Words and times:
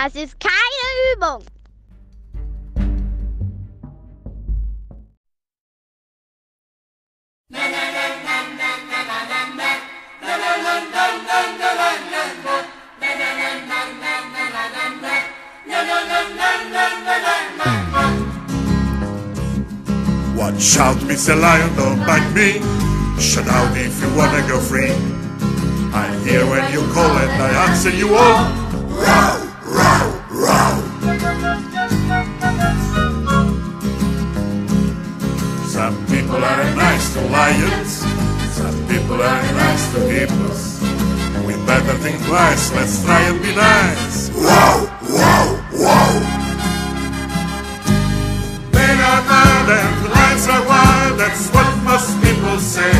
Das 0.00 0.14
ist 0.14 0.36
keine 0.38 0.86
Übung. 1.12 1.42
Watch 20.36 20.78
out, 20.78 21.02
Mr. 21.02 21.34
Lion, 21.34 21.74
don't 21.76 22.06
bite 22.06 22.22
me. 22.34 22.60
Shut 23.20 23.48
out 23.48 23.76
if 23.76 24.00
you 24.00 24.08
wanna 24.16 24.46
go 24.46 24.60
free. 24.60 24.92
I'm 25.92 26.24
here 26.24 26.46
when 26.46 26.72
you 26.72 26.82
call 26.92 27.18
and 27.18 27.42
I 27.42 27.66
answer 27.66 27.90
you 27.90 28.14
all. 28.14 28.46
Row, 28.90 29.37
people 36.38 36.54
are 36.54 36.74
nice 36.76 37.14
to 37.14 37.20
lions. 37.34 37.92
Some 38.54 38.86
people 38.86 39.20
are 39.20 39.42
nice 39.58 39.92
to 39.92 40.00
hippos. 40.06 40.80
We 41.44 41.54
better 41.66 41.98
think 41.98 42.22
twice, 42.26 42.72
let's 42.74 43.02
try 43.02 43.20
and 43.22 43.42
be 43.42 43.54
nice. 43.56 44.30
Wow, 44.36 44.86
wow, 45.02 45.46
wow. 45.72 46.10
Men 48.70 48.96
are 49.10 49.22
mad 49.26 49.66
and 49.82 50.04
the 50.04 50.10
lions 50.14 50.46
are 50.46 50.62
wild, 50.62 51.18
that's 51.18 51.50
what 51.50 51.70
most 51.82 52.14
people 52.22 52.58
say. 52.60 52.94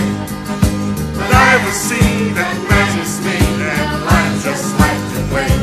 But 1.14 1.30
I've 1.30 1.72
seen 1.72 2.34
that 2.34 2.54
matches 2.66 3.22
me 3.22 3.38
and 3.38 3.90
lions 4.02 4.42
just 4.42 4.66
like 4.82 5.02
to 5.14 5.20
play. 5.30 5.54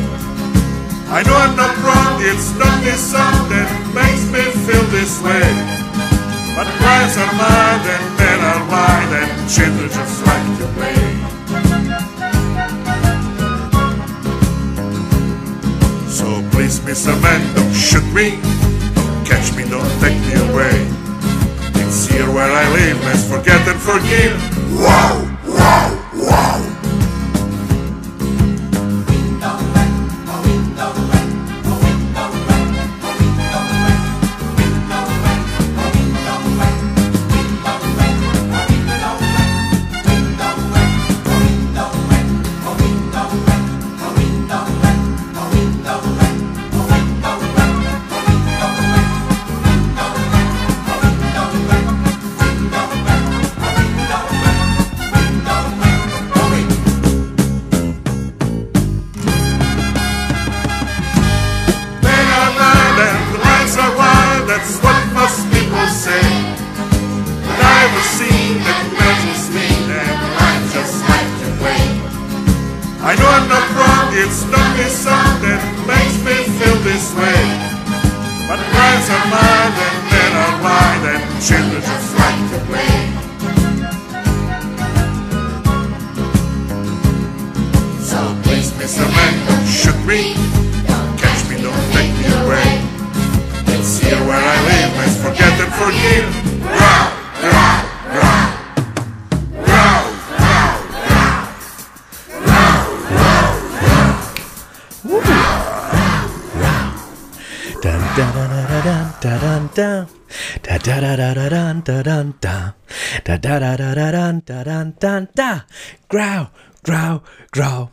I 1.12 1.24
know 1.28 1.36
I'm 1.36 1.56
not 1.58 1.76
wrong, 1.84 2.24
it's 2.24 2.56
not 2.56 2.84
this 2.86 3.12
song 3.12 3.50
that 3.52 3.68
makes 3.92 4.24
me 4.32 4.44
feel 4.64 4.84
this 4.96 5.22
way. 5.22 5.85
But 6.56 6.68
lions 6.80 7.18
are 7.18 7.34
mad 7.36 7.84
and 7.84 8.18
men 8.18 8.40
are 8.40 8.64
wild 8.72 9.12
and 9.12 9.50
children 9.50 9.90
just 9.90 10.26
like 10.26 10.58
to 10.60 10.68
play. 10.78 10.96
So 16.08 16.42
please, 16.52 16.80
Mr. 16.80 17.12
Man, 17.22 17.42
don't 17.56 17.74
shoot 17.74 18.08
me. 18.14 18.40
Don't 18.96 19.26
catch 19.28 19.54
me, 19.58 19.68
don't 19.68 20.00
take 20.00 20.18
me 20.28 20.36
away. 20.48 20.78
It's 21.84 22.08
here 22.08 22.32
where 22.32 22.50
I 22.50 22.72
live, 22.72 23.04
let's 23.04 23.28
forget 23.28 23.60
and 23.68 23.82
forgive. 23.82 24.40
Wow, 24.80 25.28
wow. 25.46 26.05
Da, 113.26 113.40
da, 113.40 113.60
da, 113.60 113.76
da, 113.76 113.96
da, 113.96 114.12
da, 114.12 114.32
da, 114.34 114.64
da, 114.64 114.64
da, 114.64 114.92
da, 115.00 115.28
da, 115.34 115.66
grau, 116.10 116.48
grau, 116.84 117.22
grau. 117.52 117.90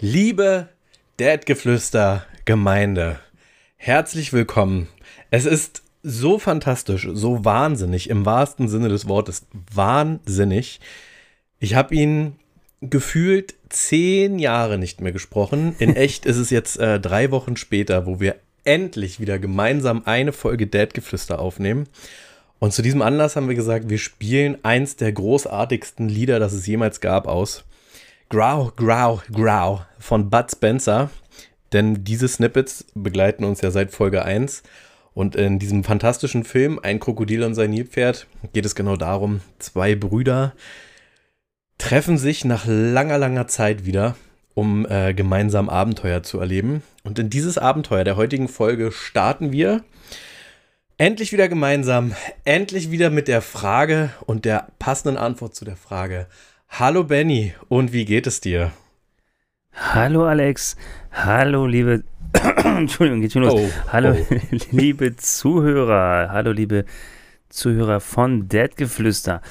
Liebe 0.00 0.68
Dad-Geflüster 1.16 2.26
Gemeinde, 2.44 3.18
herzlich 3.76 4.34
willkommen. 4.34 4.88
Es 5.30 5.46
ist 5.46 5.82
so 6.02 6.38
fantastisch, 6.38 7.08
so 7.10 7.42
wahnsinnig, 7.42 8.10
im 8.10 8.26
wahrsten 8.26 8.68
Sinne 8.68 8.90
des 8.90 9.08
Wortes, 9.08 9.46
wahnsinnig. 9.72 10.80
Ich 11.58 11.74
habe 11.74 11.94
ihn 11.94 12.36
gefühlt 12.82 13.54
zehn 13.70 14.38
Jahre 14.38 14.76
nicht 14.76 15.00
mehr 15.00 15.12
gesprochen. 15.12 15.74
In 15.78 15.96
echt 15.96 16.26
ist 16.26 16.36
es 16.36 16.50
jetzt 16.50 16.78
äh, 16.78 17.00
drei 17.00 17.30
Wochen 17.30 17.56
später, 17.56 18.04
wo 18.04 18.20
wir 18.20 18.36
endlich 18.64 19.20
wieder 19.20 19.38
gemeinsam 19.38 20.02
eine 20.04 20.34
Folge 20.34 20.66
Dad-Geflüster 20.66 21.38
aufnehmen. 21.38 21.88
Und 22.58 22.72
zu 22.72 22.82
diesem 22.82 23.02
Anlass 23.02 23.36
haben 23.36 23.48
wir 23.48 23.54
gesagt, 23.54 23.90
wir 23.90 23.98
spielen 23.98 24.58
eins 24.62 24.96
der 24.96 25.12
großartigsten 25.12 26.08
Lieder, 26.08 26.38
das 26.38 26.52
es 26.52 26.66
jemals 26.66 27.00
gab, 27.00 27.26
aus. 27.26 27.64
Growl, 28.28 28.72
Growl, 28.76 29.20
Growl 29.30 29.86
von 29.98 30.30
Bud 30.30 30.50
Spencer. 30.50 31.10
Denn 31.72 32.04
diese 32.04 32.28
Snippets 32.28 32.86
begleiten 32.94 33.44
uns 33.44 33.60
ja 33.60 33.70
seit 33.70 33.90
Folge 33.90 34.24
1. 34.24 34.62
Und 35.14 35.36
in 35.36 35.58
diesem 35.58 35.84
fantastischen 35.84 36.44
Film, 36.44 36.78
Ein 36.82 37.00
Krokodil 37.00 37.42
und 37.42 37.54
sein 37.54 37.70
Nilpferd, 37.70 38.26
geht 38.52 38.66
es 38.66 38.74
genau 38.74 38.96
darum, 38.96 39.40
zwei 39.58 39.94
Brüder 39.94 40.52
treffen 41.78 42.18
sich 42.18 42.44
nach 42.44 42.64
langer, 42.66 43.18
langer 43.18 43.46
Zeit 43.48 43.84
wieder, 43.84 44.16
um 44.54 44.86
äh, 44.86 45.12
gemeinsam 45.14 45.68
Abenteuer 45.68 46.22
zu 46.22 46.40
erleben. 46.40 46.82
Und 47.04 47.18
in 47.18 47.30
dieses 47.30 47.58
Abenteuer 47.58 48.04
der 48.04 48.16
heutigen 48.16 48.48
Folge 48.48 48.92
starten 48.92 49.52
wir 49.52 49.84
endlich 50.98 51.32
wieder 51.32 51.48
gemeinsam, 51.48 52.14
endlich 52.44 52.90
wieder 52.90 53.10
mit 53.10 53.28
der 53.28 53.42
Frage 53.42 54.10
und 54.24 54.44
der 54.44 54.68
passenden 54.78 55.18
Antwort 55.18 55.54
zu 55.54 55.64
der 55.64 55.76
Frage. 55.76 56.26
Hallo 56.68 57.04
Benny, 57.04 57.54
und 57.68 57.92
wie 57.92 58.04
geht 58.04 58.26
es 58.26 58.40
dir? 58.40 58.72
Hallo 59.72 60.24
Alex, 60.24 60.76
hallo 61.12 61.66
liebe, 61.66 62.02
Entschuldigung, 62.64 63.20
geht 63.20 63.32
schon 63.32 63.42
los. 63.42 63.52
Oh, 63.54 63.70
hallo 63.92 64.16
oh. 64.18 64.36
liebe 64.70 65.16
Zuhörer, 65.16 66.30
hallo 66.30 66.52
liebe 66.52 66.86
Zuhörer 67.50 68.00
von 68.00 68.48
Dadgeflüster. 68.48 69.42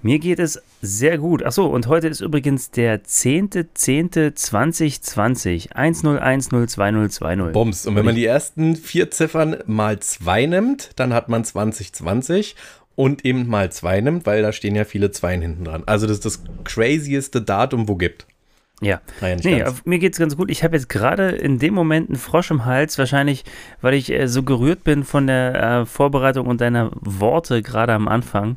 Mir 0.00 0.18
geht 0.18 0.38
es 0.38 0.62
sehr 0.80 1.18
gut. 1.18 1.42
Achso, 1.42 1.66
und 1.66 1.88
heute 1.88 2.08
ist 2.08 2.20
übrigens 2.20 2.70
der 2.70 3.04
10.10.2020. 3.04 5.72
10102020. 5.72 7.52
Bums. 7.52 7.86
Und 7.86 7.96
wenn 7.96 8.04
man 8.04 8.14
die 8.14 8.26
ersten 8.26 8.76
vier 8.76 9.10
Ziffern 9.10 9.56
mal 9.66 9.98
zwei 10.00 10.46
nimmt, 10.46 10.90
dann 10.96 11.12
hat 11.12 11.28
man 11.28 11.44
2020 11.44 12.56
und 12.94 13.24
eben 13.24 13.46
mal 13.46 13.70
zwei 13.70 14.00
nimmt, 14.00 14.26
weil 14.26 14.42
da 14.42 14.52
stehen 14.52 14.74
ja 14.74 14.84
viele 14.84 15.10
Zweien 15.10 15.40
hinten 15.40 15.64
dran. 15.64 15.82
Also 15.86 16.06
das 16.06 16.18
ist 16.18 16.24
das 16.24 16.42
crazieste 16.64 17.42
Datum, 17.42 17.88
wo 17.88 17.96
gibt. 17.96 18.26
Ja. 18.80 19.00
Nicht 19.20 19.44
Nee, 19.44 19.64
mir 19.84 19.98
geht's 19.98 20.18
ganz 20.18 20.36
gut. 20.36 20.50
Ich 20.50 20.62
habe 20.62 20.76
jetzt 20.76 20.88
gerade 20.88 21.30
in 21.30 21.58
dem 21.58 21.74
Moment 21.74 22.10
einen 22.10 22.18
Frosch 22.18 22.50
im 22.50 22.64
Hals, 22.64 22.98
wahrscheinlich, 22.98 23.44
weil 23.80 23.94
ich 23.94 24.12
äh, 24.12 24.28
so 24.28 24.42
gerührt 24.42 24.84
bin 24.84 25.04
von 25.04 25.26
der 25.26 25.80
äh, 25.80 25.86
Vorbereitung 25.86 26.46
und 26.46 26.60
deiner 26.60 26.90
Worte 27.00 27.62
gerade 27.62 27.92
am 27.92 28.08
Anfang. 28.08 28.56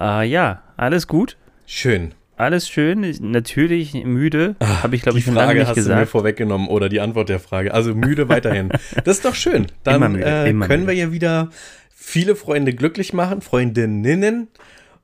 Äh, 0.00 0.26
ja, 0.28 0.62
alles 0.76 1.06
gut. 1.06 1.36
Schön. 1.66 2.12
Alles 2.36 2.68
schön, 2.68 3.02
Ich- 3.02 3.20
natürlich 3.20 3.94
müde, 3.94 4.54
habe 4.60 4.94
ich 4.94 5.02
glaube 5.02 5.14
die 5.16 5.18
ich 5.20 5.24
schon 5.24 5.34
lange 5.34 5.46
Frage 5.48 5.58
nicht 5.58 5.68
hast 5.76 5.88
du 5.88 5.94
mir 5.94 6.06
vorweggenommen 6.06 6.68
oder 6.68 6.88
die 6.88 7.00
Antwort 7.00 7.28
der 7.28 7.40
Frage. 7.40 7.74
Also 7.74 7.94
müde 7.96 8.28
weiterhin. 8.28 8.68
Das 9.04 9.16
ist 9.16 9.24
doch 9.24 9.34
schön. 9.34 9.66
Dann 9.82 9.96
Immer 9.96 10.08
müde, 10.10 10.24
äh, 10.24 10.50
immer 10.50 10.68
können 10.68 10.84
müde. 10.84 10.92
wir 10.92 10.98
ja 11.06 11.12
wieder 11.12 11.50
viele 11.92 12.36
Freunde 12.36 12.74
glücklich 12.74 13.12
machen, 13.12 13.40
Freundinnen. 13.40 14.46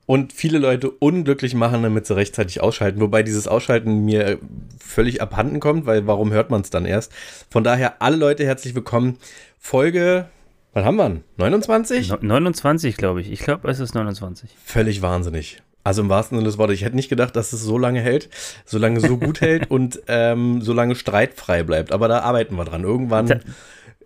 und 0.07 0.31
viele 0.33 0.59
Leute 0.59 0.89
unglücklich 0.91 1.55
machen, 1.55 1.83
damit 1.83 2.05
sie 2.05 2.15
rechtzeitig 2.15 2.61
ausschalten. 2.61 3.01
Wobei 3.01 3.21
dieses 3.23 3.47
Ausschalten 3.49 4.05
mir 4.05 4.37
völlig 4.79 5.21
abhanden 5.21 5.59
kommt, 5.59 5.85
weil 5.87 6.07
warum 6.07 6.31
hört 6.31 6.51
man 6.51 6.61
es 6.61 6.69
dann 6.69 6.85
erst? 6.85 7.11
Von 7.49 7.63
daher 7.65 8.01
alle 8.01 8.15
Leute 8.15 8.45
herzlich 8.45 8.75
willkommen. 8.75 9.17
Folge, 9.59 10.27
was 10.75 10.83
haben 10.85 10.97
wir? 10.97 11.21
29? 11.37 12.09
No 12.09 12.17
29, 12.21 12.97
glaube 12.97 13.21
ich. 13.21 13.31
Ich 13.31 13.39
glaube, 13.39 13.69
es 13.69 13.79
ist 13.79 13.95
29. 13.95 14.49
Völlig 14.63 15.01
wahnsinnig. 15.01 15.61
Also 15.85 16.01
im 16.01 16.09
wahrsten 16.09 16.37
Sinne 16.37 16.47
des 16.49 16.57
Wortes. 16.57 16.75
Ich 16.75 16.83
hätte 16.83 16.95
nicht 16.95 17.09
gedacht, 17.09 17.35
dass 17.35 17.53
es 17.53 17.61
so 17.61 17.77
lange 17.77 18.01
hält, 18.01 18.29
so 18.65 18.77
lange 18.77 18.99
so 18.99 19.17
gut 19.17 19.39
hält 19.39 19.69
und 19.71 20.01
ähm, 20.07 20.61
so 20.61 20.73
lange 20.73 20.95
streitfrei 20.95 21.63
bleibt. 21.63 21.91
Aber 21.91 22.07
da 22.07 22.19
arbeiten 22.19 22.55
wir 22.55 22.65
dran. 22.65 22.83
Irgendwann. 22.83 23.39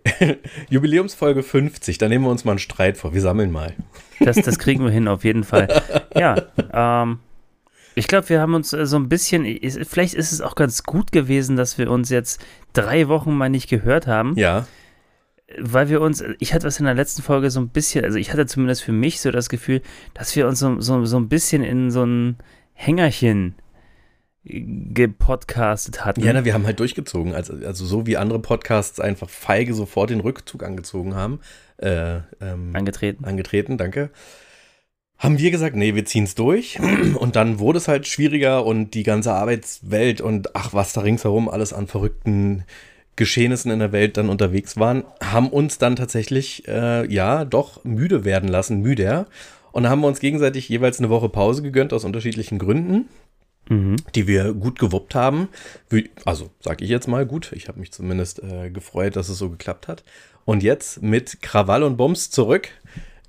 Jubiläumsfolge 0.70 1.42
50, 1.42 1.98
da 1.98 2.08
nehmen 2.08 2.24
wir 2.24 2.30
uns 2.30 2.44
mal 2.44 2.52
einen 2.52 2.58
Streit 2.58 2.96
vor. 2.96 3.12
Wir 3.14 3.20
sammeln 3.20 3.50
mal. 3.50 3.74
Das, 4.20 4.36
das 4.36 4.58
kriegen 4.58 4.84
wir 4.84 4.90
hin, 4.90 5.08
auf 5.08 5.24
jeden 5.24 5.44
Fall. 5.44 5.68
Ja, 6.16 6.36
ähm, 6.72 7.18
ich 7.94 8.06
glaube, 8.08 8.28
wir 8.28 8.40
haben 8.40 8.54
uns 8.54 8.72
äh, 8.72 8.84
so 8.86 8.96
ein 8.96 9.08
bisschen, 9.08 9.44
vielleicht 9.88 10.14
ist 10.14 10.32
es 10.32 10.40
auch 10.40 10.54
ganz 10.54 10.82
gut 10.82 11.12
gewesen, 11.12 11.56
dass 11.56 11.78
wir 11.78 11.90
uns 11.90 12.10
jetzt 12.10 12.44
drei 12.72 13.08
Wochen 13.08 13.32
mal 13.32 13.48
nicht 13.48 13.68
gehört 13.68 14.06
haben, 14.06 14.36
Ja. 14.36 14.66
Weil 15.58 15.88
wir 15.88 16.00
uns, 16.00 16.22
ich 16.38 16.54
hatte 16.54 16.66
was 16.66 16.78
in 16.78 16.84
der 16.86 16.94
letzten 16.94 17.22
Folge 17.22 17.50
so 17.50 17.60
ein 17.60 17.68
bisschen, 17.68 18.04
also 18.04 18.18
ich 18.18 18.32
hatte 18.32 18.46
zumindest 18.46 18.82
für 18.82 18.92
mich 18.92 19.20
so 19.20 19.30
das 19.30 19.48
Gefühl, 19.48 19.82
dass 20.14 20.34
wir 20.36 20.46
uns 20.46 20.58
so, 20.58 20.80
so, 20.80 21.04
so 21.04 21.18
ein 21.18 21.28
bisschen 21.28 21.62
in 21.62 21.90
so 21.90 22.04
ein 22.04 22.36
Hängerchen 22.72 23.54
gepodcastet 24.44 26.04
hatten. 26.04 26.22
Ja, 26.22 26.32
na, 26.32 26.44
wir 26.44 26.54
haben 26.54 26.64
halt 26.64 26.80
durchgezogen. 26.80 27.34
Also, 27.34 27.54
also 27.66 27.84
so 27.84 28.06
wie 28.06 28.16
andere 28.16 28.38
Podcasts 28.38 28.98
einfach 28.98 29.28
feige 29.28 29.74
sofort 29.74 30.10
den 30.10 30.20
Rückzug 30.20 30.62
angezogen 30.62 31.14
haben. 31.14 31.40
Äh, 31.76 32.20
ähm, 32.40 32.70
angetreten. 32.74 33.24
angetreten, 33.24 33.76
danke. 33.76 34.10
Haben 35.18 35.38
wir 35.38 35.50
gesagt, 35.50 35.76
nee, 35.76 35.94
wir 35.94 36.06
ziehen 36.06 36.24
es 36.24 36.34
durch. 36.34 36.78
Und 37.16 37.36
dann 37.36 37.58
wurde 37.58 37.78
es 37.78 37.88
halt 37.88 38.06
schwieriger 38.06 38.64
und 38.64 38.94
die 38.94 39.02
ganze 39.02 39.34
Arbeitswelt 39.34 40.22
und 40.22 40.56
ach, 40.56 40.72
was 40.72 40.94
da 40.94 41.02
ringsherum 41.02 41.48
alles 41.50 41.74
an 41.74 41.86
verrückten 41.86 42.64
Geschehnissen 43.20 43.70
in 43.70 43.80
der 43.80 43.92
Welt 43.92 44.16
dann 44.16 44.30
unterwegs 44.30 44.78
waren, 44.78 45.04
haben 45.22 45.50
uns 45.50 45.76
dann 45.76 45.94
tatsächlich, 45.94 46.66
äh, 46.66 47.06
ja, 47.12 47.44
doch 47.44 47.84
müde 47.84 48.24
werden 48.24 48.48
lassen, 48.48 48.80
müder. 48.80 49.26
Und 49.72 49.82
da 49.82 49.90
haben 49.90 50.00
wir 50.00 50.08
uns 50.08 50.20
gegenseitig 50.20 50.70
jeweils 50.70 50.98
eine 50.98 51.10
Woche 51.10 51.28
Pause 51.28 51.62
gegönnt 51.62 51.92
aus 51.92 52.04
unterschiedlichen 52.04 52.58
Gründen 52.58 53.10
Mhm. 53.68 53.96
die 54.16 54.26
wir 54.26 54.52
gut 54.52 54.80
gewuppt 54.80 55.14
haben. 55.14 55.48
Also, 56.24 56.50
sag 56.58 56.82
ich 56.82 56.88
jetzt 56.88 57.06
mal 57.06 57.24
gut. 57.24 57.52
Ich 57.52 57.68
habe 57.68 57.78
mich 57.78 57.92
zumindest 57.92 58.42
äh, 58.42 58.68
gefreut, 58.68 59.14
dass 59.14 59.28
es 59.28 59.38
so 59.38 59.48
geklappt 59.48 59.86
hat. 59.86 60.02
Und 60.44 60.64
jetzt 60.64 61.02
mit 61.02 61.40
Krawall 61.40 61.84
und 61.84 61.96
Bums 61.96 62.30
zurück 62.30 62.70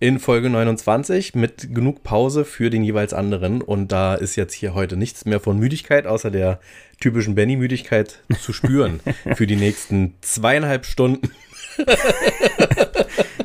in 0.01 0.19
Folge 0.19 0.49
29 0.49 1.35
mit 1.35 1.75
genug 1.75 2.01
Pause 2.03 2.43
für 2.43 2.71
den 2.71 2.83
jeweils 2.83 3.13
anderen. 3.13 3.61
Und 3.61 3.91
da 3.91 4.15
ist 4.15 4.35
jetzt 4.35 4.53
hier 4.53 4.73
heute 4.73 4.97
nichts 4.97 5.25
mehr 5.25 5.39
von 5.39 5.59
Müdigkeit, 5.59 6.07
außer 6.07 6.31
der 6.31 6.59
typischen 6.99 7.35
Benny-Müdigkeit 7.35 8.19
zu 8.41 8.51
spüren 8.51 8.99
für 9.35 9.45
die 9.45 9.55
nächsten 9.55 10.15
zweieinhalb 10.21 10.85
Stunden. 10.85 11.31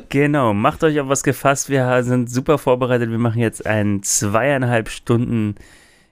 Genau, 0.09 0.53
macht 0.53 0.85
euch 0.85 1.01
auf 1.01 1.09
was 1.09 1.21
gefasst. 1.21 1.69
Wir 1.69 2.01
sind 2.01 2.31
super 2.31 2.57
vorbereitet. 2.57 3.11
Wir 3.11 3.17
machen 3.17 3.41
jetzt 3.41 3.65
einen 3.65 4.03
zweieinhalb 4.03 4.87
Stunden 4.87 5.55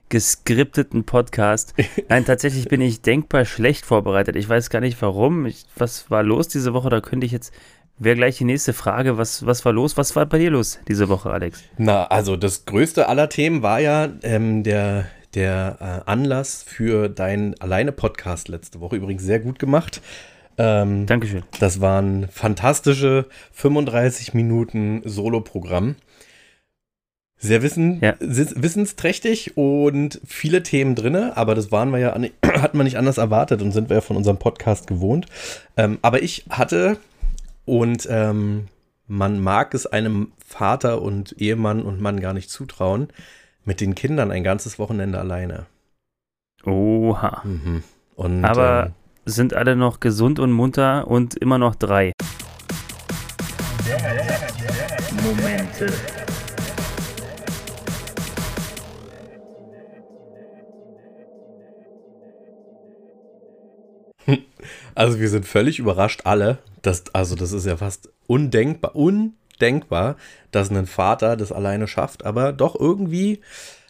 geskripteten 0.08 1.04
Podcast. 1.04 1.74
Nein, 2.08 2.24
tatsächlich 2.24 2.68
bin 2.68 2.80
ich 2.80 3.00
denkbar 3.00 3.46
schlecht 3.46 3.86
vorbereitet. 3.86 4.36
Ich 4.36 4.48
weiß 4.48 4.70
gar 4.70 4.80
nicht 4.80 5.00
warum. 5.00 5.46
Ich, 5.46 5.64
was 5.76 6.10
war 6.10 6.22
los 6.22 6.46
diese 6.46 6.74
Woche? 6.74 6.90
Da 6.90 7.00
könnte 7.00 7.26
ich 7.26 7.32
jetzt, 7.32 7.52
wäre 7.98 8.16
gleich 8.16 8.38
die 8.38 8.44
nächste 8.44 8.72
Frage. 8.72 9.18
Was, 9.18 9.44
was 9.46 9.64
war 9.64 9.72
los? 9.72 9.96
Was 9.96 10.14
war 10.16 10.26
bei 10.26 10.38
dir 10.38 10.50
los 10.50 10.78
diese 10.88 11.08
Woche, 11.08 11.30
Alex? 11.30 11.62
Na, 11.78 12.04
also 12.06 12.36
das 12.36 12.64
größte 12.64 13.08
aller 13.08 13.28
Themen 13.28 13.62
war 13.62 13.80
ja 13.80 14.08
ähm, 14.22 14.62
der, 14.62 15.06
der 15.34 16.02
äh, 16.06 16.10
Anlass 16.10 16.62
für 16.62 17.08
deinen 17.08 17.58
Alleine-Podcast 17.60 18.48
letzte 18.48 18.80
Woche. 18.80 18.96
Übrigens 18.96 19.22
sehr 19.22 19.40
gut 19.40 19.58
gemacht. 19.58 20.00
Ähm, 20.58 21.04
Dankeschön. 21.06 21.42
das 21.60 21.80
waren 21.82 22.28
fantastische 22.30 23.26
35 23.52 24.32
Minuten 24.34 25.02
Solo-Programm. 25.04 25.96
Sehr 27.38 27.60
wissen, 27.62 28.00
Ja. 28.00 28.14
wissensträchtig 28.20 29.58
und 29.58 30.18
viele 30.26 30.62
Themen 30.62 30.94
drinne, 30.94 31.36
aber 31.36 31.54
das 31.54 31.70
waren 31.70 31.90
wir 31.90 31.98
ja, 31.98 32.14
hatten 32.46 32.78
wir 32.78 32.84
nicht 32.84 32.96
anders 32.96 33.18
erwartet 33.18 33.60
und 33.60 33.72
sind 33.72 33.90
wir 33.90 33.96
ja 33.96 34.00
von 34.00 34.16
unserem 34.16 34.38
Podcast 34.38 34.86
gewohnt. 34.86 35.26
Ähm, 35.76 35.98
aber 36.00 36.22
ich 36.22 36.46
hatte 36.48 36.96
und 37.66 38.08
ähm, 38.10 38.68
man 39.06 39.40
mag 39.40 39.74
es 39.74 39.86
einem 39.86 40.32
Vater 40.44 41.02
und 41.02 41.32
Ehemann 41.40 41.82
und 41.82 42.00
Mann 42.00 42.20
gar 42.20 42.32
nicht 42.32 42.50
zutrauen, 42.50 43.08
mit 43.64 43.80
den 43.80 43.94
Kindern 43.94 44.30
ein 44.30 44.44
ganzes 44.44 44.78
Wochenende 44.78 45.18
alleine. 45.18 45.66
Oha. 46.64 47.42
Mhm. 47.44 47.82
Und, 48.14 48.44
Aber 48.44 48.86
ähm, 48.86 48.92
sind 49.26 49.52
alle 49.54 49.76
noch 49.76 50.00
gesund 50.00 50.38
und 50.38 50.52
munter 50.52 51.06
und 51.08 51.34
immer 51.34 51.58
noch 51.58 51.74
drei. 51.74 52.12
Momente. 55.22 55.92
Also 64.96 65.20
wir 65.20 65.28
sind 65.28 65.46
völlig 65.46 65.78
überrascht 65.78 66.22
alle. 66.24 66.58
Das, 66.82 67.04
also 67.12 67.36
das 67.36 67.52
ist 67.52 67.66
ja 67.66 67.76
fast 67.76 68.08
undenkbar, 68.26 68.96
undenkbar, 68.96 70.16
dass 70.50 70.70
ein 70.70 70.86
Vater 70.86 71.36
das 71.36 71.52
alleine 71.52 71.86
schafft. 71.86 72.24
Aber 72.24 72.52
doch 72.52 72.78
irgendwie, 72.78 73.40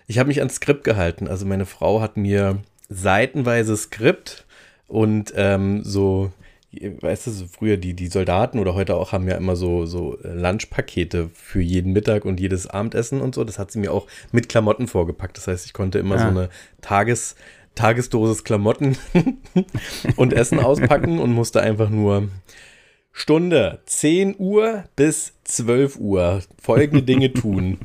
ich 0.06 0.18
habe 0.18 0.28
mich 0.28 0.40
ans 0.40 0.56
Skript 0.56 0.84
gehalten. 0.84 1.28
Also 1.28 1.46
meine 1.46 1.66
Frau 1.66 2.00
hat 2.00 2.16
mir 2.16 2.58
seitenweise 2.88 3.76
Skript 3.76 4.44
und 4.88 5.32
ähm, 5.36 5.82
so, 5.84 6.32
weißt 6.72 7.26
du, 7.28 7.30
so 7.30 7.46
früher 7.46 7.76
die, 7.76 7.94
die 7.94 8.08
Soldaten 8.08 8.58
oder 8.58 8.74
heute 8.74 8.96
auch 8.96 9.12
haben 9.12 9.28
ja 9.28 9.36
immer 9.36 9.56
so, 9.56 9.86
so 9.86 10.18
Lunchpakete 10.22 11.30
für 11.34 11.60
jeden 11.60 11.92
Mittag 11.92 12.24
und 12.24 12.40
jedes 12.40 12.66
Abendessen 12.66 13.20
und 13.20 13.34
so. 13.34 13.44
Das 13.44 13.58
hat 13.58 13.70
sie 13.70 13.78
mir 13.78 13.92
auch 13.92 14.06
mit 14.32 14.48
Klamotten 14.48 14.86
vorgepackt. 14.88 15.36
Das 15.36 15.46
heißt, 15.46 15.66
ich 15.66 15.72
konnte 15.72 15.98
immer 15.98 16.18
so 16.18 16.24
Ah. 16.24 16.28
eine 16.30 16.48
Tages, 16.80 17.36
Tagesdosis 17.76 18.42
Klamotten 18.42 18.98
und 20.16 20.32
Essen 20.32 20.58
auspacken 20.58 21.20
und 21.20 21.32
musste 21.32 21.60
einfach 21.60 21.88
nur 21.88 22.28
Stunde 23.12 23.80
10 23.86 24.34
Uhr 24.38 24.84
bis 24.96 25.34
12 25.44 25.96
Uhr 25.98 26.42
folgende 26.60 27.04
Dinge 27.04 27.32
tun. 27.32 27.78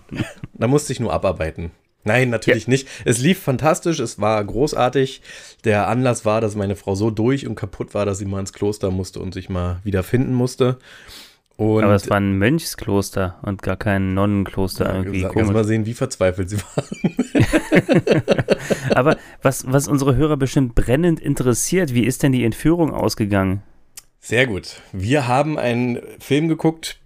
Da 0.53 0.67
musste 0.67 0.91
ich 0.91 0.99
nur 0.99 1.13
abarbeiten. 1.13 1.71
Nein, 2.03 2.29
natürlich 2.29 2.67
nicht. 2.67 2.87
Es 3.05 3.19
lief 3.19 3.39
fantastisch, 3.39 3.99
es 3.99 4.19
war 4.19 4.43
großartig. 4.43 5.21
Der 5.63 5.87
Anlass 5.87 6.25
war, 6.25 6.41
dass 6.41 6.55
meine 6.55 6.75
Frau 6.75 6.95
so 6.95 7.11
durch 7.11 7.47
und 7.47 7.55
kaputt 7.55 7.93
war, 7.93 8.05
dass 8.05 8.17
sie 8.17 8.25
mal 8.25 8.39
ins 8.39 8.53
Kloster 8.53 8.89
musste 8.89 9.19
und 9.19 9.33
sich 9.33 9.49
mal 9.49 9.79
wieder 9.83 10.01
finden 10.01 10.33
musste. 10.33 10.79
Und 11.57 11.83
Aber 11.83 11.93
es 11.93 12.09
war 12.09 12.17
ein 12.17 12.37
Mönchskloster 12.37 13.37
und 13.43 13.61
gar 13.61 13.77
kein 13.77 14.13
Nonnenkloster 14.13 14.85
ja, 14.85 14.95
irgendwie. 14.95 15.21
kannst 15.21 15.35
Komisch. 15.35 15.51
mal 15.53 15.63
sehen, 15.63 15.85
wie 15.85 15.93
verzweifelt 15.93 16.49
sie 16.49 16.57
war. 16.57 16.83
Aber 18.95 19.17
was, 19.41 19.71
was 19.71 19.87
unsere 19.87 20.15
Hörer 20.15 20.37
bestimmt 20.37 20.73
brennend 20.73 21.19
interessiert, 21.19 21.93
wie 21.93 22.05
ist 22.05 22.23
denn 22.23 22.31
die 22.31 22.43
Entführung 22.45 22.93
ausgegangen? 22.93 23.61
Sehr 24.19 24.47
gut. 24.47 24.81
Wir 24.91 25.27
haben 25.27 25.59
einen 25.59 25.99
Film 26.19 26.47
geguckt, 26.47 26.99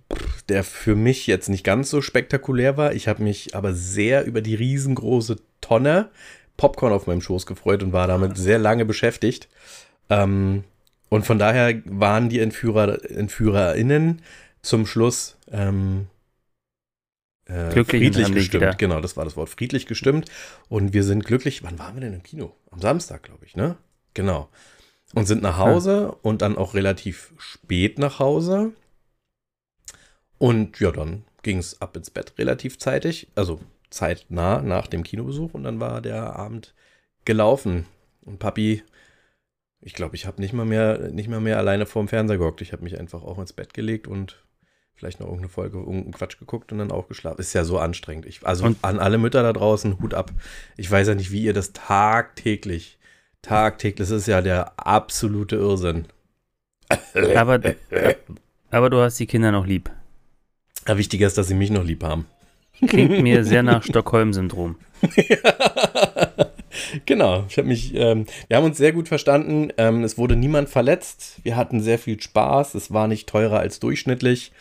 der 0.50 0.64
für 0.64 0.96
mich 0.96 1.28
jetzt 1.28 1.50
nicht 1.50 1.64
ganz 1.64 1.90
so 1.90 2.02
spektakulär 2.02 2.78
war. 2.78 2.94
Ich 2.94 3.08
habe 3.08 3.24
mich 3.24 3.56
aber 3.56 3.74
sehr 3.74 4.26
über 4.26 4.42
die 4.42 4.56
riesengroße 4.56 5.38
Tonne 5.62 6.10
Popcorn 6.58 6.94
auf 6.94 7.08
meinem 7.08 7.22
Schoß 7.22 7.46
gefreut 7.46 7.84
und 7.84 7.94
war 7.94 8.08
damit 8.08 8.38
sehr 8.38 8.60
lange 8.60 8.86
beschäftigt. 8.86 9.50
Ähm, 10.10 10.64
und 11.10 11.26
von 11.26 11.40
daher 11.40 11.82
waren 11.86 12.30
die 12.30 12.40
Entführer, 12.40 13.10
EntführerInnen 13.10 14.22
zum 14.62 14.86
Schluss 14.86 15.38
ähm, 15.52 16.08
äh, 17.46 17.84
friedlich 17.84 18.32
gestimmt. 18.32 18.78
Genau, 18.78 19.02
das 19.02 19.16
war 19.16 19.24
das 19.24 19.38
Wort. 19.38 19.50
Friedlich 19.50 19.86
gestimmt. 19.86 20.30
Und 20.68 20.94
wir 20.94 21.04
sind 21.04 21.26
glücklich. 21.26 21.64
Wann 21.64 21.78
waren 21.78 21.96
wir 21.96 22.02
denn 22.02 22.14
im 22.14 22.24
Kino? 22.24 22.56
Am 22.72 22.82
Samstag, 22.82 23.24
glaube 23.24 23.46
ich, 23.46 23.56
ne? 23.56 23.78
Genau. 24.14 24.50
Und 25.14 25.28
sind 25.28 25.44
nach 25.44 25.58
Hause 25.58 26.16
und 26.24 26.42
dann 26.42 26.58
auch 26.58 26.74
relativ 26.74 27.34
spät 27.38 28.00
nach 28.00 28.20
Hause. 28.20 28.74
Und 30.40 30.80
ja, 30.80 30.92
dann 30.92 31.24
ging 31.44 31.60
es 31.60 31.80
ab 31.82 31.96
ins 31.96 32.10
Bett 32.10 32.34
relativ 32.38 32.80
zeitig, 32.80 33.28
also 33.36 33.62
zeitnah 33.92 34.62
nach 34.62 34.88
dem 34.88 35.04
Kinobesuch 35.04 35.54
und 35.54 35.64
dann 35.64 35.80
war 35.80 36.02
der 36.02 36.36
Abend 36.36 36.74
gelaufen. 37.24 37.86
Und 38.22 38.40
Papi, 38.40 38.84
ich 39.82 39.94
glaube, 39.94 40.16
ich 40.16 40.26
habe 40.26 40.42
nicht 40.42 40.54
mal 40.54 40.66
mehr, 40.66 40.98
nicht 41.12 41.30
mal 41.30 41.40
mehr 41.42 41.58
alleine 41.58 41.86
vorm 41.86 42.08
Fernseher 42.08 42.38
gehockt. 42.38 42.62
Ich 42.62 42.72
habe 42.74 42.84
mich 42.84 43.00
einfach 43.00 43.24
auch 43.24 43.38
ins 43.40 43.54
Bett 43.54 43.74
gelegt 43.74 44.08
und 44.08 44.44
vielleicht 44.96 45.20
noch 45.20 45.28
irgendeine 45.28 45.50
Folge, 45.50 45.78
irgendeinen 45.78 46.14
Quatsch 46.14 46.40
geguckt 46.40 46.72
und 46.72 46.78
dann 46.80 46.92
auch 46.92 47.08
geschlafen. 47.08 47.40
Ist 47.42 47.54
ja 47.54 47.64
so 47.66 47.78
anstrengend. 47.80 48.26
Ich, 48.26 48.46
also 48.46 48.66
Und- 48.66 48.78
an 48.82 49.00
alle 49.00 49.18
Mütter 49.18 49.44
da 49.44 49.54
draußen, 49.54 50.00
Hut 50.00 50.14
ab. 50.14 50.32
Ich 50.78 50.90
weiß 50.90 51.08
ja 51.10 51.16
nicht, 51.16 51.32
wie 51.32 51.44
ihr 51.44 51.54
das 51.54 51.74
tagtäglich, 51.74 52.98
tagtäglich, 53.42 53.98
das 54.08 54.10
ist 54.12 54.28
ja 54.28 54.42
der 54.42 54.74
absolute 54.80 55.56
Irrsinn. 55.58 56.06
Aber, 57.36 57.60
aber 58.70 58.90
du 58.92 58.98
hast 59.02 59.20
die 59.20 59.26
Kinder 59.26 59.52
noch 59.52 59.66
lieb. 59.66 59.90
Ja, 60.88 60.98
wichtiger 60.98 61.26
ist, 61.26 61.36
dass 61.38 61.48
sie 61.48 61.56
mich 61.56 61.72
noch 61.72 61.84
lieb 61.84 62.04
haben. 62.04 62.28
Klingt 62.88 63.22
mir 63.24 63.44
sehr 63.44 63.64
nach 63.64 63.84
Stockholm-Syndrom. 63.90 64.76
Genau, 67.06 67.46
ich 67.48 67.58
habe 67.58 67.68
mich, 67.68 67.94
ähm, 67.96 68.26
wir 68.48 68.58
haben 68.58 68.66
uns 68.66 68.78
sehr 68.78 68.92
gut 68.92 69.08
verstanden. 69.08 69.70
Ähm, 69.78 70.04
es 70.04 70.18
wurde 70.18 70.36
niemand 70.36 70.70
verletzt. 70.70 71.38
Wir 71.44 71.56
hatten 71.56 71.82
sehr 71.82 72.00
viel 72.00 72.22
Spaß. 72.22 72.76
Es 72.76 72.92
war 72.92 73.08
nicht 73.08 73.28
teurer 73.28 73.60
als 73.60 73.80
durchschnittlich. 73.80 74.52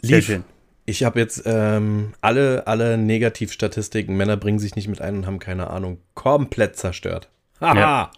Sehr 0.00 0.16
Lief. 0.16 0.26
schön. 0.26 0.44
Ich 0.84 1.04
habe 1.04 1.20
jetzt 1.20 1.44
ähm, 1.46 2.12
alle, 2.20 2.66
alle 2.66 2.98
Negativstatistiken, 2.98 4.16
Männer 4.16 4.36
bringen 4.36 4.58
sich 4.58 4.74
nicht 4.74 4.88
mit 4.88 5.00
ein 5.00 5.18
und 5.18 5.26
haben 5.26 5.38
keine 5.38 5.70
Ahnung, 5.70 5.98
komplett 6.14 6.76
zerstört. 6.76 7.28
Haha. 7.60 7.78
Ja. 7.78 8.10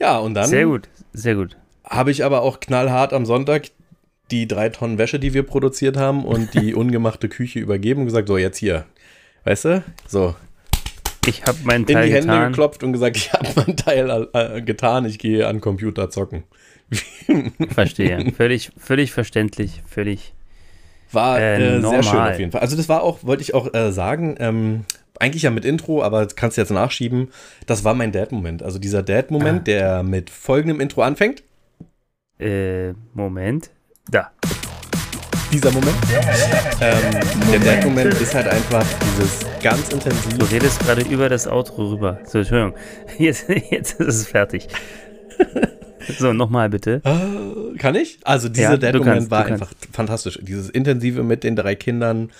Ja, 0.00 0.18
und 0.18 0.34
dann 0.34 0.46
Sehr 0.48 0.66
gut, 0.66 0.88
sehr 1.12 1.34
gut. 1.34 1.56
habe 1.84 2.10
ich 2.10 2.24
aber 2.24 2.42
auch 2.42 2.60
knallhart 2.60 3.12
am 3.12 3.26
Sonntag 3.26 3.70
die 4.30 4.46
drei 4.46 4.68
Tonnen 4.68 4.98
Wäsche, 4.98 5.18
die 5.18 5.34
wir 5.34 5.42
produziert 5.42 5.96
haben 5.96 6.24
und 6.24 6.54
die 6.54 6.74
ungemachte 6.76 7.28
Küche 7.28 7.58
übergeben 7.58 8.00
und 8.00 8.06
gesagt, 8.06 8.28
so 8.28 8.38
jetzt 8.38 8.58
hier, 8.58 8.84
weißt 9.44 9.64
du, 9.64 9.84
so 10.06 10.36
Ich 11.26 11.44
habe 11.44 11.58
meinen 11.64 11.82
in 11.82 11.86
die 11.86 11.92
Teil 11.94 12.04
Hände 12.10 12.20
getan. 12.28 12.52
geklopft 12.52 12.82
und 12.84 12.92
gesagt, 12.92 13.16
ich 13.18 13.32
habe 13.32 13.48
mein 13.56 13.76
Teil 13.76 14.28
äh, 14.32 14.62
getan, 14.62 15.04
ich 15.04 15.18
gehe 15.18 15.46
an 15.46 15.60
Computer 15.60 16.10
zocken. 16.10 16.44
Verstehe. 17.70 18.32
Völlig, 18.36 18.70
völlig 18.78 19.12
verständlich. 19.12 19.82
Völlig. 19.86 20.34
War 21.12 21.38
Äh, 21.40 21.76
äh, 21.78 21.80
sehr 21.80 22.02
schön 22.02 22.18
auf 22.20 22.38
jeden 22.38 22.52
Fall. 22.52 22.60
Also 22.60 22.76
das 22.76 22.88
war 22.88 23.02
auch, 23.02 23.24
wollte 23.24 23.42
ich 23.42 23.54
auch 23.54 23.72
äh, 23.74 23.92
sagen, 23.92 24.36
ähm, 24.38 24.84
eigentlich 25.20 25.42
ja 25.42 25.50
mit 25.50 25.64
Intro, 25.64 26.02
aber 26.02 26.22
das 26.24 26.36
kannst 26.36 26.56
du 26.56 26.60
jetzt 26.60 26.70
nachschieben. 26.70 27.28
Das 27.66 27.82
war 27.84 27.94
mein 27.94 28.12
Dad-Moment. 28.12 28.62
Also 28.62 28.78
dieser 28.78 29.02
Dad-Moment, 29.02 29.60
Ah. 29.60 29.64
der 29.64 30.02
mit 30.02 30.30
folgendem 30.30 30.80
Intro 30.80 31.02
anfängt. 31.02 31.42
Äh, 32.38 32.92
Moment. 33.14 33.70
Da. 34.10 34.30
Dieser 35.50 35.70
Moment. 35.72 35.94
Ähm, 36.80 37.20
der 37.52 37.60
Dad-Moment 37.60 38.14
ist 38.20 38.34
halt 38.34 38.48
einfach 38.48 38.84
dieses 39.14 39.46
ganz 39.62 39.88
intensiv. 39.88 40.36
Du 40.38 40.44
redest 40.46 40.78
gerade 40.80 41.02
über 41.02 41.28
das 41.28 41.46
Outro 41.46 41.90
rüber. 41.90 42.18
So, 42.26 42.38
Entschuldigung. 42.38 42.74
Jetzt, 43.18 43.46
jetzt 43.70 44.00
ist 44.00 44.14
es 44.16 44.26
fertig. 44.28 44.68
So, 46.18 46.32
nochmal 46.32 46.70
bitte. 46.70 47.02
Äh, 47.04 47.76
Kann 47.76 47.94
ich? 47.94 48.18
Also 48.24 48.48
dieser 48.48 48.62
Ja, 48.70 48.76
du 48.76 48.78
Dad-Moment 48.78 49.14
kannst, 49.14 49.30
war 49.30 49.44
einfach 49.44 49.70
fantastisch. 49.92 50.38
Dieses 50.40 50.70
Intensive 50.70 51.22
mit 51.22 51.44
den 51.44 51.54
drei 51.54 51.74
Kindern. 51.74 52.30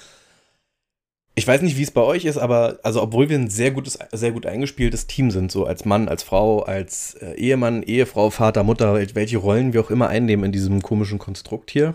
Ich 1.34 1.46
weiß 1.46 1.60
nicht, 1.60 1.76
wie 1.76 1.82
es 1.82 1.90
bei 1.90 2.00
euch 2.00 2.24
ist, 2.24 2.38
aber 2.38 2.78
also 2.82 3.02
obwohl 3.02 3.28
wir 3.28 3.36
ein 3.38 3.50
sehr 3.50 3.70
gutes, 3.72 3.98
sehr 4.12 4.32
gut 4.32 4.46
eingespieltes 4.46 5.06
Team 5.06 5.30
sind, 5.30 5.52
so 5.52 5.66
als 5.66 5.84
Mann, 5.84 6.08
als 6.08 6.22
Frau, 6.22 6.60
als 6.60 7.14
äh, 7.20 7.34
Ehemann, 7.34 7.82
Ehefrau, 7.82 8.30
Vater, 8.30 8.62
Mutter, 8.64 8.94
wel- 8.94 9.14
welche 9.14 9.36
Rollen 9.36 9.74
wir 9.74 9.82
auch 9.82 9.90
immer 9.90 10.08
einnehmen 10.08 10.46
in 10.46 10.52
diesem 10.52 10.80
komischen 10.80 11.18
Konstrukt 11.18 11.70
hier, 11.70 11.92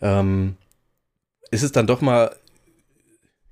ähm, 0.00 0.56
ist 1.50 1.62
es 1.62 1.72
dann 1.72 1.86
doch 1.86 2.00
mal 2.00 2.34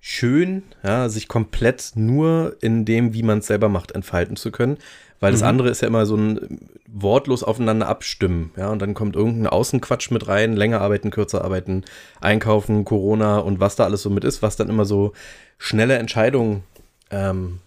schön, 0.00 0.64
ja, 0.82 1.08
sich 1.08 1.28
komplett 1.28 1.92
nur 1.94 2.56
in 2.60 2.84
dem, 2.84 3.14
wie 3.14 3.22
man 3.22 3.38
es 3.38 3.46
selber 3.46 3.68
macht, 3.68 3.92
entfalten 3.92 4.36
zu 4.36 4.50
können. 4.50 4.78
Weil 5.20 5.30
das 5.30 5.42
Mhm. 5.42 5.46
andere 5.46 5.68
ist 5.70 5.80
ja 5.80 5.86
immer 5.86 6.04
so 6.06 6.16
ein 6.16 6.68
wortlos 6.88 7.44
aufeinander 7.44 7.86
abstimmen, 7.86 8.50
ja, 8.56 8.68
und 8.70 8.80
dann 8.82 8.94
kommt 8.94 9.14
irgendein 9.14 9.46
Außenquatsch 9.46 10.10
mit 10.10 10.26
rein, 10.26 10.56
länger 10.56 10.80
arbeiten, 10.80 11.10
kürzer 11.12 11.44
arbeiten, 11.44 11.84
einkaufen, 12.20 12.84
Corona 12.84 13.38
und 13.38 13.60
was 13.60 13.76
da 13.76 13.84
alles 13.84 14.02
so 14.02 14.10
mit 14.10 14.24
ist, 14.24 14.42
was 14.42 14.56
dann 14.56 14.68
immer 14.68 14.84
so 14.84 15.12
schnelle 15.58 15.96
Entscheidungen 15.98 16.64
ähm, 17.12 17.60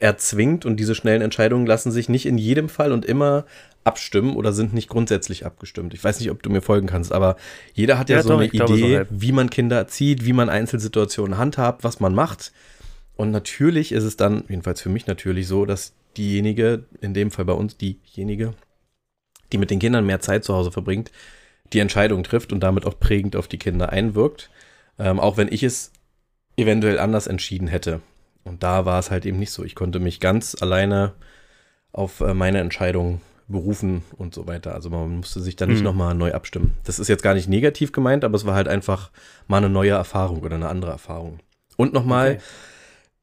erzwingt 0.00 0.64
und 0.64 0.76
diese 0.78 0.94
schnellen 0.94 1.22
Entscheidungen 1.22 1.66
lassen 1.66 1.90
sich 1.90 2.08
nicht 2.08 2.26
in 2.26 2.38
jedem 2.38 2.68
Fall 2.68 2.92
und 2.92 3.04
immer 3.04 3.44
abstimmen 3.84 4.36
oder 4.36 4.52
sind 4.52 4.74
nicht 4.74 4.88
grundsätzlich 4.88 5.46
abgestimmt. 5.46 5.94
Ich 5.94 6.04
weiß 6.04 6.20
nicht, 6.20 6.30
ob 6.30 6.42
du 6.42 6.50
mir 6.50 6.60
folgen 6.60 6.86
kannst, 6.86 7.12
aber 7.12 7.36
jeder 7.74 7.98
hat 7.98 8.08
ja, 8.08 8.16
Ja, 8.16 8.22
so 8.22 8.28
doch, 8.30 8.40
eine 8.40 8.50
so 8.52 8.74
Idee, 8.74 8.96
halb. 8.98 9.08
wie 9.10 9.32
man 9.32 9.50
Kinder 9.50 9.76
erzieht, 9.76 10.24
wie 10.24 10.32
man 10.32 10.48
Einzelsituationen 10.48 11.38
handhabt, 11.38 11.84
was 11.84 12.00
man 12.00 12.14
macht. 12.14 12.52
Und 13.16 13.30
natürlich 13.30 13.92
ist 13.92 14.04
es 14.04 14.16
dann, 14.16 14.44
jedenfalls 14.48 14.80
für 14.80 14.90
mich 14.90 15.06
natürlich 15.06 15.48
so, 15.48 15.64
dass 15.64 15.94
diejenige, 16.16 16.84
in 17.00 17.14
dem 17.14 17.30
Fall 17.30 17.44
bei 17.46 17.52
uns 17.54 17.76
diejenige, 17.76 18.54
die 19.52 19.58
mit 19.58 19.70
den 19.70 19.78
Kindern 19.78 20.06
mehr 20.06 20.20
Zeit 20.20 20.44
zu 20.44 20.54
Hause 20.54 20.70
verbringt, 20.70 21.10
die 21.72 21.80
Entscheidung 21.80 22.22
trifft 22.22 22.52
und 22.52 22.60
damit 22.60 22.84
auch 22.86 22.98
prägend 23.00 23.36
auf 23.36 23.48
die 23.48 23.58
Kinder 23.58 23.90
einwirkt. 23.90 24.50
Ähm, 24.98 25.18
auch 25.18 25.36
wenn 25.36 25.50
ich 25.50 25.62
es 25.62 25.92
eventuell 26.56 26.98
anders 26.98 27.26
entschieden 27.26 27.68
hätte. 27.68 28.00
Und 28.48 28.62
da 28.62 28.84
war 28.84 28.98
es 28.98 29.10
halt 29.10 29.26
eben 29.26 29.38
nicht 29.38 29.52
so. 29.52 29.64
Ich 29.64 29.74
konnte 29.74 30.00
mich 30.00 30.20
ganz 30.20 30.56
alleine 30.60 31.12
auf 31.92 32.20
äh, 32.20 32.34
meine 32.34 32.58
Entscheidung 32.60 33.20
berufen 33.48 34.02
und 34.16 34.34
so 34.34 34.46
weiter. 34.46 34.74
Also 34.74 34.90
man 34.90 35.18
musste 35.18 35.40
sich 35.40 35.56
dann 35.56 35.70
nicht 35.70 35.78
Hm. 35.78 35.84
nochmal 35.84 36.14
neu 36.14 36.32
abstimmen. 36.32 36.74
Das 36.84 36.98
ist 36.98 37.08
jetzt 37.08 37.22
gar 37.22 37.34
nicht 37.34 37.48
negativ 37.48 37.92
gemeint, 37.92 38.24
aber 38.24 38.36
es 38.36 38.44
war 38.44 38.54
halt 38.54 38.68
einfach 38.68 39.10
mal 39.46 39.56
eine 39.58 39.70
neue 39.70 39.92
Erfahrung 39.92 40.40
oder 40.42 40.56
eine 40.56 40.68
andere 40.68 40.90
Erfahrung. 40.90 41.40
Und 41.76 41.92
nochmal, 41.92 42.32
Okay. 42.32 42.40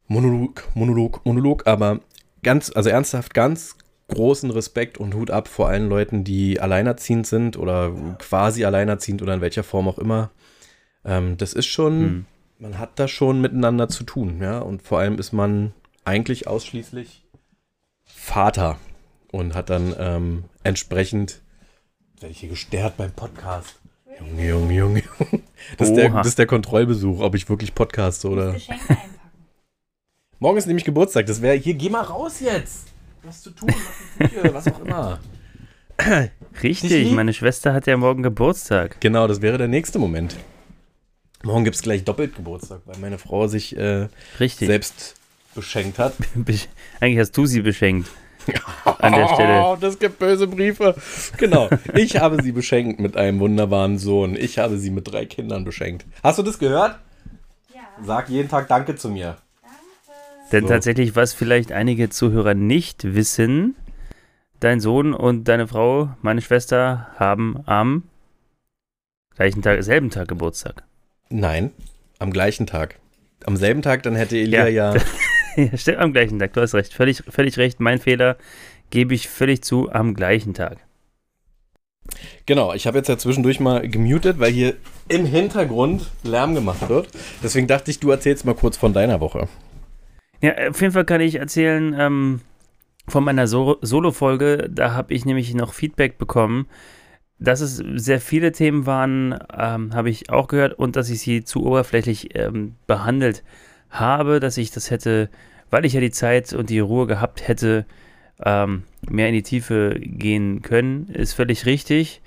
Monolog, 0.07 0.63
Monolog, 0.75 1.25
Monolog, 1.25 1.65
aber 1.67 1.99
ganz, 2.43 2.71
also 2.73 2.89
ernsthaft 2.89 3.33
ganz 3.33 3.75
großen 4.07 4.51
Respekt 4.51 4.99
und 4.99 5.15
Hut 5.15 5.31
ab 5.31 5.47
vor 5.47 5.67
allen 5.67 5.89
Leuten, 5.89 6.23
die 6.23 6.59
alleinerziehend 6.59 7.25
sind 7.25 7.57
oder 7.57 7.91
quasi 8.19 8.65
alleinerziehend 8.65 9.23
oder 9.23 9.33
in 9.33 9.41
welcher 9.41 9.63
Form 9.63 9.87
auch 9.87 9.97
immer. 9.97 10.29
Ähm, 11.03 11.37
das 11.37 11.53
ist 11.53 11.65
schon, 11.65 11.99
Hm. 11.99 12.25
Man 12.59 12.77
hat 12.77 12.99
da 12.99 13.07
schon 13.07 13.41
miteinander 13.41 13.87
zu 13.89 14.03
tun, 14.03 14.39
ja. 14.41 14.59
Und 14.59 14.81
vor 14.81 14.99
allem 14.99 15.19
ist 15.19 15.33
man 15.33 15.73
eigentlich 16.03 16.47
ausschließlich 16.47 17.25
Vater 18.03 18.77
und 19.31 19.55
hat 19.55 19.69
dann 19.69 19.95
ähm, 19.97 20.43
entsprechend, 20.63 21.41
werde 22.19 22.31
ich 22.31 22.39
hier 22.39 22.49
gestört 22.49 22.97
beim 22.97 23.11
Podcast. 23.11 23.79
Junge, 24.19 24.47
Junge, 24.47 24.73
Junge. 24.73 25.03
Das 25.77 25.89
ist, 25.89 25.95
der, 25.95 26.09
das 26.09 26.27
ist 26.27 26.39
der 26.39 26.45
Kontrollbesuch, 26.45 27.19
ob 27.19 27.35
ich 27.35 27.49
wirklich 27.49 27.75
podcaste 27.75 28.29
oder. 28.29 28.53
Geschenke 28.53 28.89
einpacken. 28.89 29.15
Morgen 30.39 30.57
ist 30.57 30.67
nämlich 30.67 30.85
Geburtstag. 30.85 31.25
Das 31.25 31.41
wäre 31.41 31.55
hier, 31.55 31.73
geh 31.73 31.89
mal 31.89 32.01
raus 32.01 32.39
jetzt. 32.39 32.87
Was 33.23 33.41
zu 33.41 33.49
tun, 33.49 33.73
was, 34.19 34.65
Küche, 34.65 34.75
auch 34.75 34.79
immer. 34.81 35.19
Richtig, 36.61 37.11
meine 37.11 37.33
Schwester 37.33 37.73
hat 37.73 37.87
ja 37.87 37.97
morgen 37.97 38.21
Geburtstag. 38.21 39.01
Genau, 39.01 39.27
das 39.27 39.41
wäre 39.41 39.57
der 39.57 39.67
nächste 39.67 39.97
Moment. 39.97 40.35
Morgen 41.45 41.63
gibt 41.63 41.75
es 41.75 41.83
gleich 41.83 42.03
doppelt 42.03 42.35
Geburtstag, 42.35 42.81
weil 42.85 42.97
meine 42.97 43.19
Frau 43.19 43.45
sich 43.45 43.77
äh, 43.77 44.07
Richtig. 44.39 44.67
selbst 44.67 45.13
beschenkt 45.53 45.99
hat. 45.99 46.15
Eigentlich 46.99 47.19
hast 47.19 47.37
du 47.37 47.45
sie 47.45 47.61
beschenkt. 47.61 48.09
An 48.83 49.13
der 49.13 49.27
Stelle. 49.33 49.61
Oh, 49.63 49.77
das 49.79 49.99
gibt 49.99 50.17
böse 50.17 50.47
Briefe. 50.47 50.95
Genau. 51.37 51.69
Ich 51.93 52.17
habe 52.17 52.41
sie 52.41 52.51
beschenkt 52.51 52.99
mit 52.99 53.15
einem 53.15 53.39
wunderbaren 53.39 53.99
Sohn. 53.99 54.35
Ich 54.35 54.57
habe 54.57 54.79
sie 54.79 54.89
mit 54.89 55.11
drei 55.11 55.25
Kindern 55.25 55.63
beschenkt. 55.65 56.05
Hast 56.23 56.39
du 56.39 56.43
das 56.43 56.57
gehört? 56.57 56.99
Ja, 57.73 57.81
Sag 58.03 58.27
jeden 58.29 58.49
Tag 58.49 58.67
Danke 58.67 58.95
zu 58.95 59.09
mir. 59.09 59.37
Denn 60.51 60.63
So. 60.63 60.69
tatsächlich, 60.69 61.15
was 61.15 61.33
vielleicht 61.33 61.71
einige 61.71 62.09
Zuhörer 62.09 62.55
nicht 62.55 63.13
wissen, 63.15 63.75
dein 64.59 64.79
Sohn 64.79 65.13
und 65.13 65.43
deine 65.47 65.67
Frau, 65.67 66.09
meine 66.23 66.41
Schwester, 66.41 67.07
haben 67.17 67.59
am 67.67 68.03
gleichen 69.35 69.61
Tag, 69.61 69.83
selben 69.83 70.09
Tag 70.09 70.27
Geburtstag. 70.27 70.83
Nein, 71.29 71.71
am 72.19 72.31
gleichen 72.31 72.67
Tag. 72.67 72.99
Am 73.45 73.57
selben 73.57 73.81
Tag, 73.81 74.03
dann 74.03 74.15
hätte 74.15 74.37
Elia 74.37 74.67
ja. 74.67 74.95
Ja. 74.95 75.01
Ja, 75.57 75.77
stimmt, 75.77 75.99
am 75.99 76.11
gleichen 76.11 76.37
Tag, 76.37 76.51
du 76.51 76.59
hast 76.59 76.73
recht. 76.75 76.93
Völlig, 76.93 77.23
völlig 77.29 77.57
recht, 77.57 77.79
mein 77.79 77.99
Fehler, 77.99 78.35
gebe 78.89 79.13
ich 79.13 79.29
völlig 79.29 79.63
zu, 79.63 79.89
am 79.89 80.13
gleichen 80.13 80.53
Tag. 80.53 80.79
Genau, 82.45 82.73
ich 82.73 82.87
habe 82.87 82.97
jetzt 82.97 83.07
ja 83.07 83.17
zwischendurch 83.17 83.59
mal 83.59 83.87
gemutet, 83.89 84.39
weil 84.39 84.51
hier 84.51 84.75
im 85.07 85.25
Hintergrund 85.25 86.11
Lärm 86.23 86.55
gemacht 86.55 86.89
wird. 86.89 87.07
Deswegen 87.41 87.67
dachte 87.67 87.89
ich, 87.89 87.99
du 87.99 88.11
erzählst 88.11 88.45
mal 88.45 88.53
kurz 88.53 88.77
von 88.77 88.93
deiner 88.93 89.21
Woche. 89.21 89.47
Ja, 90.41 90.69
auf 90.69 90.81
jeden 90.81 90.93
Fall 90.93 91.05
kann 91.05 91.21
ich 91.21 91.35
erzählen 91.35 91.95
ähm, 91.97 92.41
von 93.07 93.23
meiner 93.23 93.47
so 93.47 93.77
Solo-Folge. 93.81 94.69
Da 94.69 94.93
habe 94.93 95.13
ich 95.13 95.25
nämlich 95.25 95.53
noch 95.53 95.73
Feedback 95.73 96.17
bekommen, 96.17 96.67
dass 97.39 97.61
es 97.61 97.77
sehr 97.95 98.21
viele 98.21 98.51
Themen 98.51 98.85
waren, 98.85 99.37
ähm, 99.57 99.93
habe 99.93 100.09
ich 100.09 100.29
auch 100.29 100.47
gehört, 100.47 100.73
und 100.73 100.95
dass 100.95 101.09
ich 101.09 101.19
sie 101.19 101.43
zu 101.43 101.65
oberflächlich 101.65 102.35
ähm, 102.35 102.75
behandelt 102.87 103.43
habe, 103.89 104.39
dass 104.39 104.57
ich 104.57 104.71
das 104.71 104.91
hätte, 104.91 105.29
weil 105.69 105.85
ich 105.85 105.93
ja 105.93 105.99
die 105.99 106.11
Zeit 106.11 106.53
und 106.53 106.69
die 106.69 106.79
Ruhe 106.79 107.07
gehabt 107.07 107.47
hätte, 107.47 107.85
ähm, 108.43 108.83
mehr 109.07 109.27
in 109.29 109.33
die 109.33 109.43
Tiefe 109.43 109.99
gehen 109.99 110.61
können, 110.61 111.07
ist 111.07 111.33
völlig 111.33 111.65
richtig. 111.65 112.21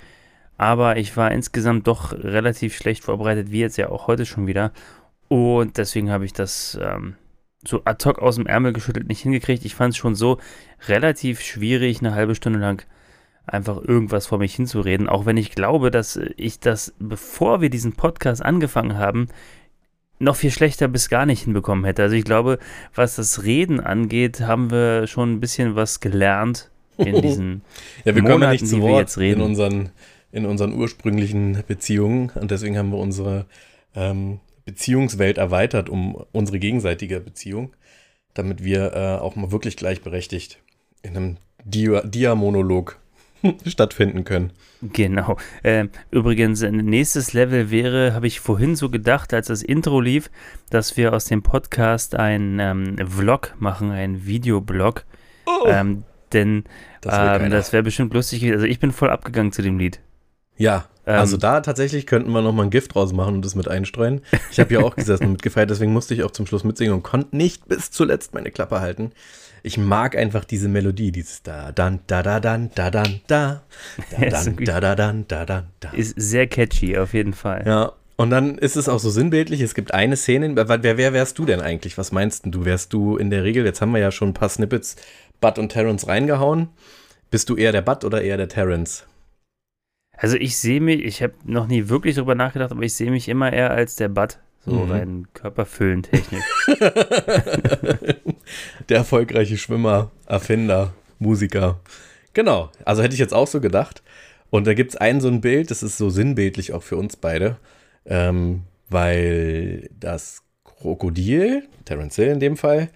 Aber 0.57 0.97
ich 0.97 1.15
war 1.15 1.31
insgesamt 1.31 1.87
doch 1.87 2.11
relativ 2.11 2.75
schlecht 2.75 3.03
vorbereitet, 3.03 3.51
wie 3.51 3.61
jetzt 3.61 3.77
ja 3.77 3.89
auch 3.89 4.07
heute 4.07 4.25
schon 4.25 4.45
wieder. 4.45 4.73
Und 5.29 5.77
deswegen 5.77 6.11
habe 6.11 6.25
ich 6.25 6.33
das 6.33 6.77
ähm, 6.81 7.15
so 7.65 7.81
ad 7.85 8.03
hoc 8.07 8.19
aus 8.19 8.35
dem 8.35 8.45
Ärmel 8.47 8.73
geschüttelt 8.73 9.07
nicht 9.07 9.21
hingekriegt. 9.21 9.63
Ich 9.65 9.75
fand 9.75 9.93
es 9.93 9.97
schon 9.97 10.15
so 10.15 10.37
relativ 10.87 11.41
schwierig, 11.41 11.99
eine 11.99 12.13
halbe 12.13 12.35
Stunde 12.35 12.59
lang 12.59 12.85
einfach 13.53 13.81
irgendwas 13.83 14.27
vor 14.27 14.37
mich 14.39 14.55
hinzureden, 14.55 15.09
auch 15.09 15.25
wenn 15.25 15.37
ich 15.37 15.51
glaube, 15.51 15.91
dass 15.91 16.19
ich 16.37 16.59
das, 16.59 16.93
bevor 16.99 17.61
wir 17.61 17.69
diesen 17.69 17.93
Podcast 17.93 18.43
angefangen 18.43 18.97
haben, 18.97 19.27
noch 20.19 20.35
viel 20.35 20.51
schlechter 20.51 20.87
bis 20.87 21.09
gar 21.09 21.25
nicht 21.25 21.43
hinbekommen 21.43 21.85
hätte. 21.85 22.03
Also 22.03 22.15
ich 22.15 22.25
glaube, 22.25 22.59
was 22.93 23.15
das 23.15 23.43
Reden 23.43 23.79
angeht, 23.79 24.41
haben 24.41 24.69
wir 24.69 25.07
schon 25.07 25.33
ein 25.33 25.39
bisschen 25.39 25.75
was 25.75 25.99
gelernt 26.01 26.69
in 26.97 27.21
diesen 27.21 27.61
Ja, 28.03 28.13
wir 28.15 28.21
Monaten, 28.23 28.51
nicht 28.51 28.67
zu 28.67 28.75
die 28.75 28.81
wir 28.81 28.89
Wort 28.89 28.99
jetzt 29.01 29.17
reden. 29.17 29.39
in 29.39 29.45
unseren, 29.45 29.89
in 30.31 30.45
unseren 30.45 30.73
ursprünglichen 30.73 31.63
Beziehungen 31.67 32.31
und 32.35 32.51
deswegen 32.51 32.77
haben 32.77 32.91
wir 32.91 32.97
unsere 32.97 33.45
ähm, 33.95 34.39
Beziehungswelt 34.65 35.37
erweitert 35.37 35.89
um 35.89 36.21
unsere 36.33 36.59
gegenseitige 36.59 37.21
Beziehung, 37.21 37.73
damit 38.33 38.63
wir 38.63 38.93
äh, 38.93 39.19
auch 39.21 39.35
mal 39.37 39.51
wirklich 39.51 39.77
gleichberechtigt 39.77 40.59
in 41.01 41.15
einem 41.15 41.37
Dia- 41.63 42.05
Dia-Monolog 42.05 42.99
stattfinden 43.65 44.23
können. 44.23 44.51
Genau. 44.81 45.37
Ähm, 45.63 45.89
übrigens, 46.11 46.63
ein 46.63 46.77
nächstes 46.77 47.33
Level 47.33 47.69
wäre, 47.69 48.13
habe 48.13 48.27
ich 48.27 48.39
vorhin 48.39 48.75
so 48.75 48.89
gedacht, 48.89 49.33
als 49.33 49.47
das 49.47 49.61
Intro 49.61 49.99
lief, 49.99 50.29
dass 50.69 50.95
wir 50.97 51.13
aus 51.13 51.25
dem 51.25 51.41
Podcast 51.43 52.15
einen 52.15 52.59
ähm, 52.59 53.07
Vlog 53.07 53.55
machen, 53.59 53.91
einen 53.91 54.25
Videoblog. 54.25 55.03
Ähm, 55.67 56.03
denn 56.31 56.63
Das 57.01 57.13
will 57.41 57.51
ähm, 57.51 57.51
wäre 57.51 57.83
bestimmt 57.83 58.13
lustig. 58.13 58.41
gewesen. 58.41 58.55
Also 58.55 58.67
ich 58.67 58.79
bin 58.79 58.91
voll 58.91 59.09
abgegangen 59.09 59.51
zu 59.51 59.61
dem 59.61 59.79
Lied. 59.79 59.99
Ja, 60.57 60.85
Ähm, 61.05 61.15
also 61.19 61.37
da 61.37 61.61
tatsächlich 61.61 62.05
könnten 62.05 62.31
wir 62.31 62.41
nochmal 62.41 62.65
ein 62.67 62.69
Gift 62.69 62.93
draus 62.93 63.13
machen 63.13 63.35
und 63.35 63.45
das 63.45 63.55
mit 63.55 63.67
einstreuen. 63.67 64.21
Ich 64.51 64.59
habe 64.59 64.73
ja 64.75 64.81
auch 64.81 64.95
gesessen 64.95 65.25
und 65.25 65.31
mitgefeiert, 65.33 65.69
deswegen 65.69 65.91
musste 65.91 66.13
ich 66.13 66.23
auch 66.23 66.31
zum 66.31 66.45
Schluss 66.45 66.63
mitsingen 66.63 66.93
und 66.93 67.03
konnte 67.03 67.35
nicht 67.35 67.67
bis 67.67 67.89
zuletzt 67.91 68.33
meine 68.33 68.51
Klappe 68.51 68.79
halten. 68.79 69.11
Ich 69.69 69.77
mag 69.77 70.17
einfach 70.17 70.45
diese 70.45 70.67
Melodie, 70.67 71.11
dieses 71.11 71.43
da 71.43 71.71
dan 71.71 71.99
da 72.07 72.23
da 72.23 72.39
dan 72.39 72.71
da 72.73 72.89
dan 72.89 73.21
da 73.27 73.61
da 74.09 74.43
da 74.65 74.79
da 74.79 74.95
dan 74.95 75.25
da 75.27 75.45
dan 75.45 75.67
da. 75.79 75.91
Ist 75.91 76.15
sehr 76.19 76.47
catchy, 76.47 76.97
auf 76.97 77.13
jeden 77.13 77.33
Fall. 77.33 77.61
Ja, 77.67 77.93
und 78.15 78.31
dann 78.31 78.57
ist 78.57 78.75
es 78.77 78.89
auch 78.89 78.97
so 78.97 79.11
sinnbildlich. 79.11 79.61
Es 79.61 79.75
gibt 79.75 79.93
eine 79.93 80.15
Szene. 80.15 80.55
Wer, 80.55 80.97
wer, 80.97 81.13
wärst 81.13 81.37
du 81.37 81.45
denn 81.45 81.61
eigentlich? 81.61 81.99
Was 81.99 82.11
meinst 82.11 82.47
du? 82.47 82.65
Wärst 82.65 82.93
du 82.93 83.17
in 83.17 83.29
der 83.29 83.43
Regel, 83.43 83.63
jetzt 83.63 83.79
haben 83.79 83.91
wir 83.91 83.99
ja 83.99 84.09
schon 84.09 84.29
ein 84.29 84.33
paar 84.33 84.49
Snippets 84.49 84.95
Bud 85.39 85.59
und 85.59 85.69
Terrence 85.69 86.07
reingehauen. 86.07 86.69
Bist 87.29 87.47
du 87.51 87.55
eher 87.55 87.71
der 87.71 87.83
Bud 87.83 88.03
oder 88.03 88.23
eher 88.23 88.37
der 88.37 88.47
Terrence? 88.47 89.05
Also 90.17 90.35
ich 90.35 90.57
sehe 90.57 90.81
mich, 90.81 91.03
ich 91.03 91.21
habe 91.21 91.35
noch 91.45 91.67
nie 91.67 91.89
wirklich 91.89 92.15
drüber 92.15 92.33
nachgedacht, 92.33 92.71
aber 92.71 92.81
ich 92.81 92.95
sehe 92.95 93.11
mich 93.11 93.29
immer 93.29 93.53
eher 93.53 93.69
als 93.69 93.97
der 93.97 94.09
Bud. 94.09 94.39
So 94.65 94.71
Mhm. 94.71 94.91
rein 94.91 95.27
Körperfüllen-Technik. 95.33 96.43
Der 98.89 98.97
erfolgreiche 98.97 99.57
Schwimmer, 99.57 100.11
Erfinder, 100.25 100.93
Musiker. 101.19 101.79
Genau, 102.33 102.69
also 102.85 103.01
hätte 103.01 103.13
ich 103.13 103.19
jetzt 103.19 103.33
auch 103.33 103.47
so 103.47 103.61
gedacht. 103.61 104.03
Und 104.49 104.65
da 104.67 104.73
gibt 104.73 104.91
es 104.91 104.97
ein 104.97 105.21
so 105.21 105.27
ein 105.27 105.41
Bild, 105.41 105.69
das 105.71 105.83
ist 105.83 105.97
so 105.97 106.09
sinnbildlich 106.09 106.73
auch 106.73 106.83
für 106.83 106.97
uns 106.97 107.15
beide, 107.15 107.57
ähm, 108.05 108.63
weil 108.89 109.89
das 109.99 110.41
Krokodil, 110.63 111.67
Terence 111.85 112.15
Hill 112.15 112.29
in 112.29 112.39
dem 112.39 112.57
Fall, 112.57 112.89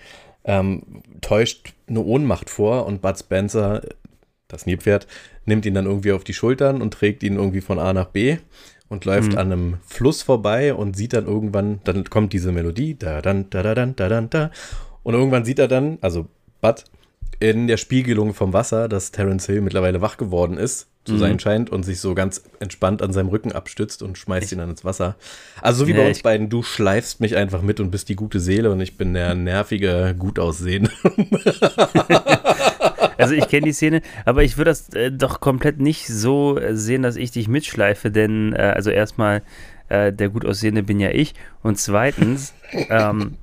ähm, 0.46 1.04
täuscht 1.22 1.74
eine 1.88 2.02
Ohnmacht 2.02 2.50
vor 2.50 2.86
und 2.86 3.02
Bud 3.02 3.18
Spencer, 3.20 3.82
das 4.48 4.66
Nilpferd, 4.66 5.08
nimmt 5.46 5.66
ihn 5.66 5.74
dann 5.74 5.86
irgendwie 5.86 6.12
auf 6.12 6.24
die 6.24 6.34
Schultern 6.34 6.82
und 6.82 6.94
trägt 6.94 7.24
ihn 7.24 7.36
irgendwie 7.36 7.62
von 7.62 7.80
A 7.80 7.94
nach 7.94 8.08
B 8.08 8.38
und 8.90 9.06
läuft 9.06 9.34
Mhm. 9.34 9.38
an 9.38 9.52
einem 9.52 9.78
Fluss 9.86 10.22
vorbei 10.22 10.74
und 10.74 10.96
sieht 10.96 11.14
dann 11.14 11.26
irgendwann, 11.26 11.80
dann 11.84 12.04
kommt 12.06 12.34
diese 12.34 12.52
Melodie, 12.52 12.96
da 12.98 13.22
dann, 13.22 13.50
da 13.50 13.64
da 13.64 13.74
dann, 13.76 13.96
da 13.96 14.10
dann, 14.10 14.30
da. 14.30 14.52
Und 15.04 15.14
irgendwann 15.14 15.46
sieht 15.46 15.60
er 15.60 15.68
dann, 15.68 15.98
also 16.02 16.28
Bud, 16.62 16.84
in 17.40 17.68
der 17.68 17.78
Spiegelung 17.78 18.34
vom 18.34 18.54
Wasser, 18.54 18.88
dass 18.88 19.12
Terence 19.12 19.48
Hill 19.48 19.62
mittlerweile 19.62 20.02
wach 20.02 20.18
geworden 20.18 20.58
ist, 20.58 20.88
zu 21.06 21.14
Mhm. 21.16 21.20
sein 21.20 21.40
scheint, 21.40 21.70
und 21.70 21.84
sich 21.84 22.00
so 22.00 22.16
ganz 22.16 22.42
entspannt 22.60 23.02
an 23.02 23.12
seinem 23.12 23.28
Rücken 23.30 23.52
abstützt 23.52 24.02
und 24.04 24.18
schmeißt 24.18 24.52
ihn 24.54 24.60
dann 24.60 24.70
ins 24.70 24.86
Wasser. 24.86 25.16
Also 25.62 25.80
so 25.82 25.88
wie 25.88 25.92
Ja, 25.92 25.98
bei 25.98 26.08
uns 26.08 26.18
ich- 26.18 26.24
beiden, 26.24 26.50
du 26.50 26.64
schleifst 26.64 27.20
mich 27.20 27.36
einfach 27.36 27.62
mit 27.62 27.80
und 27.80 27.92
bist 27.92 28.08
die 28.10 28.16
gute 28.16 28.40
Seele 28.40 28.72
und 28.72 28.80
ich 28.80 28.98
bin 28.98 29.14
der 29.14 29.36
nervige, 29.36 30.16
gut 30.18 30.40
aussehende. 30.40 30.90
Also 33.18 33.36
ich 33.36 33.48
kenne 33.48 33.68
die 33.68 33.74
Szene, 33.74 34.02
aber 34.26 34.44
ich 34.44 34.58
würde 34.58 34.72
das 34.72 34.90
äh, 34.90 35.12
doch 35.12 35.40
komplett 35.40 35.80
nicht 35.80 36.08
so 36.08 36.60
sehen, 36.72 37.04
dass 37.04 37.16
ich 37.16 37.32
dich 37.32 37.48
mitschleife, 37.48 38.10
denn 38.12 38.54
äh, 38.54 38.74
also 38.76 38.90
erstmal 38.90 39.44
äh, 39.90 40.12
der 40.12 40.30
gut 40.30 40.46
aussehende 40.46 40.84
bin 40.84 41.00
ja 41.00 41.10
ich 41.12 41.34
und 41.62 41.78
zweitens 41.78 42.54
ähm, 42.90 43.36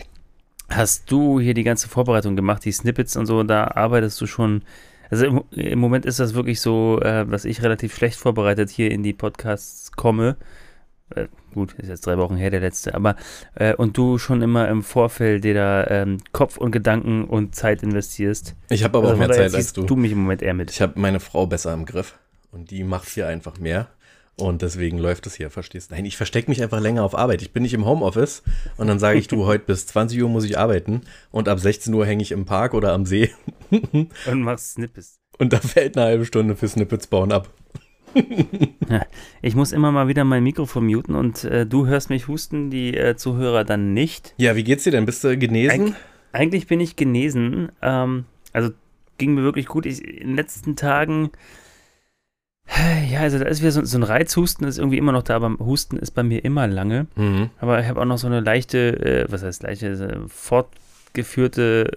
hast 0.69 1.11
du 1.11 1.39
hier 1.41 1.55
die 1.55 1.63
ganze 1.63 1.89
Vorbereitung 1.89 2.35
gemacht, 2.37 2.65
die 2.65 2.73
Snippets 2.73 3.17
und 3.17 3.27
so, 3.27 3.43
da 3.45 3.69
arbeitest 3.69 4.21
du 4.21 4.27
schon. 4.27 4.63
Also 5.11 5.27
im, 5.27 5.43
im 5.51 5.79
Moment 5.79 6.07
ist 6.07 6.21
das 6.21 6.35
wirklich 6.35 6.61
so, 6.61 7.01
äh, 7.03 7.27
dass 7.27 7.45
ich 7.45 7.63
relativ 7.63 7.95
schlecht 7.95 8.19
vorbereitet 8.19 8.71
hier 8.71 8.91
in 8.91 9.03
die 9.03 9.13
Podcasts 9.13 9.93
komme. 9.93 10.37
Äh, 11.15 11.27
gut, 11.53 11.75
ist 11.75 11.89
jetzt 11.89 12.07
drei 12.07 12.17
Wochen 12.19 12.37
her 12.37 12.51
der 12.51 12.61
letzte, 12.61 12.95
aber 12.95 13.17
äh, 13.57 13.75
und 13.75 13.97
du 13.97 14.19
schon 14.19 14.43
immer 14.43 14.69
im 14.69 14.83
Vorfeld 14.85 15.43
dir 15.43 15.55
da 15.55 15.87
ähm, 15.89 16.19
Kopf 16.33 16.57
und 16.57 16.71
Gedanken 16.71 17.25
und 17.25 17.55
Zeit 17.57 17.83
investierst. 17.83 18.55
Ich 18.69 18.85
habe 18.85 18.99
aber 18.99 19.09
Also 19.09 19.23
auch 19.23 19.27
mehr 19.27 19.37
Zeit 19.37 19.55
als 19.55 19.73
du. 19.73 19.83
du 19.83 19.97
mich 19.97 20.13
im 20.13 20.19
Moment 20.19 20.43
eher 20.43 20.55
mit. 20.55 20.71
Ich 20.71 20.81
habe 20.81 20.99
meine 21.01 21.19
Frau 21.19 21.47
besser 21.47 21.75
im 21.75 21.85
Griff 21.85 22.17
und 22.53 22.71
die 22.71 22.85
macht 22.85 23.09
hier 23.09 23.27
einfach 23.27 23.59
mehr. 23.59 23.89
Und 24.41 24.63
deswegen 24.63 24.99
läuft 24.99 25.27
es 25.27 25.35
hier, 25.35 25.51
verstehst 25.51 25.91
du? 25.91 25.95
Nein, 25.95 26.05
ich 26.05 26.17
verstecke 26.17 26.51
mich 26.51 26.63
einfach 26.63 26.81
länger 26.81 27.05
auf 27.05 27.17
Arbeit. 27.17 27.43
Ich 27.43 27.53
bin 27.53 27.63
nicht 27.63 27.75
im 27.75 27.85
Homeoffice 27.85 28.43
und 28.77 28.87
dann 28.87 28.99
sage 28.99 29.19
ich, 29.19 29.29
du, 29.29 29.47
heute 29.47 29.65
bis 29.67 29.87
20 29.87 30.23
Uhr 30.23 30.29
muss 30.29 30.45
ich 30.45 30.59
arbeiten 30.59 31.03
und 31.31 31.49
ab 31.49 31.61
16 31.61 31.93
Uhr 31.95 32.07
hänge 32.07 32.23
ich 32.23 32.33
im 32.33 32.45
Park 32.47 32.75
oder 32.75 32.93
am 32.93 33.07
See 33.07 33.31
Und 33.71 34.43
machst 34.43 34.73
Snippets. 34.73 35.21
und 35.39 35.53
da 35.53 35.59
fällt 35.59 35.97
eine 35.97 36.07
halbe 36.07 36.25
Stunde 36.25 36.57
für 36.57 36.69
Snippets 36.69 37.07
bauen 37.07 37.33
ab. 37.33 37.49
Ich 39.41 39.55
muss 39.55 39.71
immer 39.71 39.93
mal 39.93 40.09
wieder 40.09 40.25
mein 40.25 40.43
Mikrofon 40.43 40.87
muten 40.87 41.15
und 41.15 41.45
äh, 41.45 41.65
du 41.65 41.87
hörst 41.87 42.11
mich 42.11 42.27
husten, 42.27 42.71
die 42.71 42.97
äh, 42.97 43.15
Zuhörer 43.17 43.65
dann 43.65 43.93
nicht. 43.95 44.35
Ja, 44.37 44.57
wie 44.57 44.65
geht's 44.65 44.85
dir 44.85 44.91
denn? 44.91 45.07
Bist 45.07 45.23
du 45.23 45.37
genesen? 45.39 45.89
Eig 45.89 45.95
eigentlich 46.33 46.67
bin 46.67 46.81
ich 46.81 46.97
genesen. 46.97 47.73
Ähm, 47.83 48.25
also 48.53 48.71
ging 49.19 49.35
mir 49.35 49.43
wirklich 49.43 49.67
gut. 49.67 49.87
Ich, 49.87 50.03
in 50.05 50.29
den 50.29 50.37
letzten 50.37 50.77
Tagen, 50.77 51.31
ja, 53.11 53.21
also 53.21 53.39
da 53.39 53.47
ist 53.47 53.61
wieder 53.61 53.73
so, 53.73 53.85
so 53.85 53.99
ein 53.99 54.03
Reizhusten, 54.03 54.67
ist 54.67 54.79
irgendwie 54.79 54.99
immer 54.99 55.13
noch 55.13 55.23
da, 55.23 55.37
aber 55.37 55.57
Husten 55.59 55.97
ist 55.97 56.13
bei 56.13 56.23
mir 56.23 56.45
immer 56.45 56.67
lange. 56.67 57.07
Mhm. 57.17 57.51
Aber 57.59 57.81
ich 57.81 57.87
habe 57.89 58.01
auch 58.01 58.05
noch 58.05 58.19
so 58.19 58.27
eine 58.27 58.41
leichte, 58.41 58.79
äh, 59.05 59.27
was 59.31 59.43
heißt 59.43 59.63
leichte, 59.63 59.89
äh, 59.89 60.29
fortgeführte, 60.29 61.91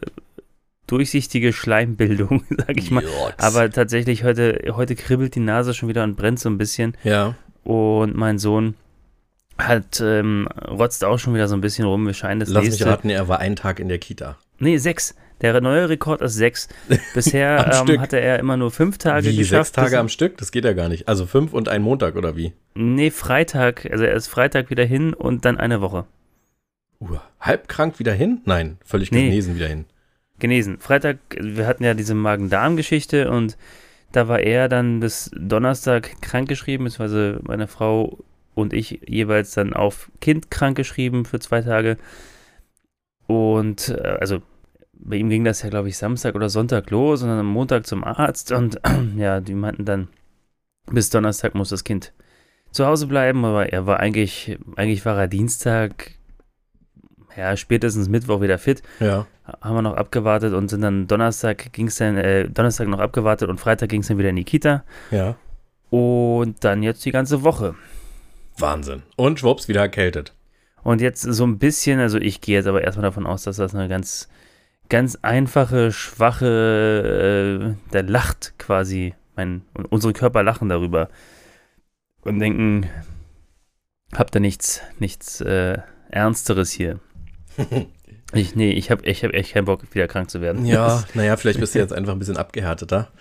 durchsichtige 0.88 1.53
Schleimbildung, 1.53 2.43
sag 2.49 2.77
ich 2.77 2.91
mal. 2.91 3.03
Jotz. 3.03 3.33
Aber 3.38 3.69
tatsächlich, 3.69 4.23
heute, 4.23 4.59
heute 4.71 4.95
kribbelt 4.95 5.36
die 5.36 5.39
Nase 5.39 5.73
schon 5.73 5.89
wieder 5.89 6.03
und 6.03 6.15
brennt 6.15 6.39
so 6.39 6.49
ein 6.49 6.57
bisschen. 6.57 6.97
Ja. 7.03 7.36
Und 7.63 8.15
mein 8.15 8.39
Sohn 8.39 8.75
hat, 9.57 10.01
ähm, 10.03 10.47
rotzt 10.67 11.03
auch 11.05 11.19
schon 11.19 11.33
wieder 11.33 11.47
so 11.47 11.55
ein 11.55 11.62
bisschen 11.62 11.86
rum. 11.86 12.05
Wir 12.05 12.13
scheinen 12.13 12.39
das 12.39 12.49
Lass 12.49 12.63
mich 12.63 12.71
nächste. 12.71 12.88
raten, 12.88 13.09
er 13.09 13.27
war 13.27 13.39
einen 13.39 13.55
Tag 13.55 13.79
in 13.79 13.88
der 13.88 13.99
Kita. 13.99 14.38
Nee, 14.59 14.77
sechs. 14.77 15.15
Der 15.41 15.60
neue 15.60 15.89
Rekord 15.89 16.22
ist 16.22 16.36
sechs. 16.36 16.69
Bisher 17.13 17.84
ähm, 17.88 18.00
hatte 18.00 18.19
er 18.19 18.39
immer 18.39 18.58
nur 18.58 18.72
fünf 18.72 18.98
Tage 18.98 19.28
Wie, 19.28 19.38
geschafft. 19.38 19.76
sechs 19.76 19.84
Tage 19.84 20.00
am 20.00 20.10
Stück? 20.10 20.38
Das 20.38 20.52
geht 20.52 20.65
ja 20.65 20.74
gar 20.74 20.89
nicht. 20.89 21.08
Also 21.08 21.26
fünf 21.26 21.54
und 21.54 21.67
ein 21.69 21.82
Montag 21.82 22.15
oder 22.15 22.36
wie? 22.36 22.54
Nee, 22.76 23.12
Freitag. 23.12 23.88
Also 23.91 24.04
er 24.06 24.13
ist 24.13 24.28
Freitag 24.28 24.69
wieder 24.69 24.86
hin 24.86 25.13
und 25.13 25.46
dann 25.46 25.58
eine 25.58 25.82
Woche. 25.82 26.06
Uh, 27.02 27.17
halb 27.39 27.67
krank 27.67 28.00
wieder 28.00 28.13
hin? 28.13 28.41
Nein, 28.46 28.78
völlig 28.86 29.12
Nee. 29.12 29.26
genesen 29.26 29.56
wieder 29.56 29.67
hin. 29.67 29.86
Genesen. 30.39 30.80
Freitag, 30.80 31.17
wir 31.38 31.67
hatten 31.67 31.84
ja 31.84 31.93
diese 31.93 32.15
Magen-Darm-Geschichte 32.15 33.30
und 33.30 33.58
da 34.13 34.28
war 34.28 34.39
er 34.39 34.69
dann 34.69 35.00
bis 35.00 35.32
Donnerstag 35.36 36.22
krankgeschrieben, 36.22 36.86
beziehungsweise 36.86 37.39
meine 37.43 37.67
Frau 37.67 38.19
und 38.56 38.74
ich 38.74 39.02
jeweils 39.08 39.52
dann 39.52 39.74
auf 39.74 40.12
Kind 40.22 40.52
krankgeschrieben 40.52 41.26
für 41.26 41.39
zwei 41.39 41.62
Tage. 41.62 41.98
Und 43.28 43.89
äh, 43.89 44.17
also 44.19 44.41
bei 44.93 45.17
ihm 45.17 45.29
ging 45.29 45.43
das 45.43 45.62
ja, 45.62 45.69
glaube 45.69 45.89
ich, 45.89 45.97
Samstag 45.97 46.36
oder 46.36 46.49
Sonntag 46.49 46.89
los 46.89 47.21
und 47.21 47.29
dann 47.29 47.39
am 47.39 47.47
Montag 47.47 47.86
zum 47.88 48.03
Arzt 48.03 48.51
und 48.51 48.79
ja, 49.17 49.39
die 49.41 49.53
meinten 49.56 49.86
dann, 49.86 50.08
bis 50.91 51.10
Donnerstag 51.10 51.56
muss 51.56 51.69
das 51.69 51.84
Kind 51.84 52.13
zu 52.71 52.86
Hause 52.86 53.08
bleiben, 53.08 53.45
aber 53.45 53.71
er 53.71 53.86
war 53.86 53.99
eigentlich, 53.99 54.58
eigentlich 54.75 55.06
war 55.06 55.17
er 55.19 55.27
Dienstag, 55.27 56.12
ja, 57.38 57.56
spätestens 57.58 58.10
Mittwoch 58.10 58.41
wieder 58.41 58.58
fit 58.58 58.82
Ja. 58.99 59.25
haben 59.62 59.75
wir 59.75 59.82
noch 59.82 59.95
abgewartet 59.95 60.53
und 60.53 60.69
sind 60.69 60.82
dann 60.82 61.08
Donnerstag 61.08 61.73
ging 61.73 61.88
es 61.88 61.95
dann, 61.97 62.17
äh, 62.17 62.47
Donnerstag 62.49 62.88
noch 62.88 62.99
abgewartet 62.99 63.49
und 63.49 63.60
Freitag 63.60 63.89
ging 63.89 64.01
es 64.01 64.08
dann 64.08 64.17
wieder 64.17 64.29
in 64.29 64.36
die 64.36 64.43
Kita. 64.43 64.84
Ja. 65.12 65.36
Und 65.89 66.63
dann 66.63 66.82
jetzt 66.82 67.06
die 67.06 67.12
ganze 67.12 67.43
Woche. 67.43 67.75
Wahnsinn. 68.58 69.03
Und 69.15 69.39
schwupps, 69.39 69.67
wieder 69.67 69.82
erkältet. 69.82 70.34
Und 70.84 71.01
jetzt 71.01 71.21
so 71.21 71.45
ein 71.45 71.60
bisschen, 71.60 71.99
also 71.99 72.17
ich 72.17 72.41
gehe 72.41 72.56
jetzt 72.56 72.67
aber 72.67 72.84
erstmal 72.84 73.03
davon 73.03 73.25
aus, 73.25 73.43
dass 73.43 73.58
das 73.58 73.73
eine 73.73 73.88
ganz, 73.88 74.27
ganz 74.89 75.17
einfache, 75.22 75.91
schwache, 75.91 77.76
äh, 77.88 77.91
der 77.91 78.04
lacht 78.04 78.54
quasi, 78.58 79.13
mein, 79.36 79.63
und 79.74 79.91
unsere 79.91 80.13
Körper 80.13 80.43
lachen 80.43 80.69
darüber 80.69 81.10
und 82.22 82.39
denken, 82.39 82.89
habt 84.13 84.36
ihr 84.36 84.41
nichts, 84.41 84.82
nichts 85.00 85.41
äh, 85.41 85.80
Ernsteres 86.10 86.72
hier. 86.72 87.00
Ich, 88.36 88.56
nee, 88.56 88.72
ich 88.72 88.89
habe 88.89 89.06
ich 89.06 89.24
hab 89.24 89.32
echt 89.34 89.54
keinen 89.54 89.65
Bock, 89.65 89.82
wieder 89.93 90.08
krank 90.08 90.30
zu 90.32 90.41
werden. 90.41 90.65
Ja, 90.65 91.04
naja, 91.13 91.38
vielleicht 91.38 91.60
bist 91.60 91.76
du 91.76 91.80
jetzt 91.80 91.93
einfach 91.93 92.13
ein 92.13 92.19
bisschen 92.19 92.38
abgehärteter. 92.38 93.12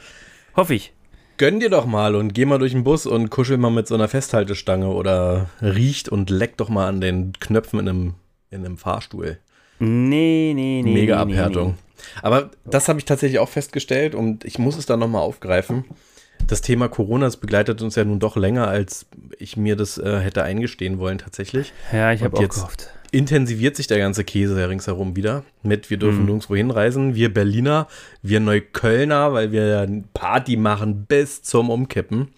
Hoffe 0.56 0.74
ich. 0.74 0.94
Gönn 1.36 1.60
dir 1.60 1.70
doch 1.70 1.86
mal 1.86 2.14
und 2.14 2.34
geh 2.34 2.44
mal 2.44 2.58
durch 2.58 2.72
den 2.72 2.84
Bus 2.84 3.04
und 3.04 3.30
kuschel 3.30 3.58
mal 3.58 3.70
mit 3.70 3.86
so 3.86 3.94
einer 3.94 4.08
Festhaltestange 4.08 4.88
oder 4.88 5.50
riecht 5.60 6.08
und 6.08 6.30
leck 6.30 6.56
doch 6.56 6.68
mal 6.68 6.88
an 6.88 7.00
den 7.00 7.32
Knöpfen 7.40 7.80
in 7.80 7.88
einem, 7.88 8.14
in 8.50 8.64
einem 8.64 8.78
Fahrstuhl. 8.78 9.38
Nee, 9.86 10.52
nee, 10.54 10.82
nee. 10.84 10.92
Mega 10.92 11.24
nee, 11.24 11.32
nee, 11.32 11.38
Abhärtung. 11.40 11.74
Aber 12.22 12.50
das 12.64 12.88
habe 12.88 12.98
ich 12.98 13.04
tatsächlich 13.04 13.38
auch 13.38 13.48
festgestellt 13.48 14.14
und 14.14 14.44
ich 14.44 14.58
muss 14.58 14.76
es 14.76 14.86
dann 14.86 15.00
nochmal 15.00 15.22
aufgreifen. 15.22 15.84
das 16.48 16.60
Thema 16.60 16.88
Corona, 16.88 17.26
das 17.26 17.36
begleitet 17.36 17.82
uns 17.82 17.94
ja 17.94 18.04
nun 18.04 18.18
doch 18.18 18.36
länger, 18.36 18.66
als 18.66 19.06
ich 19.38 19.56
mir 19.56 19.76
das 19.76 19.96
äh, 19.98 20.18
hätte 20.20 20.42
eingestehen 20.42 20.98
wollen 20.98 21.18
tatsächlich. 21.18 21.72
Ja, 21.92 22.12
ich 22.12 22.22
habe 22.24 22.36
auch 22.36 22.40
jetzt- 22.42 22.56
gehofft. 22.56 22.88
Intensiviert 23.12 23.76
sich 23.76 23.86
der 23.88 23.98
ganze 23.98 24.24
Käse 24.24 24.68
ringsherum 24.68 25.14
wieder 25.16 25.44
mit, 25.62 25.90
wir 25.90 25.98
dürfen 25.98 26.20
Mhm. 26.20 26.24
nirgendwo 26.26 26.56
hinreisen, 26.56 27.14
wir 27.14 27.32
Berliner, 27.32 27.86
wir 28.22 28.40
Neuköllner, 28.40 29.32
weil 29.34 29.52
wir 29.52 29.66
ja 29.66 29.86
Party 30.14 30.56
machen 30.56 31.04
bis 31.06 31.42
zum 31.42 31.68
Umkippen. 31.70 32.28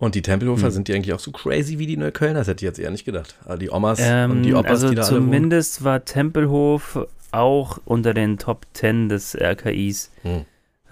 Und 0.00 0.14
die 0.16 0.22
Tempelhofer 0.22 0.66
Mhm. 0.66 0.70
sind 0.72 0.88
die 0.88 0.94
eigentlich 0.94 1.12
auch 1.12 1.20
so 1.20 1.30
crazy 1.30 1.78
wie 1.78 1.86
die 1.86 1.96
Neuköllner? 1.96 2.40
Das 2.40 2.48
hätte 2.48 2.64
ich 2.64 2.68
jetzt 2.68 2.78
eher 2.78 2.90
nicht 2.90 3.04
gedacht. 3.04 3.36
Aber 3.44 3.58
die 3.58 3.70
Omas 3.70 4.00
und 4.00 4.04
Ähm, 4.08 4.42
die 4.42 4.54
Opas, 4.54 4.70
also 4.70 4.88
die 4.88 4.94
da 4.96 5.02
zumindest 5.02 5.84
war 5.84 6.04
Tempelhof 6.04 7.06
auch 7.32 7.78
unter 7.84 8.14
den 8.14 8.38
Top 8.38 8.66
10 8.72 9.08
des 9.08 9.36
RKIs. 9.38 10.10
Hm. 10.22 10.30
Äh, 10.30 10.44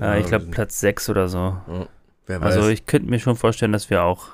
Ja, 0.05 0.17
ich 0.19 0.27
glaube 0.27 0.47
Platz 0.51 0.79
6 0.79 1.09
oder 1.09 1.27
so. 1.29 1.39
Ja, 1.39 1.89
wer 2.27 2.41
weiß. 2.43 2.57
Also 2.57 2.69
ich 2.69 2.87
könnte 2.87 3.09
mir 3.11 3.19
schon 3.19 3.35
vorstellen, 3.35 3.73
dass 3.73 3.91
wir 3.91 4.05
auch 4.05 4.29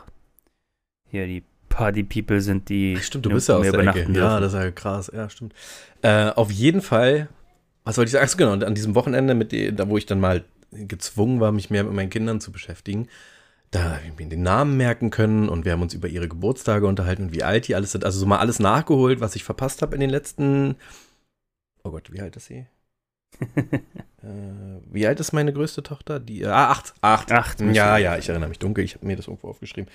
hier 1.08 1.26
die 1.26 1.44
Party-People 1.68 2.40
sind, 2.40 2.68
die 2.68 2.96
Stimmt, 3.00 3.26
du 3.26 3.30
bist 3.30 3.48
ja 3.48 3.56
aus 3.56 3.70
der 3.70 3.78
Ecke. 3.80 4.06
Ja, 4.12 4.38
das 4.40 4.52
ist 4.54 4.58
ja 4.60 4.70
krass. 4.72 5.10
Ja, 5.14 5.28
stimmt. 5.30 5.54
Äh, 6.02 6.30
auf 6.30 6.50
jeden 6.50 6.82
Fall, 6.82 7.28
was 7.84 7.96
wollte 7.96 8.08
ich 8.08 8.12
sagen? 8.12 8.24
Achso, 8.24 8.36
genau, 8.36 8.52
und 8.52 8.64
an 8.64 8.74
diesem 8.74 8.94
Wochenende, 8.94 9.34
mit 9.34 9.52
da 9.78 9.88
wo 9.88 9.96
ich 9.96 10.06
dann 10.06 10.20
mal 10.20 10.44
gezwungen 10.72 11.38
war, 11.40 11.52
mich 11.52 11.70
mehr 11.70 11.84
mit 11.84 11.92
meinen 11.94 12.10
Kindern 12.10 12.40
zu 12.40 12.50
beschäftigen, 12.52 13.08
da 13.74 13.96
habe 13.96 14.02
ich 14.06 14.16
mir 14.16 14.28
den 14.28 14.42
Namen 14.42 14.76
merken 14.76 15.10
können 15.10 15.48
und 15.48 15.64
wir 15.64 15.72
haben 15.72 15.82
uns 15.82 15.94
über 15.94 16.06
ihre 16.06 16.28
Geburtstage 16.28 16.86
unterhalten 16.86 17.24
und 17.24 17.34
wie 17.34 17.42
alt 17.42 17.66
die 17.66 17.74
alles 17.74 17.92
sind. 17.92 18.04
Also 18.04 18.20
so 18.20 18.26
mal 18.26 18.38
alles 18.38 18.60
nachgeholt, 18.60 19.20
was 19.20 19.34
ich 19.34 19.42
verpasst 19.42 19.82
habe 19.82 19.94
in 19.94 20.00
den 20.00 20.10
letzten. 20.10 20.76
Oh 21.82 21.90
Gott, 21.90 22.12
wie 22.12 22.20
alt 22.20 22.36
ist 22.36 22.46
sie? 22.46 22.66
äh, 23.56 24.26
wie 24.92 25.06
alt 25.08 25.18
ist 25.18 25.32
meine 25.32 25.52
größte 25.52 25.82
Tochter? 25.82 26.20
Die, 26.20 26.46
ah, 26.46 26.70
acht. 26.70 26.94
Acht. 27.00 27.32
Acht. 27.32 27.60
Ja, 27.60 27.98
ja, 27.98 28.16
ich 28.16 28.28
erinnere 28.28 28.48
mich 28.48 28.60
dunkel. 28.60 28.84
Ich 28.84 28.94
habe 28.94 29.06
mir 29.06 29.16
das 29.16 29.26
irgendwo 29.26 29.48
aufgeschrieben. 29.48 29.90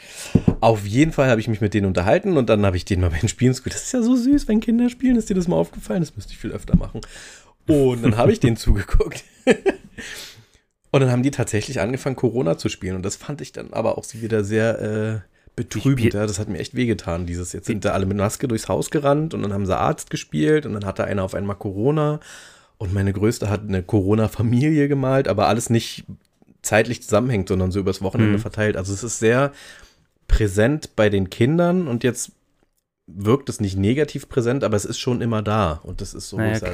Auf 0.59 0.85
jeden 0.85 1.13
Fall 1.13 1.29
habe 1.29 1.39
ich 1.39 1.47
mich 1.47 1.61
mit 1.61 1.73
denen 1.73 1.87
unterhalten 1.87 2.35
und 2.35 2.49
dann 2.49 2.65
habe 2.65 2.75
ich 2.75 2.83
denen 2.83 3.01
mal 3.01 3.11
beim 3.11 3.29
Spielen 3.29 3.53
gesagt, 3.53 3.73
das 3.73 3.83
ist 3.83 3.93
ja 3.93 4.01
so 4.01 4.17
süß, 4.17 4.49
wenn 4.49 4.59
Kinder 4.59 4.89
spielen. 4.89 5.15
Ist 5.15 5.29
dir 5.29 5.35
das 5.35 5.47
mal 5.47 5.55
aufgefallen? 5.55 6.01
Das 6.01 6.17
müsste 6.17 6.33
ich 6.33 6.37
viel 6.37 6.51
öfter 6.51 6.75
machen. 6.75 6.99
Und 7.65 8.03
dann 8.03 8.17
habe 8.17 8.33
ich 8.33 8.41
denen 8.41 8.57
zugeguckt. 8.57 9.23
Und 10.91 11.01
dann 11.01 11.11
haben 11.11 11.23
die 11.23 11.31
tatsächlich 11.31 11.79
angefangen, 11.79 12.15
Corona 12.15 12.57
zu 12.57 12.69
spielen. 12.69 12.95
Und 12.95 13.03
das 13.03 13.15
fand 13.15 13.41
ich 13.41 13.51
dann 13.51 13.73
aber 13.73 13.97
auch 13.97 14.05
wieder 14.13 14.43
sehr 14.43 14.79
äh, 14.81 15.19
betrübend. 15.55 16.13
Ja, 16.13 16.25
das 16.25 16.39
hat 16.39 16.49
mir 16.49 16.57
echt 16.59 16.75
wehgetan. 16.75 17.25
Dieses, 17.25 17.53
jetzt 17.53 17.67
sind 17.67 17.85
da 17.85 17.91
alle 17.91 18.05
mit 18.05 18.17
Maske 18.17 18.47
durchs 18.47 18.67
Haus 18.67 18.89
gerannt 18.91 19.33
und 19.33 19.41
dann 19.41 19.53
haben 19.53 19.65
sie 19.65 19.77
Arzt 19.77 20.09
gespielt 20.09 20.65
und 20.65 20.73
dann 20.73 20.85
hatte 20.85 21.03
einer 21.03 21.23
auf 21.23 21.35
einmal 21.35 21.55
Corona. 21.57 22.19
Und 22.77 22.93
meine 22.93 23.11
Größte 23.11 23.49
hat 23.49 23.61
eine 23.67 23.83
Corona-Familie 23.83 24.87
gemalt, 24.87 25.27
aber 25.27 25.47
alles 25.47 25.69
nicht 25.69 26.05
zeitlich 26.61 27.03
zusammenhängt, 27.03 27.49
sondern 27.49 27.71
so 27.71 27.79
übers 27.79 28.01
Wochenende 28.01 28.37
Mhm. 28.37 28.41
verteilt. 28.41 28.77
Also 28.77 28.93
es 28.93 29.03
ist 29.03 29.19
sehr 29.19 29.51
präsent 30.27 30.95
bei 30.95 31.09
den 31.09 31.29
Kindern 31.29 31.87
und 31.87 32.03
jetzt 32.03 32.31
wirkt 33.07 33.49
es 33.49 33.59
nicht 33.59 33.77
negativ 33.77 34.29
präsent, 34.29 34.63
aber 34.63 34.77
es 34.77 34.85
ist 34.85 34.99
schon 34.99 35.21
immer 35.21 35.41
da. 35.41 35.79
Und 35.83 35.99
das 36.01 36.13
ist 36.13 36.29
so. 36.29 36.37
naja, 36.37 36.53
ich 36.53 36.59
sage, 36.59 36.71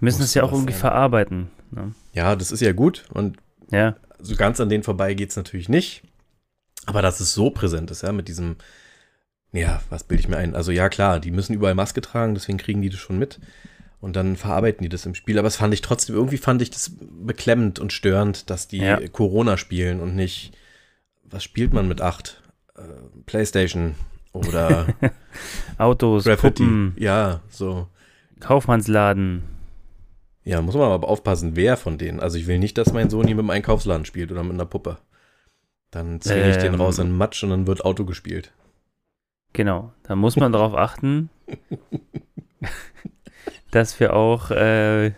müssen 0.00 0.22
es 0.22 0.34
ja 0.34 0.42
auch 0.42 0.52
irgendwie 0.52 0.72
sein. 0.72 0.80
verarbeiten. 0.80 1.48
Ne? 1.70 1.94
ja, 2.12 2.36
das 2.36 2.52
ist 2.52 2.60
ja 2.60 2.72
gut. 2.72 3.04
Und 3.12 3.36
Ja, 3.70 3.96
so 4.18 4.36
ganz 4.36 4.60
an 4.60 4.68
denen 4.68 4.84
vorbei 4.84 5.14
geht 5.14 5.30
es 5.30 5.36
natürlich 5.36 5.68
nicht. 5.68 6.02
Aber 6.86 7.02
dass 7.02 7.20
es 7.20 7.32
so 7.34 7.50
präsent 7.50 7.90
ist, 7.90 8.02
ja, 8.02 8.12
mit 8.12 8.28
diesem, 8.28 8.56
ja, 9.52 9.80
was 9.90 10.04
bilde 10.04 10.20
ich 10.20 10.28
mir 10.28 10.36
ein? 10.36 10.54
Also 10.54 10.70
ja, 10.72 10.88
klar, 10.88 11.18
die 11.20 11.30
müssen 11.30 11.54
überall 11.54 11.74
Maske 11.74 12.00
tragen, 12.00 12.34
deswegen 12.34 12.58
kriegen 12.58 12.82
die 12.82 12.90
das 12.90 13.00
schon 13.00 13.18
mit. 13.18 13.40
Und 14.00 14.16
dann 14.16 14.36
verarbeiten 14.36 14.82
die 14.82 14.90
das 14.90 15.06
im 15.06 15.14
Spiel. 15.14 15.38
Aber 15.38 15.48
es 15.48 15.56
fand 15.56 15.72
ich 15.72 15.80
trotzdem, 15.80 16.14
irgendwie 16.14 16.36
fand 16.36 16.60
ich 16.60 16.70
das 16.70 16.92
beklemmend 17.00 17.78
und 17.78 17.92
störend, 17.92 18.50
dass 18.50 18.68
die 18.68 18.78
Ja. 18.78 19.00
Corona 19.08 19.56
spielen 19.56 20.00
und 20.00 20.14
nicht, 20.14 20.52
was 21.24 21.42
spielt 21.42 21.72
man 21.72 21.88
mit 21.88 22.02
acht? 22.02 22.42
Äh, 22.76 22.82
Playstation 23.24 23.94
oder 24.32 24.86
Autos, 25.78 26.24
Graffiti. 26.24 26.64
Puppen, 26.64 26.94
Ja, 26.98 27.40
so. 27.48 27.88
Kaufmannsladen. 28.40 29.42
Ja, 30.44 30.60
muss 30.60 30.74
man 30.74 30.90
aber 30.90 31.08
aufpassen, 31.08 31.56
wer 31.56 31.76
von 31.76 31.96
denen. 31.96 32.20
Also 32.20 32.38
ich 32.38 32.46
will 32.46 32.58
nicht, 32.58 32.76
dass 32.76 32.92
mein 32.92 33.08
Sohn 33.08 33.26
hier 33.26 33.34
mit 33.34 33.44
dem 33.44 33.50
Einkaufsladen 33.50 34.04
spielt 34.04 34.30
oder 34.30 34.42
mit 34.42 34.52
einer 34.52 34.66
Puppe. 34.66 34.98
Dann 35.90 36.20
zwinge 36.20 36.50
ich 36.50 36.56
den 36.56 36.74
Ähm. 36.74 36.80
raus 36.80 36.98
in 36.98 37.08
den 37.08 37.16
Matsch 37.16 37.42
und 37.42 37.50
dann 37.50 37.66
wird 37.66 37.84
Auto 37.84 38.04
gespielt. 38.04 38.52
Genau, 39.54 39.92
da 40.02 40.16
muss 40.16 40.36
man 40.36 40.52
darauf 40.52 40.74
achten, 40.74 41.30
dass 43.70 43.98
wir 44.00 44.14
auch 44.14 44.50
äh, 44.50 45.12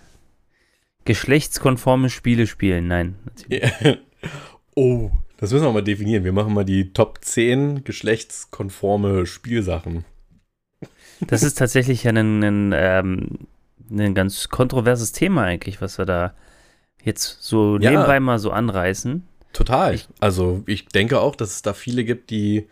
geschlechtskonforme 1.07 2.11
Spiele 2.11 2.47
spielen. 2.47 2.87
Nein, 2.87 3.17
natürlich. 3.25 3.99
oh, 4.75 5.11
das 5.39 5.53
müssen 5.53 5.65
wir 5.65 5.73
mal 5.73 5.83
definieren. 5.83 6.25
Wir 6.25 6.33
machen 6.33 6.53
mal 6.53 6.65
die 6.65 6.93
Top 6.93 7.21
10 7.23 7.85
geschlechtskonforme 7.85 9.25
Spielsachen. 9.25 10.05
Das 11.21 11.43
ist 11.43 11.57
tatsächlich 11.57 12.05
ja 12.05 12.13
ein, 12.13 12.43
ein, 12.43 12.75
ähm, 12.77 13.39
ein 13.91 14.15
ganz 14.15 14.49
kontroverses 14.49 15.13
Thema 15.13 15.43
eigentlich, 15.45 15.81
was 15.81 15.99
wir 15.99 16.07
da 16.07 16.35
jetzt 17.03 17.39
so 17.43 17.79
Ja. 17.79 17.91
nebenbei 17.91 18.19
mal 18.21 18.39
so 18.39 18.51
anreißen. 18.51 19.23
Total. 19.53 19.95
Ich- 19.95 20.09
also 20.21 20.63
ich 20.67 20.87
denke 20.89 21.21
auch, 21.21 21.37
dass 21.37 21.51
es 21.51 21.63
da 21.63 21.73
viele 21.73 22.05
gibt, 22.05 22.31
die. 22.31 22.67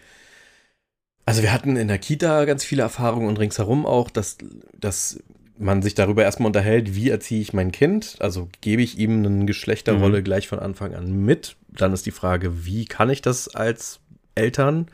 Also 1.27 1.43
wir 1.43 1.53
hatten 1.53 1.77
in 1.77 1.89
der 1.89 1.99
Kita 1.99 2.45
ganz 2.45 2.65
viele 2.65 2.83
Erfahrungen 2.83 3.29
und 3.29 3.39
ringsherum 3.39 3.87
auch, 3.87 4.11
dass, 4.11 4.37
dass 4.79 5.23
man 5.57 5.81
sich 5.83 5.95
darüber 5.95 6.23
erstmal 6.25 6.49
unterhält, 6.49 6.95
wie 6.97 7.09
erziehe 7.09 7.41
ich 7.41 7.53
mein 7.55 7.73
Kind? 7.73 8.17
Also 8.21 8.49
gebe 8.61 8.83
ich 8.83 8.99
ihm 8.99 9.25
eine 9.25 9.47
Geschlechterrolle 9.47 10.19
Mhm. 10.21 10.25
gleich 10.25 10.49
von 10.49 10.59
Anfang 10.59 10.95
an 10.95 11.25
mit? 11.25 11.57
Dann 11.69 11.93
ist 11.93 12.05
die 12.07 12.11
Frage, 12.11 12.67
wie 12.67 12.85
kann 12.85 13.09
ich 13.09 13.23
das 13.23 13.55
als 13.55 14.01
Eltern? 14.35 14.89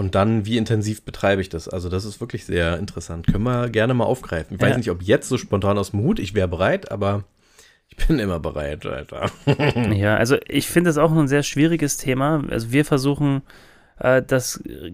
Und 0.00 0.14
dann, 0.14 0.46
wie 0.46 0.56
intensiv 0.56 1.02
betreibe 1.04 1.42
ich 1.42 1.50
das? 1.50 1.68
Also 1.68 1.90
das 1.90 2.06
ist 2.06 2.22
wirklich 2.22 2.46
sehr 2.46 2.78
interessant. 2.78 3.26
Können 3.26 3.44
wir 3.44 3.68
gerne 3.68 3.92
mal 3.92 4.04
aufgreifen. 4.04 4.56
Ich 4.56 4.62
weiß 4.62 4.70
Ja. 4.70 4.76
nicht, 4.78 4.90
ob 4.90 5.02
jetzt 5.02 5.28
so 5.28 5.36
spontan 5.36 5.76
aus 5.76 5.90
dem 5.90 6.00
Hut, 6.00 6.18
ich 6.18 6.32
wäre 6.32 6.48
bereit, 6.48 6.90
aber 6.90 7.24
ich 7.88 8.06
bin 8.06 8.18
immer 8.18 8.40
bereit, 8.40 8.86
Alter. 8.86 9.30
Ja, 9.94 10.16
also 10.16 10.38
ich 10.48 10.68
finde 10.70 10.88
es 10.88 10.96
auch 10.96 11.12
ein 11.12 11.28
sehr 11.28 11.42
schwieriges 11.42 11.98
Thema. 11.98 12.42
Also 12.48 12.72
wir 12.72 12.86
versuchen 12.86 13.42
äh, 13.98 14.22
das 14.26 14.56
äh, 14.64 14.90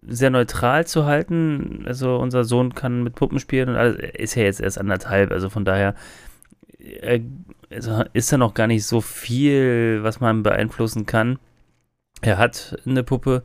sehr 0.00 0.30
neutral 0.30 0.86
zu 0.86 1.04
halten. 1.04 1.82
Also 1.84 2.16
unser 2.16 2.44
Sohn 2.44 2.74
kann 2.74 3.02
mit 3.02 3.14
Puppen 3.14 3.38
spielen 3.38 3.68
und 3.68 3.76
alles. 3.76 3.96
Er 3.98 4.18
ist 4.18 4.34
ja 4.34 4.44
jetzt 4.44 4.62
erst 4.62 4.78
anderthalb, 4.78 5.30
also 5.30 5.50
von 5.50 5.66
daher 5.66 5.94
äh, 6.78 7.20
also 7.68 8.02
ist 8.14 8.32
da 8.32 8.38
noch 8.38 8.54
gar 8.54 8.66
nicht 8.66 8.86
so 8.86 9.02
viel, 9.02 10.00
was 10.02 10.20
man 10.20 10.42
beeinflussen 10.42 11.04
kann. 11.04 11.38
Er 12.22 12.38
hat 12.38 12.78
eine 12.86 13.02
Puppe, 13.02 13.42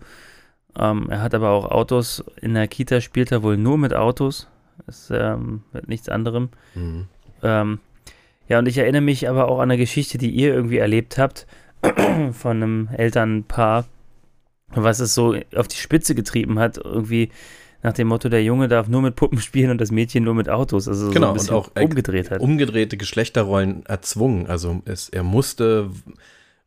ähm, 0.80 1.08
er 1.10 1.22
hat 1.22 1.34
aber 1.34 1.50
auch 1.50 1.66
Autos. 1.72 2.24
In 2.42 2.54
der 2.54 2.68
Kita 2.68 3.02
spielt 3.02 3.32
er 3.32 3.44
wohl 3.44 3.58
nur 3.58 3.78
mit 3.78 3.94
Autos. 3.94 4.48
Ist 4.88 5.12
ähm, 5.12 5.64
mit 5.74 5.88
nichts 5.88 6.08
anderem. 6.10 6.50
Mhm. 6.76 7.08
Ähm, 7.44 7.80
ja, 8.48 8.60
und 8.60 8.68
ich 8.68 8.78
erinnere 8.78 9.02
mich 9.02 9.28
aber 9.28 9.48
auch 9.50 9.58
an 9.60 9.72
eine 9.72 9.78
Geschichte, 9.78 10.18
die 10.18 10.30
ihr 10.32 10.54
irgendwie 10.54 10.78
erlebt 10.78 11.18
habt, 11.18 11.48
von 12.32 12.58
einem 12.58 12.90
Elternpaar, 12.96 13.86
was 14.70 15.00
es 15.00 15.14
so 15.14 15.36
auf 15.56 15.68
die 15.68 15.76
Spitze 15.78 16.16
getrieben 16.16 16.60
hat, 16.60 16.78
irgendwie 16.78 17.30
nach 17.84 17.94
dem 17.94 18.08
Motto, 18.08 18.30
der 18.30 18.44
Junge 18.44 18.68
darf 18.68 18.88
nur 18.88 19.02
mit 19.02 19.16
Puppen 19.16 19.40
spielen 19.40 19.70
und 19.70 19.80
das 19.80 19.92
Mädchen 19.92 20.24
nur 20.24 20.34
mit 20.34 20.50
Autos. 20.50 20.88
Also 20.88 21.08
so 21.08 21.12
Genau, 21.12 21.28
ein 21.28 21.32
und 21.32 21.38
bisschen 21.38 21.56
auch, 21.56 21.72
äh, 21.76 21.84
umgedreht 21.84 22.32
hat. 22.32 22.42
umgedrehte 22.42 22.98
Geschlechterrollen 22.98 23.86
erzwungen. 23.86 24.48
Also 24.48 24.82
es, 24.86 25.10
er 25.10 25.24
musste 25.24 25.90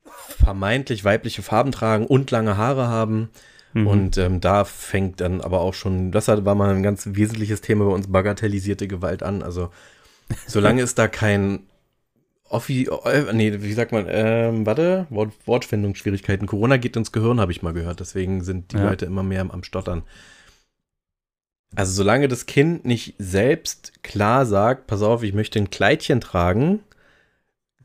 vermeintlich 0.05 1.05
weibliche 1.05 1.43
Farben 1.43 1.73
tragen 1.73 2.07
und 2.07 2.31
lange 2.31 2.57
Haare 2.57 2.89
haben. 2.89 3.29
Mhm. 3.73 3.87
Und 3.87 4.19
ähm, 4.19 4.41
da 4.41 4.65
fängt 4.65 5.21
dann 5.21 5.41
aber 5.41 5.61
auch 5.61 5.75
schon, 5.75 6.11
das 6.13 6.29
war 6.29 6.55
mal 6.55 6.75
ein 6.75 6.83
ganz 6.83 7.09
wesentliches 7.13 7.61
Thema 7.61 7.85
bei 7.87 7.93
uns, 7.93 8.11
bagatellisierte 8.11 8.89
Gewalt 8.89 9.23
an. 9.23 9.43
Also 9.43 9.71
solange 10.47 10.83
es 10.83 10.95
da 10.95 11.09
kein 11.09 11.61
Offi, 12.49 12.89
äh, 13.05 13.33
nee, 13.33 13.63
wie 13.63 13.73
sagt 13.73 13.93
man, 13.93 14.07
ähm, 14.09 14.67
warte, 14.67 15.07
Wort, 15.09 15.33
Wortfindungsschwierigkeiten. 15.47 16.49
Corona 16.49 16.79
geht 16.79 16.97
ins 16.97 17.13
Gehirn, 17.13 17.41
habe 17.41 17.53
ich 17.53 17.63
mal 17.63 17.73
gehört. 17.73 18.01
Deswegen 18.01 18.43
sind 18.43 18.73
die 18.73 18.77
Ja. 18.77 18.89
Leute 18.89 19.07
immer 19.07 19.23
mehr 19.23 19.41
am, 19.41 19.53
am 19.53 19.63
Stottern. 19.63 20.03
Also 21.77 21.93
solange 21.93 22.27
das 22.27 22.47
Kind 22.47 22.85
nicht 22.85 23.15
selbst 23.19 24.03
klar 24.03 24.45
sagt, 24.47 24.89
pass 24.89 25.03
auf, 25.03 25.23
ich 25.23 25.33
möchte 25.33 25.61
ein 25.61 25.71
Kleidchen 25.71 26.21
tragen, 26.21 26.81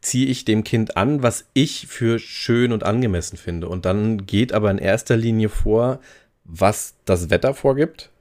ziehe 0.05 0.27
ich 0.27 0.45
dem 0.45 0.63
Kind 0.63 0.97
an, 0.97 1.23
was 1.23 1.45
ich 1.53 1.87
für 1.87 2.19
schön 2.19 2.71
und 2.71 2.83
angemessen 2.83 3.37
finde. 3.37 3.67
Und 3.67 3.85
dann 3.85 4.25
geht 4.27 4.53
aber 4.53 4.69
in 4.69 4.77
erster 4.77 5.17
Linie 5.17 5.49
vor, 5.49 5.99
was 6.43 6.93
das 7.05 7.31
Wetter 7.31 7.55
vorgibt 7.55 8.11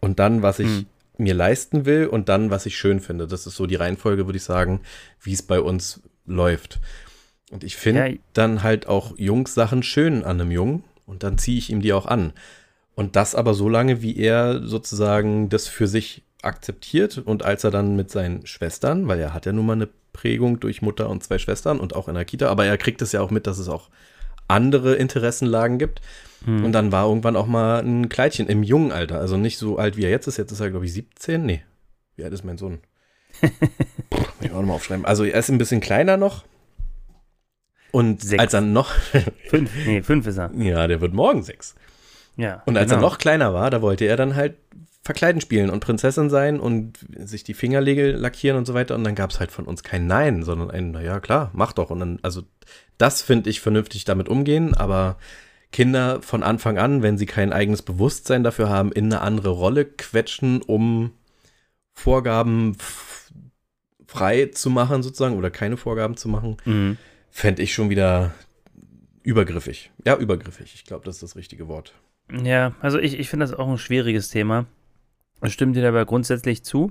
und 0.00 0.18
dann, 0.18 0.42
was 0.42 0.58
ich 0.60 0.68
Hm. 0.68 0.86
mir 1.18 1.34
leisten 1.34 1.84
will 1.84 2.06
und 2.06 2.28
dann, 2.30 2.50
was 2.50 2.64
ich 2.64 2.76
schön 2.78 3.00
finde. 3.00 3.26
Das 3.26 3.46
ist 3.46 3.54
so 3.56 3.66
die 3.66 3.74
Reihenfolge, 3.74 4.26
würde 4.26 4.38
ich 4.38 4.44
sagen, 4.44 4.80
wie 5.20 5.34
es 5.34 5.42
bei 5.42 5.60
uns 5.60 6.00
läuft. 6.26 6.80
Und 7.50 7.64
ich 7.64 7.76
finde 7.76 8.06
Ja. 8.08 8.16
dann 8.32 8.62
halt 8.62 8.86
auch 8.88 9.16
Jungs 9.18 9.54
Sachen 9.54 9.82
schön 9.82 10.24
an 10.24 10.40
einem 10.40 10.50
Jungen 10.50 10.84
und 11.06 11.22
dann 11.22 11.36
ziehe 11.36 11.58
ich 11.58 11.68
ihm 11.70 11.82
die 11.82 11.92
auch 11.92 12.06
an. 12.06 12.32
Und 12.94 13.14
das 13.14 13.34
aber 13.34 13.52
so 13.52 13.68
lange, 13.68 14.00
wie 14.00 14.16
er 14.16 14.66
sozusagen 14.66 15.50
das 15.50 15.68
für 15.68 15.86
sich 15.86 16.22
akzeptiert 16.40 17.18
und 17.18 17.42
als 17.44 17.62
er 17.64 17.70
dann 17.70 17.94
mit 17.94 18.10
seinen 18.10 18.46
Schwestern, 18.46 19.06
weil 19.06 19.20
er 19.20 19.34
hat 19.34 19.44
ja 19.46 19.52
nun 19.52 19.66
mal 19.66 19.74
eine 19.74 19.88
Prägung 20.14 20.60
durch 20.60 20.80
Mutter 20.80 21.10
und 21.10 21.22
zwei 21.22 21.38
Schwestern 21.38 21.78
und 21.78 21.94
auch 21.94 22.08
in 22.08 22.14
der 22.14 22.24
Kita, 22.24 22.48
aber 22.48 22.64
er 22.64 22.78
kriegt 22.78 23.02
es 23.02 23.12
ja 23.12 23.20
auch 23.20 23.30
mit, 23.30 23.46
dass 23.46 23.58
es 23.58 23.68
auch 23.68 23.90
andere 24.48 24.94
Interessenlagen 24.94 25.78
gibt. 25.78 26.00
Hm. 26.46 26.64
Und 26.64 26.72
dann 26.72 26.92
war 26.92 27.06
irgendwann 27.06 27.36
auch 27.36 27.46
mal 27.46 27.80
ein 27.80 28.08
Kleidchen 28.08 28.48
im 28.48 28.62
jungen 28.62 28.92
Alter, 28.92 29.18
also 29.18 29.36
nicht 29.36 29.58
so 29.58 29.78
alt 29.78 29.98
wie 29.98 30.04
er 30.04 30.10
jetzt 30.10 30.26
ist. 30.26 30.38
Jetzt 30.38 30.52
ist 30.52 30.60
er, 30.60 30.70
glaube 30.70 30.86
ich, 30.86 30.94
17. 30.94 31.44
Nee, 31.44 31.62
wie 32.16 32.24
alt 32.24 32.32
ist 32.32 32.44
mein 32.44 32.56
Sohn? 32.56 32.80
Muss 33.42 34.22
ich 34.40 34.50
auch 34.52 34.60
nochmal 34.60 34.76
aufschreiben. 34.76 35.04
Also 35.04 35.24
er 35.24 35.38
ist 35.38 35.50
ein 35.50 35.58
bisschen 35.58 35.80
kleiner 35.80 36.16
noch. 36.16 36.44
Und 37.90 38.22
Sechs. 38.22 38.40
als 38.40 38.54
er 38.54 38.60
noch, 38.60 38.90
Fünf, 39.48 39.70
nee, 39.86 40.02
fünf 40.02 40.26
ist 40.26 40.38
er. 40.38 40.50
ja, 40.56 40.86
der 40.88 41.00
wird 41.00 41.14
morgen 41.14 41.42
sechs. 41.44 41.76
Ja. 42.36 42.62
Und 42.66 42.76
als 42.76 42.90
er 42.90 42.96
genau. 42.96 43.08
noch 43.08 43.18
kleiner 43.18 43.54
war, 43.54 43.70
da 43.70 43.82
wollte 43.82 44.04
er 44.04 44.16
dann 44.16 44.34
halt 44.34 44.56
verkleiden 45.04 45.40
spielen 45.42 45.68
und 45.68 45.80
Prinzessin 45.80 46.30
sein 46.30 46.58
und 46.58 46.98
sich 47.16 47.44
die 47.44 47.52
Fingernägel 47.54 48.12
lackieren 48.16 48.56
und 48.56 48.66
so 48.66 48.72
weiter. 48.72 48.94
Und 48.94 49.04
dann 49.04 49.14
gab 49.14 49.30
es 49.30 49.38
halt 49.38 49.52
von 49.52 49.66
uns 49.66 49.82
kein 49.82 50.06
Nein, 50.06 50.42
sondern 50.42 50.70
ein, 50.70 50.92
naja, 50.92 51.20
klar, 51.20 51.50
mach 51.52 51.74
doch. 51.74 51.90
Und 51.90 52.00
dann, 52.00 52.18
also 52.22 52.42
das 52.96 53.20
finde 53.20 53.50
ich 53.50 53.60
vernünftig 53.60 54.04
damit 54.06 54.28
umgehen, 54.28 54.74
aber 54.74 55.18
Kinder 55.72 56.22
von 56.22 56.42
Anfang 56.42 56.78
an, 56.78 57.02
wenn 57.02 57.18
sie 57.18 57.26
kein 57.26 57.52
eigenes 57.52 57.82
Bewusstsein 57.82 58.44
dafür 58.44 58.70
haben, 58.70 58.92
in 58.92 59.06
eine 59.06 59.20
andere 59.20 59.50
Rolle 59.50 59.84
quetschen, 59.84 60.62
um 60.62 61.12
Vorgaben 61.92 62.76
frei 64.06 64.46
zu 64.46 64.70
machen 64.70 65.02
sozusagen 65.02 65.36
oder 65.36 65.50
keine 65.50 65.76
Vorgaben 65.76 66.16
zu 66.16 66.28
machen, 66.28 66.56
Mhm. 66.64 66.96
fände 67.30 67.62
ich 67.62 67.74
schon 67.74 67.90
wieder 67.90 68.32
übergriffig. 69.22 69.90
Ja, 70.06 70.16
übergriffig. 70.16 70.72
Ich 70.74 70.84
glaube, 70.84 71.04
das 71.04 71.16
ist 71.16 71.22
das 71.22 71.36
richtige 71.36 71.68
Wort. 71.68 71.92
Ja, 72.42 72.74
also 72.80 72.98
ich, 72.98 73.18
ich 73.18 73.28
finde 73.28 73.44
das 73.46 73.54
auch 73.54 73.68
ein 73.68 73.78
schwieriges 73.78 74.28
Thema. 74.28 74.66
Ich 75.42 75.52
stimme 75.52 75.72
dir 75.72 75.82
dabei 75.82 76.04
grundsätzlich 76.04 76.64
zu. 76.64 76.90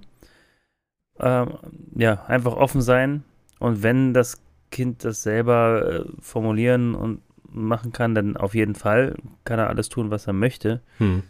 Ähm, 1.19 1.57
ja, 1.95 2.25
einfach 2.25 2.53
offen 2.53 2.81
sein 2.81 3.23
und 3.59 3.83
wenn 3.83 4.13
das 4.13 4.41
Kind 4.71 5.05
das 5.05 5.21
selber 5.23 6.05
äh, 6.05 6.05
formulieren 6.19 6.95
und 6.95 7.21
machen 7.47 7.91
kann, 7.91 8.15
dann 8.15 8.35
auf 8.35 8.55
jeden 8.55 8.75
Fall 8.75 9.15
kann 9.43 9.59
er 9.59 9.69
alles 9.69 9.89
tun, 9.89 10.09
was 10.09 10.25
er 10.27 10.33
möchte. 10.33 10.81
Hm. 10.97 11.23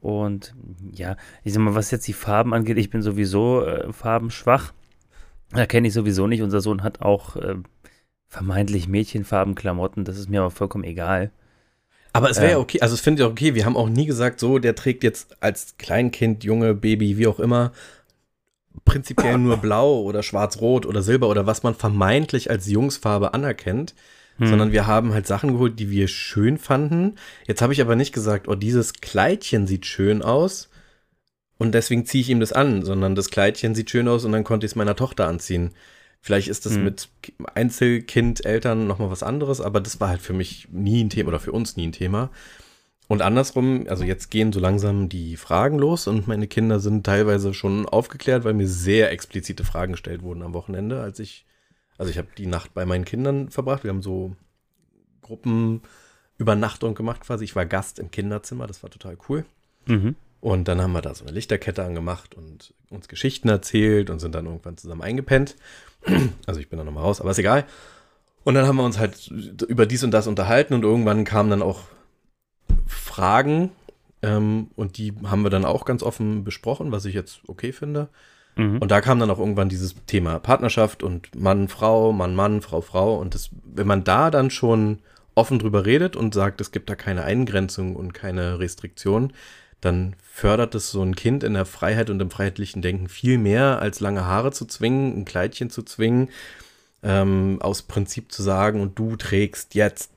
Und 0.00 0.54
ja, 0.92 1.16
ich 1.42 1.52
sag 1.52 1.62
mal, 1.62 1.74
was 1.74 1.90
jetzt 1.90 2.06
die 2.06 2.12
Farben 2.12 2.54
angeht, 2.54 2.78
ich 2.78 2.90
bin 2.90 3.02
sowieso 3.02 3.64
äh, 3.64 3.92
farbenschwach. 3.92 4.72
Da 5.50 5.66
kenne 5.66 5.88
ich 5.88 5.94
sowieso 5.94 6.26
nicht. 6.28 6.42
Unser 6.42 6.60
Sohn 6.60 6.84
hat 6.84 7.02
auch 7.02 7.34
äh, 7.36 7.56
vermeintlich 8.28 8.88
Mädchenfarben-Klamotten. 8.88 10.04
Das 10.04 10.18
ist 10.18 10.28
mir 10.28 10.40
aber 10.40 10.50
vollkommen 10.50 10.84
egal. 10.84 11.32
Aber 12.16 12.30
es 12.30 12.40
wäre 12.40 12.52
ja 12.52 12.58
okay, 12.58 12.80
also 12.80 12.94
es 12.94 13.00
finde 13.00 13.22
ich 13.22 13.26
auch 13.26 13.32
okay, 13.32 13.54
wir 13.54 13.64
haben 13.64 13.76
auch 13.76 13.88
nie 13.88 14.06
gesagt, 14.06 14.40
so, 14.40 14.58
der 14.58 14.74
trägt 14.74 15.04
jetzt 15.04 15.36
als 15.40 15.76
Kleinkind, 15.78 16.44
Junge, 16.44 16.74
Baby, 16.74 17.18
wie 17.18 17.26
auch 17.26 17.40
immer, 17.40 17.72
prinzipiell 18.84 19.38
nur 19.38 19.56
blau 19.58 20.00
oder 20.02 20.22
schwarz-rot 20.22 20.86
oder 20.86 21.02
silber 21.02 21.28
oder 21.28 21.46
was 21.46 21.62
man 21.62 21.74
vermeintlich 21.74 22.50
als 22.50 22.66
Jungsfarbe 22.66 23.34
anerkennt, 23.34 23.94
Hm. 24.38 24.48
sondern 24.48 24.72
wir 24.72 24.86
haben 24.86 25.14
halt 25.14 25.26
Sachen 25.26 25.52
geholt, 25.52 25.78
die 25.78 25.90
wir 25.90 26.08
schön 26.08 26.58
fanden. 26.58 27.14
Jetzt 27.46 27.62
habe 27.62 27.72
ich 27.72 27.80
aber 27.80 27.96
nicht 27.96 28.12
gesagt, 28.12 28.48
oh, 28.48 28.54
dieses 28.54 28.94
Kleidchen 28.94 29.66
sieht 29.66 29.86
schön 29.86 30.22
aus 30.22 30.68
und 31.58 31.72
deswegen 31.74 32.04
ziehe 32.04 32.20
ich 32.20 32.30
ihm 32.30 32.40
das 32.40 32.52
an, 32.52 32.82
sondern 32.84 33.14
das 33.14 33.30
Kleidchen 33.30 33.74
sieht 33.74 33.90
schön 33.90 34.08
aus 34.08 34.24
und 34.24 34.32
dann 34.32 34.44
konnte 34.44 34.66
ich 34.66 34.72
es 34.72 34.76
meiner 34.76 34.96
Tochter 34.96 35.26
anziehen. 35.26 35.72
Vielleicht 36.20 36.48
ist 36.48 36.66
das 36.66 36.74
Hm. 36.74 36.84
mit 36.84 37.08
Ki- 37.22 37.34
Einzelkind, 37.54 38.44
Eltern 38.44 38.86
nochmal 38.86 39.10
was 39.10 39.22
anderes, 39.22 39.60
aber 39.60 39.80
das 39.80 40.00
war 40.00 40.08
halt 40.08 40.20
für 40.20 40.32
mich 40.32 40.68
nie 40.72 41.04
ein 41.04 41.10
Thema 41.10 41.28
oder 41.28 41.40
für 41.40 41.52
uns 41.52 41.76
nie 41.76 41.86
ein 41.86 41.92
Thema. 41.92 42.30
Und 43.08 43.22
andersrum, 43.22 43.86
also 43.88 44.02
jetzt 44.02 44.30
gehen 44.32 44.52
so 44.52 44.58
langsam 44.58 45.08
die 45.08 45.36
Fragen 45.36 45.78
los 45.78 46.08
und 46.08 46.26
meine 46.26 46.48
Kinder 46.48 46.80
sind 46.80 47.06
teilweise 47.06 47.54
schon 47.54 47.86
aufgeklärt, 47.86 48.42
weil 48.42 48.54
mir 48.54 48.66
sehr 48.66 49.12
explizite 49.12 49.62
Fragen 49.64 49.92
gestellt 49.92 50.22
wurden 50.22 50.42
am 50.42 50.54
Wochenende, 50.54 51.00
als 51.00 51.20
ich, 51.20 51.46
also 51.98 52.10
ich 52.10 52.18
habe 52.18 52.26
die 52.36 52.46
Nacht 52.46 52.74
bei 52.74 52.84
meinen 52.84 53.04
Kindern 53.04 53.48
verbracht. 53.50 53.84
Wir 53.84 53.90
haben 53.90 54.02
so 54.02 54.34
Gruppenübernachtung 55.22 56.94
gemacht 56.94 57.20
quasi. 57.22 57.44
Ich 57.44 57.56
war 57.56 57.66
Gast 57.66 57.98
im 57.98 58.10
Kinderzimmer, 58.10 58.66
das 58.66 58.82
war 58.82 58.90
total 58.90 59.16
cool. 59.28 59.44
Mhm. 59.86 60.16
Und 60.40 60.68
dann 60.68 60.80
haben 60.80 60.92
wir 60.92 61.02
da 61.02 61.14
so 61.14 61.24
eine 61.24 61.32
Lichterkette 61.32 61.84
angemacht 61.84 62.34
und 62.34 62.74
uns 62.90 63.08
Geschichten 63.08 63.48
erzählt 63.48 64.10
und 64.10 64.18
sind 64.20 64.34
dann 64.34 64.46
irgendwann 64.46 64.76
zusammen 64.76 65.02
eingepennt. 65.02 65.56
Also 66.46 66.60
ich 66.60 66.68
bin 66.68 66.76
dann 66.76 66.86
nochmal 66.86 67.04
raus, 67.04 67.20
aber 67.20 67.30
ist 67.30 67.38
egal. 67.38 67.64
Und 68.44 68.54
dann 68.54 68.66
haben 68.66 68.76
wir 68.76 68.84
uns 68.84 68.98
halt 68.98 69.28
über 69.68 69.86
dies 69.86 70.04
und 70.04 70.12
das 70.12 70.26
unterhalten 70.26 70.74
und 70.74 70.84
irgendwann 70.84 71.24
kamen 71.24 71.50
dann 71.50 71.62
auch 71.62 71.80
Fragen 72.86 73.70
ähm, 74.22 74.68
und 74.76 74.98
die 74.98 75.12
haben 75.24 75.42
wir 75.42 75.50
dann 75.50 75.64
auch 75.64 75.84
ganz 75.84 76.02
offen 76.02 76.44
besprochen, 76.44 76.92
was 76.92 77.04
ich 77.04 77.14
jetzt 77.14 77.40
okay 77.48 77.72
finde. 77.72 78.08
Mhm. 78.56 78.78
Und 78.78 78.90
da 78.90 79.00
kam 79.00 79.18
dann 79.18 79.30
auch 79.30 79.38
irgendwann 79.38 79.68
dieses 79.68 79.94
Thema 80.06 80.38
Partnerschaft 80.38 81.02
und 81.02 81.34
Mann, 81.34 81.68
Frau, 81.68 82.12
Mann, 82.12 82.34
Mann, 82.34 82.62
Frau, 82.62 82.80
Frau. 82.80 83.16
Und 83.18 83.34
das, 83.34 83.50
wenn 83.64 83.86
man 83.86 84.04
da 84.04 84.30
dann 84.30 84.50
schon 84.50 85.00
offen 85.34 85.58
drüber 85.58 85.84
redet 85.84 86.16
und 86.16 86.32
sagt, 86.32 86.60
es 86.60 86.72
gibt 86.72 86.88
da 86.88 86.94
keine 86.94 87.24
Eingrenzung 87.24 87.94
und 87.94 88.14
keine 88.14 88.58
Restriktion, 88.58 89.32
dann 89.86 90.14
fördert 90.22 90.74
es 90.74 90.90
so 90.90 91.00
ein 91.02 91.16
Kind 91.16 91.42
in 91.44 91.54
der 91.54 91.64
Freiheit 91.64 92.10
und 92.10 92.20
im 92.20 92.30
freiheitlichen 92.30 92.82
Denken 92.82 93.08
viel 93.08 93.38
mehr, 93.38 93.78
als 93.80 94.00
lange 94.00 94.26
Haare 94.26 94.52
zu 94.52 94.66
zwingen, 94.66 95.16
ein 95.18 95.24
Kleidchen 95.24 95.70
zu 95.70 95.82
zwingen, 95.82 96.28
ähm, 97.02 97.58
aus 97.62 97.82
Prinzip 97.82 98.32
zu 98.32 98.42
sagen, 98.42 98.80
und 98.82 98.98
du 98.98 99.16
trägst 99.16 99.74
jetzt 99.74 100.10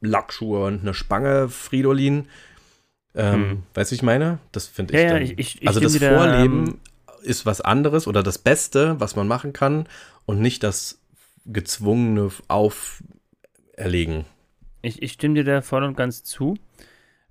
Lackschuhe 0.00 0.64
und 0.64 0.80
eine 0.80 0.94
Spange, 0.94 1.48
Fridolin. 1.48 2.26
Ähm, 3.14 3.34
Hm. 3.34 3.62
Weißt 3.74 3.90
du, 3.92 3.94
ich 3.94 4.02
meine? 4.02 4.38
Das 4.50 4.66
finde 4.66 4.94
ich 4.94 5.00
Ja, 5.00 5.06
ja, 5.06 5.12
dann. 5.14 5.22
ich- 5.22 5.38
ich- 5.38 5.62
ich 5.62 5.68
also 5.68 5.78
das 5.80 5.96
da, 5.98 6.08
Vorleben 6.08 6.66
ähm, 6.66 6.80
ist 7.22 7.46
was 7.46 7.60
anderes 7.60 8.06
oder 8.08 8.22
das 8.24 8.38
Beste, 8.38 8.98
was 8.98 9.14
man 9.14 9.28
machen 9.28 9.52
kann 9.52 9.86
und 10.26 10.40
nicht 10.40 10.62
das 10.64 10.98
gezwungene 11.46 12.30
Auferlegen. 12.48 14.24
Ich, 14.82 15.02
ich 15.02 15.12
stimme 15.12 15.34
dir 15.34 15.44
da 15.44 15.62
voll 15.62 15.84
und 15.84 15.96
ganz 15.96 16.24
zu. 16.24 16.56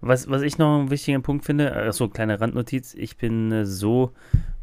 Was, 0.02 0.30
was 0.30 0.42
ich 0.42 0.58
noch 0.58 0.80
einen 0.80 0.90
wichtigen 0.90 1.22
Punkt 1.22 1.46
finde, 1.46 1.76
achso, 1.76 2.08
kleine 2.10 2.42
Randnotiz, 2.42 2.94
ich 2.96 3.18
bin 3.18 3.52
äh, 3.52 3.66
so 3.66 4.14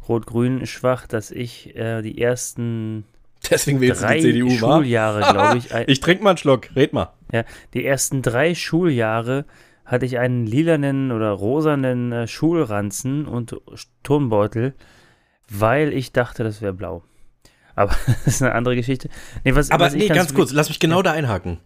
rot-grün 0.07 0.65
schwach, 0.65 1.07
dass 1.07 1.31
ich 1.31 1.75
äh, 1.75 2.01
die 2.01 2.19
ersten 2.21 3.05
Deswegen 3.49 3.79
du 3.79 3.87
drei 3.93 4.15
die 4.17 4.21
CDU? 4.33 4.49
Schuljahre, 4.49 5.19
glaube 5.31 5.57
ich, 5.57 5.73
ein, 5.73 5.85
Ich 5.87 6.01
trinke 6.01 6.23
mal 6.23 6.31
einen 6.31 6.37
Schluck, 6.37 6.69
red 6.75 6.91
mal. 6.93 7.13
ja, 7.31 7.43
die 7.73 7.85
ersten 7.85 8.21
drei 8.21 8.53
Schuljahre 8.53 9.45
hatte 9.85 10.05
ich 10.05 10.19
einen 10.19 10.45
lilanen 10.45 11.11
oder 11.11 11.31
rosanen 11.31 12.11
äh, 12.11 12.27
Schulranzen 12.27 13.25
und 13.25 13.55
Turnbeutel, 14.03 14.75
weil 15.49 15.93
ich 15.93 16.11
dachte, 16.11 16.43
das 16.43 16.61
wäre 16.61 16.73
blau. 16.73 17.03
Aber 17.75 17.95
das 18.07 18.27
ist 18.27 18.41
eine 18.43 18.53
andere 18.53 18.75
Geschichte. 18.75 19.09
Nee, 19.45 19.55
was, 19.55 19.71
Aber 19.71 19.85
was 19.85 19.95
nee, 19.95 20.07
ganz 20.09 20.31
wi- 20.31 20.35
kurz, 20.35 20.51
lass 20.51 20.67
mich 20.69 20.79
genau 20.81 21.01
da 21.01 21.13
einhaken. 21.13 21.59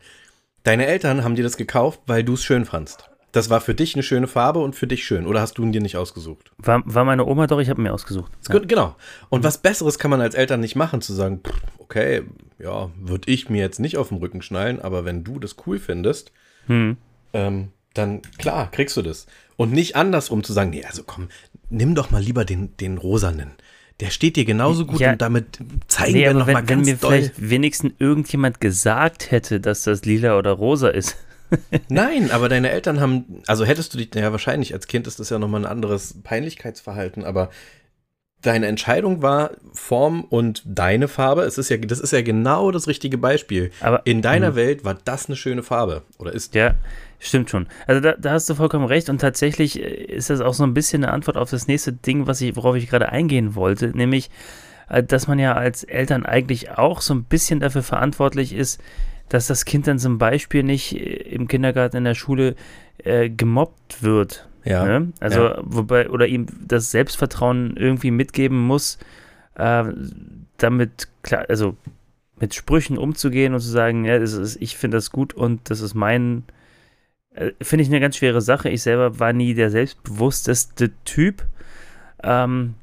Deine 0.64 0.86
Eltern 0.86 1.24
haben 1.24 1.36
dir 1.36 1.44
das 1.44 1.58
gekauft, 1.58 2.02
weil 2.06 2.24
du 2.24 2.34
es 2.36 2.44
schön 2.44 2.66
fandst. 2.66 3.10
Das 3.34 3.50
war 3.50 3.60
für 3.60 3.74
dich 3.74 3.96
eine 3.96 4.04
schöne 4.04 4.28
Farbe 4.28 4.60
und 4.60 4.76
für 4.76 4.88
dich 4.88 5.04
schön. 5.04 5.26
Oder 5.28 5.42
hast 5.42 5.58
du 5.58 5.64
ihn 5.64 5.72
dir 5.74 5.82
nicht 5.82 5.98
ausgesucht? 5.98 6.52
War, 6.58 6.82
war 6.86 7.04
meine 7.04 7.26
Oma 7.26 7.48
doch, 7.48 7.60
ich 7.60 7.70
habe 7.70 7.82
mir 7.82 7.92
ausgesucht. 7.94 8.32
Gut, 8.50 8.70
Genau. 8.70 8.96
Und 9.30 9.44
was 9.44 9.58
Besseres 9.58 10.00
kann 10.00 10.12
man 10.12 10.22
als 10.22 10.36
Eltern 10.36 10.60
nicht 10.62 10.76
machen, 10.76 11.02
zu 11.02 11.14
sagen, 11.14 11.42
pff, 11.46 11.54
okay, 11.80 12.22
ja, 12.60 12.92
würde 12.98 13.30
ich 13.32 13.50
mir 13.50 13.60
jetzt 13.60 13.80
nicht 13.80 13.98
auf 13.98 14.10
den 14.10 14.20
Rücken 14.20 14.42
schnallen, 14.42 14.80
aber 14.80 15.04
wenn 15.04 15.24
du 15.26 15.40
das 15.40 15.56
cool 15.66 15.80
findest, 15.80 16.32
Hm. 16.68 16.96
ähm, 17.34 17.70
dann 17.96 18.22
klar, 18.38 18.70
kriegst 18.72 18.96
du 18.98 19.02
das. 19.02 19.26
Und 19.58 19.72
nicht 19.72 19.96
andersrum 19.96 20.44
zu 20.44 20.54
sagen, 20.54 20.70
nee, 20.70 20.86
also 20.86 21.04
komm, 21.04 21.28
nimm 21.70 21.94
doch 21.96 22.12
mal 22.12 22.22
lieber 22.22 22.46
den, 22.46 22.78
den 22.78 22.98
rosanen. 22.98 23.52
Der 24.00 24.10
steht 24.12 24.36
dir 24.36 24.46
genauso 24.46 24.86
gut 24.86 25.00
Ja. 25.00 25.12
und 25.12 25.22
damit 25.22 25.60
zeigen 25.88 26.14
Nee, 26.14 26.20
wir 26.22 26.30
aber 26.32 26.40
noch 26.40 26.48
wenn, 26.48 26.54
mal 26.54 26.68
wenn 26.70 26.78
ganz 26.80 26.88
mir 26.88 26.96
doll. 26.98 27.12
vielleicht 27.12 27.50
wenigstens 27.50 27.94
irgendjemand 28.00 28.60
gesagt 28.62 29.32
hätte, 29.32 29.60
dass 29.60 29.84
das 29.84 30.06
lila 30.06 30.38
oder 30.38 30.52
rosa 30.52 30.90
ist. 30.90 31.16
Nein, 31.90 32.32
aber 32.32 32.50
deine 32.50 32.70
Eltern 32.70 33.00
haben, 33.00 33.42
also 33.48 33.66
hättest 33.66 33.94
du 33.94 33.98
dich, 33.98 34.14
ja 34.16 34.32
wahrscheinlich 34.32 34.74
als 34.74 34.88
Kind 34.88 35.08
ist 35.08 35.20
das 35.20 35.30
ja 35.30 35.40
nochmal 35.40 35.62
ein 35.62 35.72
anderes 35.72 36.16
Peinlichkeitsverhalten, 36.24 37.24
aber 37.24 37.50
deine 38.44 38.68
Entscheidung 38.68 39.22
war 39.22 39.52
Form 39.74 40.24
und 40.24 40.62
deine 40.66 41.08
Farbe. 41.08 41.44
Es 41.44 41.58
ist 41.58 41.70
ja, 41.70 41.78
das 41.78 42.00
ist 42.00 42.12
ja 42.12 42.22
genau 42.22 42.72
das 42.72 42.88
richtige 42.88 43.18
Beispiel. 43.18 43.72
Aber 43.80 44.06
In 44.06 44.22
deiner 44.22 44.56
Welt 44.56 44.86
war 44.86 44.96
das 45.04 45.28
eine 45.28 45.36
schöne 45.36 45.64
Farbe 45.64 46.04
oder 46.20 46.34
ist. 46.34 46.54
Ja, 46.54 46.76
stimmt 47.20 47.50
schon. 47.50 47.68
Also 47.88 48.02
da, 48.02 48.14
da 48.14 48.32
hast 48.32 48.50
du 48.50 48.56
vollkommen 48.56 48.86
recht 48.86 49.10
und 49.10 49.20
tatsächlich 49.20 49.82
äh, 49.82 49.86
ist 49.86 50.30
das 50.30 50.42
auch 50.42 50.54
so 50.54 50.64
ein 50.64 50.74
bisschen 50.74 51.04
eine 51.04 51.14
Antwort 51.14 51.38
auf 51.38 51.50
das 51.50 51.68
nächste 51.68 51.94
Ding, 51.94 52.28
was 52.28 52.42
ich, 52.42 52.56
worauf 52.56 52.76
ich 52.76 52.90
gerade 52.90 53.10
eingehen 53.10 53.56
wollte, 53.56 53.88
nämlich, 53.96 54.30
äh, 54.90 55.02
dass 55.02 55.28
man 55.28 55.40
ja 55.40 55.54
als 55.54 55.84
Eltern 55.84 56.26
eigentlich 56.26 56.72
auch 56.72 57.02
so 57.02 57.14
ein 57.14 57.24
bisschen 57.24 57.60
dafür 57.62 57.84
verantwortlich 57.84 58.54
ist, 58.54 58.82
dass 59.30 59.48
das 59.48 59.66
Kind 59.66 59.88
dann 59.88 60.00
zum 60.00 60.18
Beispiel 60.18 60.64
nicht 60.64 60.96
äh, 60.96 61.00
im 61.00 61.48
Kindergarten, 61.48 61.98
in 61.98 62.04
der 62.04 62.16
Schule 62.16 62.56
äh, 63.00 63.30
gemobbt 63.30 64.04
wird. 64.04 64.48
Ja. 64.64 64.86
Ne? 64.86 65.12
Also, 65.20 65.44
ja. 65.44 65.62
wobei, 65.64 66.10
oder 66.10 66.28
ihm 66.28 66.48
das 66.66 66.92
Selbstvertrauen 66.92 67.76
irgendwie 67.76 68.12
mitgeben 68.12 68.60
muss, 68.60 68.98
äh, 69.56 69.86
damit 70.58 71.10
klar, 71.22 71.46
also 71.50 71.76
mit 72.40 72.54
Sprüchen 72.54 72.98
umzugehen 72.98 73.54
und 73.54 73.60
zu 73.60 73.70
sagen, 73.70 74.06
ja, 74.06 74.20
das 74.20 74.34
ist, 74.34 74.62
ich 74.62 74.78
finde 74.78 74.98
das 74.98 75.12
gut 75.12 75.34
und 75.34 75.70
das 75.70 75.82
ist 75.82 75.94
mein, 75.94 76.44
äh, 77.34 77.52
finde 77.62 77.84
ich 77.84 77.90
eine 77.90 78.00
ganz 78.00 78.18
schwere 78.18 78.42
Sache. 78.42 78.70
Ich 78.70 78.82
selber 78.84 79.20
war 79.20 79.34
nie 79.34 79.54
der 79.54 79.70
selbstbewussteste 79.70 80.92
Typ. 81.06 81.44
Ähm, 82.24 82.76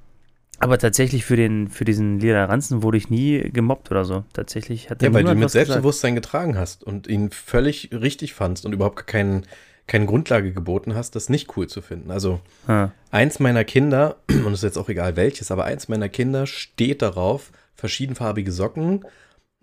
Aber 0.61 0.79
tatsächlich 0.79 1.25
für, 1.25 1.37
den, 1.37 1.69
für 1.69 1.85
diesen 1.85 2.21
lila 2.21 2.45
Ranzen 2.45 2.83
wurde 2.83 2.99
ich 2.99 3.09
nie 3.09 3.51
gemobbt 3.51 3.91
oder 3.91 4.05
so. 4.05 4.25
Tatsächlich 4.35 4.91
hat 4.91 5.03
Ja, 5.03 5.09
der 5.09 5.15
weil 5.15 5.25
du 5.25 5.31
ihn 5.31 5.39
mit 5.39 5.47
was 5.47 5.53
gesagt. 5.53 5.69
Selbstbewusstsein 5.69 6.15
getragen 6.15 6.59
hast 6.59 6.85
und 6.85 7.07
ihn 7.07 7.31
völlig 7.31 7.91
richtig 7.93 8.35
fandst 8.35 8.67
und 8.67 8.73
überhaupt 8.73 9.07
keinen, 9.07 9.47
keine 9.87 10.05
Grundlage 10.05 10.53
geboten 10.53 10.95
hast, 10.95 11.17
das 11.17 11.31
nicht 11.31 11.57
cool 11.57 11.67
zu 11.67 11.81
finden. 11.81 12.11
Also 12.11 12.41
Ha. 12.69 12.93
eins 13.11 13.41
meiner 13.41 13.65
Kinder, 13.65 14.17
und 14.29 14.49
es 14.49 14.59
ist 14.59 14.63
jetzt 14.63 14.79
auch 14.79 14.91
egal 14.91 15.17
welches, 15.17 15.51
aber 15.51 15.65
eins 15.65 15.89
meiner 15.89 16.11
Kinder 16.11 16.47
steht 16.47 17.01
darauf, 17.01 17.53
verschiedenfarbige 17.75 18.53
Socken 18.53 19.07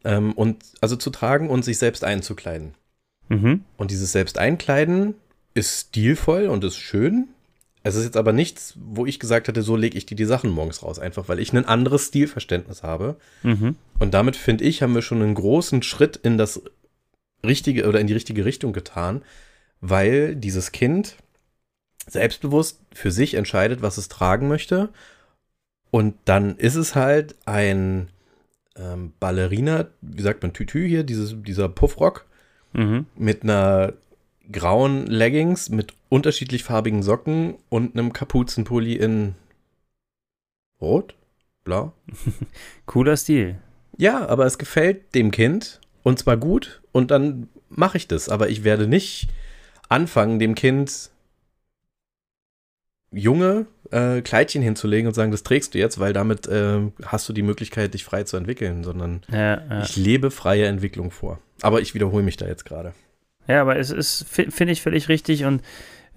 ähm, 0.04 0.34
und 0.34 0.64
also 0.82 0.96
zu 0.96 1.12
tragen 1.12 1.50
und 1.52 1.64
sich 1.64 1.78
selbst 1.78 2.04
einzukleiden. 2.04 2.74
Mhm. 3.30 3.64
Und 3.78 3.92
dieses 3.92 4.12
selbst 4.12 4.40
einkleiden 4.40 5.14
ist 5.54 5.90
stilvoll 5.90 6.48
und 6.48 6.64
ist 6.64 6.78
schön. 6.78 7.28
Es 7.84 7.96
ist 7.96 8.04
jetzt 8.04 8.18
aber 8.18 8.34
nichts, 8.34 8.74
wo 8.76 9.06
ich 9.06 9.20
gesagt 9.20 9.48
hätte, 9.48 9.62
so 9.62 9.76
lege 9.76 9.98
ich 9.98 10.06
dir 10.06 10.16
die 10.16 10.26
Sachen 10.26 10.50
morgens 10.50 10.84
raus, 10.84 11.00
einfach 11.00 11.30
weil 11.30 11.40
ich 11.40 11.54
ein 11.54 11.66
anderes 11.66 12.08
Stilverständnis 12.08 12.84
habe. 12.84 13.16
Mhm. 13.44 13.76
Und 14.00 14.14
damit 14.14 14.36
finde 14.36 14.64
ich, 14.66 14.82
haben 14.82 14.96
wir 14.96 15.02
schon 15.02 15.22
einen 15.22 15.36
großen 15.36 15.84
Schritt 15.84 16.18
in 16.18 16.38
das 16.38 16.62
richtige 17.46 17.88
oder 17.88 18.00
in 18.00 18.08
die 18.08 18.14
richtige 18.14 18.46
Richtung 18.46 18.74
getan, 18.74 19.22
weil 19.80 20.36
dieses 20.36 20.72
Kind 20.72 21.16
selbstbewusst 22.08 22.80
für 22.94 23.12
sich 23.12 23.36
entscheidet, 23.36 23.82
was 23.82 23.98
es 23.98 24.10
tragen 24.10 24.48
möchte. 24.48 24.90
Und 25.92 26.16
dann 26.26 26.58
ist 26.58 26.76
es 26.76 26.96
halt 26.96 27.36
ein 27.46 28.10
ähm, 28.76 29.14
Ballerina, 29.20 29.88
wie 30.02 30.22
sagt 30.22 30.42
man, 30.42 30.54
Tütü 30.54 30.88
hier, 30.88 31.04
dieses, 31.04 31.36
dieser 31.42 31.70
Puffrock 31.70 32.26
Mhm. 32.74 33.06
mit 33.16 33.44
einer 33.44 33.94
grauen 34.52 35.08
Leggings 35.08 35.70
mit 35.70 35.94
unterschiedlich 36.10 36.64
farbigen 36.64 37.04
Socken 37.04 37.56
und 37.70 37.94
einem 37.98 38.14
Kapuzenpulli 38.14 38.94
in 38.94 39.36
Rot, 40.82 41.16
Blau. 41.64 41.94
Cooler 42.86 43.18
Stil. 43.18 43.56
Ja, 43.98 44.28
aber 44.28 44.46
es 44.46 44.58
gefällt 44.58 45.16
dem 45.16 45.32
Kind 45.32 45.82
und 46.04 46.20
zwar 46.20 46.38
gut 46.38 46.82
und 46.92 47.12
dann 47.12 47.50
mache 47.70 47.98
ich 47.98 48.08
das. 48.08 48.30
Aber 48.30 48.50
ich 48.50 48.64
werde 48.64 48.88
nicht 48.88 49.28
anfangen, 49.90 50.40
dem 50.40 50.56
Kind 50.56 51.10
junge 53.12 53.66
äh, 53.92 54.22
Kleidchen 54.22 54.62
hinzulegen 54.62 55.08
und 55.08 55.14
sagen, 55.14 55.32
das 55.32 55.44
trägst 55.44 55.74
du 55.74 55.80
jetzt, 55.80 56.00
weil 56.00 56.14
damit 56.14 56.46
äh, 56.48 56.82
hast 57.06 57.28
du 57.30 57.34
die 57.34 57.42
Möglichkeit, 57.42 57.94
dich 57.94 58.04
frei 58.04 58.24
zu 58.24 58.38
entwickeln, 58.38 58.84
sondern 58.84 59.22
Ja, 59.32 59.62
ja. 59.66 59.82
ich 59.82 59.96
lebe 59.96 60.30
freie 60.30 60.66
Entwicklung 60.68 61.10
vor. 61.12 61.40
Aber 61.62 61.82
ich 61.82 61.94
wiederhole 61.94 62.24
mich 62.24 62.38
da 62.38 62.46
jetzt 62.48 62.66
gerade. 62.66 62.94
ja 63.48 63.62
aber 63.62 63.78
es 63.80 63.90
ist, 63.90 64.26
fi- 64.30 64.52
finde 64.52 64.74
ich, 64.74 64.82
völlig 64.82 65.08
richtig 65.10 65.46
und 65.46 65.62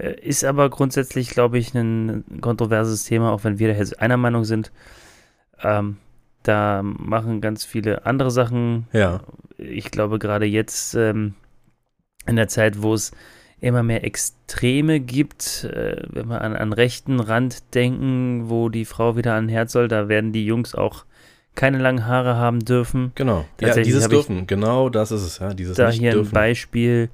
ist 0.02 0.44
aber 0.44 0.70
grundsätzlich, 0.70 1.30
glaube 1.30 1.58
ich, 1.58 1.74
ein 1.74 2.24
kontroverses 2.40 3.04
Thema, 3.04 3.32
auch 3.32 3.44
wenn 3.44 3.58
wir 3.58 3.68
da 3.68 3.74
jetzt 3.78 4.00
einer 4.00 4.16
Meinung 4.16 4.44
sind. 4.44 4.72
Ähm, 5.62 5.96
da 6.42 6.82
machen 6.82 7.40
ganz 7.40 7.64
viele 7.64 8.06
andere 8.06 8.30
Sachen 8.30 8.86
Ja, 8.92 9.20
ich 9.58 9.90
glaube, 9.90 10.18
gerade 10.18 10.46
jetzt 10.46 10.94
ähm, 10.94 11.34
in 12.26 12.36
der 12.36 12.48
Zeit, 12.48 12.82
wo 12.82 12.94
es 12.94 13.12
immer 13.60 13.82
mehr 13.82 14.04
Extreme 14.04 15.00
gibt, 15.00 15.64
äh, 15.64 16.02
wenn 16.08 16.28
wir 16.28 16.40
an, 16.40 16.56
an 16.56 16.72
rechten 16.72 17.20
Rand 17.20 17.74
denken, 17.74 18.48
wo 18.48 18.70
die 18.70 18.86
Frau 18.86 19.16
wieder 19.16 19.34
an 19.34 19.48
Herd 19.48 19.70
soll, 19.70 19.88
da 19.88 20.08
werden 20.08 20.32
die 20.32 20.46
Jungs 20.46 20.74
auch 20.74 21.04
keine 21.54 21.78
langen 21.78 22.06
Haare 22.06 22.36
haben 22.36 22.64
dürfen. 22.64 23.12
genau. 23.16 23.44
Ja, 23.60 23.74
dieses 23.74 24.08
dürfen. 24.08 24.46
Genau 24.46 24.88
das 24.88 25.10
ist 25.12 25.22
es, 25.22 25.38
ja. 25.40 25.52
Dieses 25.52 25.76
da 25.76 25.90
hier 25.90 26.12
ein 26.12 26.16
dürfen. 26.16 26.32
Beispiel, 26.32 27.10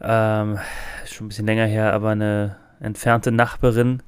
ähm, 0.00 0.58
schon 1.06 1.26
ein 1.26 1.28
bisschen 1.28 1.46
länger 1.46 1.66
her, 1.66 1.92
aber 1.92 2.10
eine 2.10 2.56
entfernte 2.80 3.32
Nachbarin, 3.32 4.02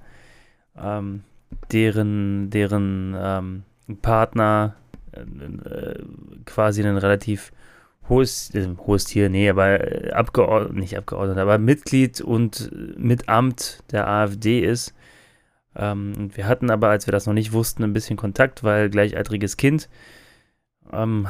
ähm, 0.80 1.24
deren, 1.70 2.50
deren 2.50 3.14
ähm, 3.18 3.62
Partner 4.00 4.74
äh, 5.12 5.20
äh, 5.20 6.04
quasi 6.44 6.82
ein 6.82 6.96
relativ 6.96 7.52
hohes, 8.08 8.54
äh, 8.54 8.68
hohes 8.86 9.04
Tier, 9.04 9.28
nee, 9.28 9.48
aber 9.48 9.80
äh, 9.80 10.10
Abgeordnet, 10.12 10.76
nicht 10.76 10.96
Abgeordnet, 10.96 11.38
aber 11.38 11.58
Mitglied 11.58 12.20
und 12.20 12.70
äh, 12.72 12.98
mit 12.98 13.28
Amt 13.28 13.82
der 13.92 14.08
AfD 14.08 14.60
ist. 14.60 14.94
Ähm, 15.76 16.14
und 16.18 16.36
wir 16.36 16.46
hatten 16.46 16.70
aber, 16.70 16.88
als 16.88 17.06
wir 17.06 17.12
das 17.12 17.26
noch 17.26 17.34
nicht 17.34 17.52
wussten, 17.52 17.84
ein 17.84 17.92
bisschen 17.92 18.16
Kontakt, 18.16 18.64
weil 18.64 18.90
gleichaltriges 18.90 19.56
Kind. 19.56 19.88
Ähm, 20.92 21.28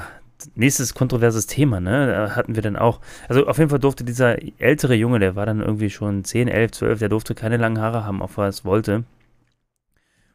nächstes 0.55 0.95
kontroverses 0.95 1.47
Thema, 1.47 1.81
ne? 1.81 2.07
Da 2.07 2.37
hatten 2.37 2.55
wir 2.55 2.63
dann 2.63 2.77
auch, 2.77 3.01
also 3.29 3.47
auf 3.47 3.59
jeden 3.59 3.71
Fall 3.71 3.79
durfte 3.79 4.05
dieser 4.05 4.37
ältere 4.61 4.95
Junge, 4.95 5.19
der 5.19 5.37
war 5.37 5.47
dann 5.47 5.61
irgendwie 5.61 5.91
schon 5.91 6.25
10, 6.25 6.49
11, 6.49 6.73
12, 6.73 6.99
der 6.99 7.09
durfte 7.09 7.35
keine 7.35 7.57
langen 7.57 7.81
Haare 7.81 8.05
haben, 8.05 8.23
auf 8.23 8.37
was 8.37 8.65
wollte. 8.65 9.05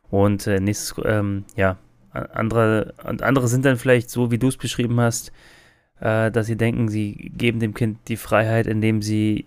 Und 0.10 0.48
äh, 0.48 0.60
nächstes, 0.60 0.96
ähm, 1.06 1.46
ja, 1.56 1.78
andere, 2.12 2.94
und 3.04 3.22
andere 3.22 3.48
sind 3.48 3.66
dann 3.66 3.78
vielleicht 3.78 4.10
so, 4.10 4.32
wie 4.32 4.38
du 4.38 4.48
es 4.48 4.58
beschrieben 4.58 5.00
hast, 5.00 5.32
äh, 6.00 6.32
dass 6.32 6.48
sie 6.48 6.58
denken, 6.58 6.90
sie 6.90 7.32
geben 7.36 7.60
dem 7.60 7.74
Kind 7.74 8.00
die 8.08 8.18
Freiheit, 8.18 8.68
indem 8.68 9.02
sie 9.02 9.46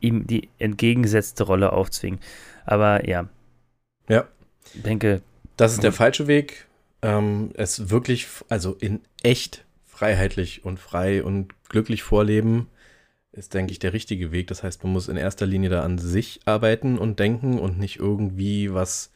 ihm 0.00 0.26
die 0.26 0.48
entgegengesetzte 0.58 1.44
Rolle 1.44 1.72
aufzwingen. 1.72 2.20
Aber 2.64 3.08
ja. 3.08 3.28
Ja. 4.08 4.24
Ich 4.74 4.82
denke, 4.82 5.22
Das 5.56 5.72
ist 5.72 5.82
der 5.82 5.92
falsche 5.92 6.26
Weg. 6.26 6.66
Ähm, 7.02 7.50
es 7.54 7.90
wirklich, 7.90 8.26
also 8.48 8.76
in 8.80 9.00
echt 9.22 9.64
freiheitlich 9.94 10.64
und 10.64 10.78
frei 10.80 11.22
und 11.22 11.52
glücklich 11.68 12.02
vorleben, 12.02 12.68
ist, 13.32 13.54
denke 13.54 13.72
ich, 13.72 13.78
der 13.78 13.92
richtige 13.92 14.32
Weg. 14.32 14.46
Das 14.48 14.62
heißt, 14.62 14.84
man 14.84 14.92
muss 14.92 15.08
in 15.08 15.16
erster 15.16 15.46
Linie 15.46 15.70
da 15.70 15.82
an 15.82 15.98
sich 15.98 16.40
arbeiten 16.44 16.98
und 16.98 17.18
denken 17.18 17.58
und 17.58 17.78
nicht 17.78 17.98
irgendwie 17.98 18.72
was 18.72 19.10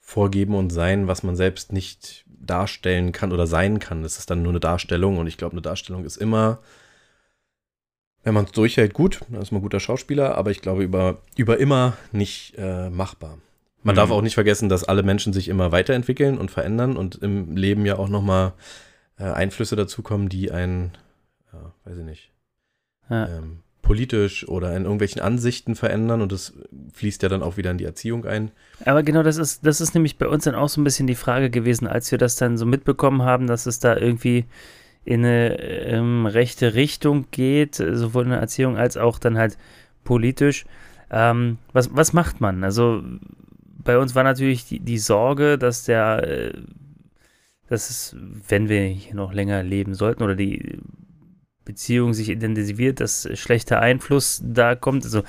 vorgeben 0.00 0.54
und 0.54 0.70
sein, 0.70 1.06
was 1.06 1.22
man 1.22 1.36
selbst 1.36 1.72
nicht 1.72 2.24
darstellen 2.26 3.12
kann 3.12 3.32
oder 3.32 3.46
sein 3.46 3.78
kann. 3.78 4.02
Das 4.02 4.18
ist 4.18 4.30
dann 4.30 4.42
nur 4.42 4.52
eine 4.52 4.60
Darstellung 4.60 5.18
und 5.18 5.26
ich 5.26 5.36
glaube, 5.36 5.52
eine 5.52 5.60
Darstellung 5.62 6.04
ist 6.04 6.16
immer, 6.16 6.60
wenn 8.24 8.34
man 8.34 8.46
es 8.46 8.52
durchhält, 8.52 8.94
gut, 8.94 9.20
dann 9.28 9.42
ist 9.42 9.52
man 9.52 9.60
ein 9.60 9.62
guter 9.62 9.80
Schauspieler, 9.80 10.36
aber 10.36 10.50
ich 10.50 10.62
glaube, 10.62 10.82
über, 10.82 11.18
über 11.36 11.58
immer 11.58 11.96
nicht 12.12 12.54
äh, 12.56 12.90
machbar. 12.90 13.38
Man 13.82 13.94
Mhm. 13.94 13.96
darf 13.98 14.10
auch 14.10 14.22
nicht 14.22 14.34
vergessen, 14.34 14.68
dass 14.68 14.84
alle 14.84 15.02
Menschen 15.02 15.32
sich 15.32 15.48
immer 15.48 15.72
weiterentwickeln 15.72 16.38
und 16.38 16.50
verändern 16.50 16.96
und 16.96 17.16
im 17.16 17.56
Leben 17.56 17.86
ja 17.86 17.98
auch 17.98 18.08
nochmal 18.08 18.52
äh, 19.18 19.24
Einflüsse 19.24 19.76
dazukommen, 19.76 20.28
die 20.28 20.50
einen, 20.50 20.92
ja, 21.52 21.72
weiß 21.84 21.98
ich 21.98 22.04
nicht, 22.04 22.32
ja, 23.10 23.26
ähm, 23.28 23.60
politisch 23.82 24.46
oder 24.46 24.76
in 24.76 24.82
irgendwelchen 24.82 25.22
Ansichten 25.22 25.74
verändern 25.74 26.20
und 26.20 26.30
das 26.30 26.52
fließt 26.92 27.22
ja 27.22 27.30
dann 27.30 27.42
auch 27.42 27.56
wieder 27.56 27.70
in 27.70 27.78
die 27.78 27.84
Erziehung 27.84 28.26
ein. 28.26 28.50
Aber 28.84 29.02
genau 29.02 29.22
das 29.22 29.38
ist, 29.38 29.64
das 29.64 29.80
ist 29.80 29.94
nämlich 29.94 30.18
bei 30.18 30.28
uns 30.28 30.44
dann 30.44 30.54
auch 30.54 30.68
so 30.68 30.80
ein 30.80 30.84
bisschen 30.84 31.06
die 31.06 31.14
Frage 31.14 31.48
gewesen, 31.48 31.86
als 31.86 32.10
wir 32.10 32.18
das 32.18 32.36
dann 32.36 32.58
so 32.58 32.66
mitbekommen 32.66 33.22
haben, 33.22 33.46
dass 33.46 33.64
es 33.64 33.78
da 33.78 33.96
irgendwie 33.96 34.44
in 35.04 35.24
eine 35.24 35.58
ähm, 35.58 36.26
rechte 36.26 36.74
Richtung 36.74 37.26
geht, 37.30 37.80
äh, 37.80 37.96
sowohl 37.96 38.24
in 38.24 38.30
der 38.30 38.40
Erziehung 38.40 38.76
als 38.76 38.98
auch 38.98 39.18
dann 39.18 39.38
halt 39.38 39.56
politisch. 40.04 40.66
Ähm, 41.10 41.56
was, 41.72 41.88
was 41.96 42.12
macht 42.12 42.42
man? 42.42 42.64
Also 42.64 43.02
bei 43.82 43.96
uns 43.98 44.14
war 44.14 44.22
natürlich 44.22 44.66
die, 44.66 44.80
die 44.80 44.98
Sorge, 44.98 45.56
dass 45.56 45.84
der, 45.84 46.28
äh, 46.28 46.52
dass 47.68 47.90
es, 47.90 48.16
wenn 48.48 48.68
wir 48.68 48.84
hier 48.86 49.14
noch 49.14 49.32
länger 49.32 49.62
leben 49.62 49.94
sollten 49.94 50.22
oder 50.22 50.34
die 50.34 50.78
Beziehung 51.64 52.14
sich 52.14 52.30
intensiviert, 52.30 53.00
dass 53.00 53.28
schlechter 53.34 53.80
Einfluss 53.80 54.42
da 54.44 54.74
kommt. 54.74 55.04
Also 55.04 55.22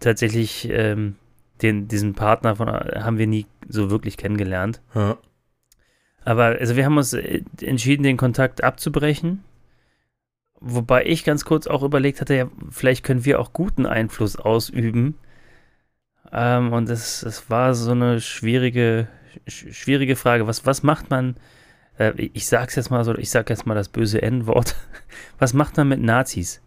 tatsächlich 0.00 0.68
ähm, 0.70 1.16
den, 1.60 1.88
diesen 1.88 2.14
Partner 2.14 2.56
von, 2.56 2.68
haben 2.68 3.18
wir 3.18 3.26
nie 3.26 3.46
so 3.68 3.90
wirklich 3.90 4.16
kennengelernt. 4.16 4.80
Ja. 4.94 5.18
Aber 6.24 6.44
also 6.44 6.76
wir 6.76 6.84
haben 6.84 6.96
uns 6.96 7.12
äh, 7.12 7.42
entschieden, 7.60 8.02
den 8.02 8.16
Kontakt 8.16 8.64
abzubrechen. 8.64 9.44
Wobei 10.60 11.04
ich 11.06 11.24
ganz 11.24 11.44
kurz 11.44 11.66
auch 11.66 11.82
überlegt 11.82 12.20
hatte, 12.20 12.34
ja, 12.34 12.50
vielleicht 12.70 13.04
können 13.04 13.24
wir 13.24 13.40
auch 13.40 13.52
guten 13.52 13.84
Einfluss 13.84 14.36
ausüben. 14.36 15.18
Ähm, 16.30 16.72
und 16.72 16.88
das, 16.88 17.20
das 17.20 17.50
war 17.50 17.74
so 17.74 17.90
eine 17.90 18.20
schwierige, 18.20 19.08
sch 19.08 19.21
schwierige 19.46 20.16
Frage. 20.16 20.46
Was, 20.46 20.66
was 20.66 20.82
macht 20.82 21.10
man, 21.10 21.36
äh, 21.98 22.12
ich 22.16 22.46
sag's 22.46 22.74
jetzt 22.76 22.90
mal 22.90 23.04
so, 23.04 23.14
ich 23.16 23.30
sag 23.30 23.50
jetzt 23.50 23.66
mal 23.66 23.74
das 23.74 23.88
böse 23.88 24.22
N-Wort. 24.22 24.76
Was 25.38 25.52
macht 25.54 25.76
man 25.76 25.88
mit 25.88 26.00
Nazis? 26.00 26.60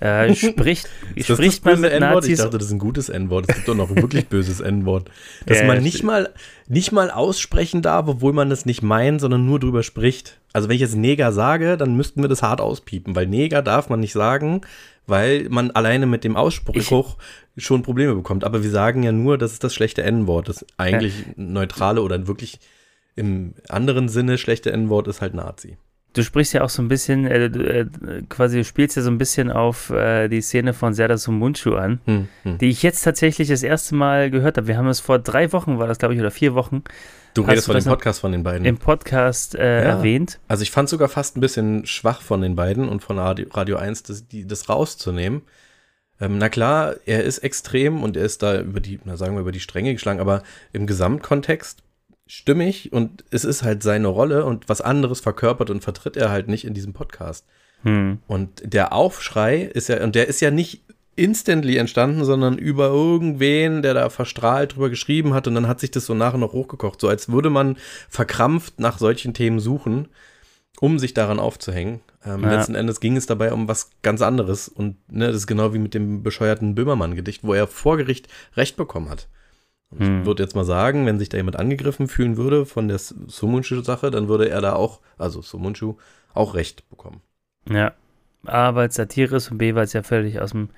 Äh, 0.00 0.34
spricht 0.34 0.88
spricht 1.18 1.64
das 1.66 1.72
man 1.72 1.80
mit 1.82 1.92
N-Wort? 1.92 2.24
Ich 2.24 2.30
Nazis? 2.30 2.38
dachte, 2.38 2.58
das 2.58 2.66
ist 2.68 2.72
ein 2.72 2.78
gutes 2.78 3.08
N-Wort. 3.10 3.46
Es 3.48 3.54
gibt 3.56 3.68
doch 3.68 3.74
noch 3.74 3.90
ein 3.90 3.96
wirklich 3.96 4.26
böses 4.28 4.60
N-Wort. 4.60 5.10
Dass 5.46 5.60
Ja, 5.60 5.66
man 5.66 5.82
nicht 5.82 6.02
mal, 6.02 6.32
nicht 6.68 6.90
mal 6.92 7.10
aussprechen 7.10 7.82
darf, 7.82 8.08
obwohl 8.08 8.32
man 8.32 8.48
das 8.50 8.64
nicht 8.64 8.82
meint, 8.82 9.20
sondern 9.20 9.44
nur 9.44 9.60
drüber 9.60 9.82
spricht. 9.82 10.40
Also 10.52 10.68
wenn 10.68 10.74
ich 10.76 10.80
jetzt 10.80 10.96
Neger 10.96 11.32
sage, 11.32 11.76
dann 11.76 11.96
müssten 11.96 12.22
wir 12.22 12.28
das 12.28 12.42
hart 12.42 12.60
auspiepen, 12.60 13.14
weil 13.14 13.26
Neger 13.26 13.62
darf 13.62 13.88
man 13.88 14.00
nicht 14.00 14.12
sagen, 14.14 14.62
weil 15.10 15.48
man 15.50 15.70
alleine 15.72 16.06
mit 16.06 16.24
dem 16.24 16.36
Ausspruch 16.36 17.16
schon 17.56 17.82
Probleme 17.82 18.14
bekommt. 18.14 18.44
Aber 18.44 18.62
wir 18.62 18.70
sagen 18.70 19.02
ja 19.02 19.12
nur, 19.12 19.36
das 19.36 19.52
ist 19.52 19.64
das 19.64 19.74
schlechte 19.74 20.02
N-Wort. 20.02 20.48
Das 20.48 20.64
eigentlich 20.76 21.26
neutrale 21.36 22.02
oder 22.02 22.26
wirklich 22.26 22.58
im 23.16 23.54
anderen 23.68 24.08
Sinne 24.08 24.38
schlechte 24.38 24.72
N-Wort 24.72 25.08
ist 25.08 25.20
halt 25.20 25.34
Nazi. 25.34 25.76
Du 26.12 26.24
sprichst 26.24 26.52
ja 26.54 26.62
auch 26.62 26.70
so 26.70 26.82
ein 26.82 26.88
bisschen, 26.88 27.24
äh, 27.26 27.48
du, 27.50 27.60
äh, 27.60 27.86
quasi 28.28 28.58
du 28.58 28.64
spielst 28.64 28.96
ja 28.96 29.02
so 29.02 29.10
ein 29.10 29.18
bisschen 29.18 29.50
auf 29.50 29.90
äh, 29.90 30.28
die 30.28 30.40
Szene 30.40 30.72
von 30.74 30.92
Serda 30.92 31.16
Sumunchu 31.16 31.74
an, 31.76 32.00
Hm, 32.06 32.28
hm. 32.42 32.58
die 32.58 32.68
ich 32.68 32.82
jetzt 32.82 33.02
tatsächlich 33.02 33.46
das 33.48 33.62
erste 33.62 33.94
Mal 33.94 34.30
gehört 34.30 34.56
habe. 34.56 34.66
Wir 34.66 34.76
haben 34.76 34.88
es 34.88 34.98
vor 35.00 35.18
drei 35.20 35.52
Wochen, 35.52 35.78
war 35.78 35.86
das 35.86 35.98
glaube 35.98 36.14
ich, 36.14 36.20
oder 36.20 36.30
vier 36.32 36.54
Wochen, 36.54 36.82
Du 37.34 37.42
Hast 37.44 37.50
redest 37.52 37.66
von 37.66 37.76
dem 37.76 37.84
Podcast 37.84 38.20
von 38.20 38.32
den 38.32 38.42
beiden. 38.42 38.64
im 38.66 38.76
Podcast 38.78 39.54
äh, 39.54 39.84
Ja. 39.84 39.88
erwähnt. 39.98 40.40
Also 40.48 40.64
ich 40.64 40.72
fand 40.72 40.88
sogar 40.88 41.08
fast 41.08 41.36
ein 41.36 41.40
bisschen 41.40 41.86
schwach 41.86 42.22
von 42.22 42.40
den 42.40 42.56
beiden 42.56 42.88
und 42.88 43.04
von 43.04 43.16
Radio, 43.20 43.46
Radio 43.52 43.76
1, 43.76 44.02
das, 44.02 44.26
die, 44.26 44.46
das 44.48 44.68
rauszunehmen. 44.68 45.42
Ähm, 46.20 46.38
na 46.38 46.48
klar, 46.48 46.96
er 47.06 47.22
ist 47.22 47.38
extrem 47.38 48.02
und 48.02 48.16
er 48.16 48.24
ist 48.24 48.42
da 48.42 48.58
über 48.60 48.80
die, 48.80 48.98
na 49.04 49.16
sagen 49.16 49.34
wir, 49.36 49.42
über 49.42 49.52
die 49.52 49.60
Stränge 49.60 49.92
geschlagen, 49.92 50.18
aber 50.18 50.42
im 50.72 50.88
Gesamtkontext 50.88 51.84
stimmig 52.30 52.92
und 52.92 53.24
es 53.30 53.44
ist 53.44 53.64
halt 53.64 53.82
seine 53.82 54.06
Rolle 54.08 54.44
und 54.44 54.68
was 54.68 54.80
anderes 54.80 55.20
verkörpert 55.20 55.68
und 55.68 55.82
vertritt 55.82 56.16
er 56.16 56.30
halt 56.30 56.48
nicht 56.48 56.64
in 56.64 56.74
diesem 56.74 56.92
Podcast. 56.92 57.44
Hm. 57.82 58.18
Und 58.28 58.62
der 58.64 58.92
Aufschrei 58.92 59.62
ist 59.62 59.88
ja, 59.88 60.02
und 60.04 60.14
der 60.14 60.28
ist 60.28 60.40
ja 60.40 60.50
nicht 60.50 60.82
instantly 61.16 61.76
entstanden, 61.76 62.24
sondern 62.24 62.56
über 62.56 62.86
irgendwen, 62.86 63.82
der 63.82 63.94
da 63.94 64.10
verstrahlt 64.10 64.74
drüber 64.74 64.90
geschrieben 64.90 65.34
hat 65.34 65.48
und 65.48 65.56
dann 65.56 65.66
hat 65.66 65.80
sich 65.80 65.90
das 65.90 66.06
so 66.06 66.14
nachher 66.14 66.38
noch 66.38 66.52
hochgekocht, 66.52 67.00
so 67.00 67.08
als 67.08 67.30
würde 67.30 67.50
man 67.50 67.76
verkrampft 68.08 68.78
nach 68.78 68.98
solchen 68.98 69.34
Themen 69.34 69.58
suchen, 69.58 70.08
um 70.80 70.98
sich 71.00 71.12
daran 71.12 71.40
aufzuhängen. 71.40 72.00
Ähm, 72.24 72.44
Ja. 72.44 72.54
Letzten 72.54 72.76
Endes 72.76 73.00
ging 73.00 73.16
es 73.16 73.26
dabei 73.26 73.52
um 73.52 73.66
was 73.66 73.90
ganz 74.02 74.22
anderes 74.22 74.68
und 74.68 74.96
ne, 75.10 75.26
das 75.26 75.36
ist 75.36 75.46
genau 75.48 75.74
wie 75.74 75.78
mit 75.78 75.94
dem 75.94 76.22
bescheuerten 76.22 76.76
Böhmermann-Gedicht, 76.76 77.42
wo 77.42 77.54
er 77.54 77.66
vor 77.66 77.96
Gericht 77.96 78.28
Recht 78.56 78.76
bekommen 78.76 79.10
hat. 79.10 79.26
Und 79.90 80.00
Hm. 80.00 80.20
Ich 80.20 80.26
würde 80.26 80.42
jetzt 80.42 80.54
mal 80.54 80.64
sagen, 80.64 81.04
wenn 81.06 81.18
sich 81.18 81.28
da 81.28 81.36
jemand 81.36 81.56
angegriffen 81.58 82.06
fühlen 82.08 82.36
würde 82.36 82.64
von 82.66 82.88
der 82.88 82.98
Sumunchu-Sache, 82.98 84.10
dann 84.10 84.28
würde 84.28 84.48
er 84.48 84.60
da 84.60 84.74
auch, 84.74 85.00
also 85.18 85.42
Sumunchu, 85.42 85.96
auch 86.32 86.54
Recht 86.54 86.88
bekommen. 86.90 87.20
Ja. 87.68 87.92
A, 88.46 88.74
weil 88.74 88.88
es 88.88 88.94
Satire 88.94 89.36
ist 89.36 89.50
und 89.50 89.58
B, 89.58 89.74
weil 89.74 89.84
es 89.84 89.92
ja 89.92 90.02
völlig 90.02 90.40
aus 90.40 90.50
dem 90.52 90.70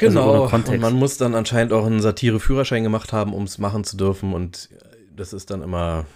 Also 0.00 0.18
Genau, 0.18 0.46
Kontext. 0.48 0.72
und 0.74 0.80
man 0.80 0.94
muss 0.94 1.18
dann 1.18 1.34
anscheinend 1.34 1.72
auch 1.72 1.84
einen 1.84 2.00
Satire-Führerschein 2.00 2.82
gemacht 2.84 3.12
haben, 3.12 3.34
um 3.34 3.42
es 3.44 3.58
machen 3.58 3.84
zu 3.84 3.96
dürfen 3.96 4.32
und 4.32 4.70
das 5.14 5.32
ist 5.32 5.50
dann 5.50 5.62
immer, 5.62 6.06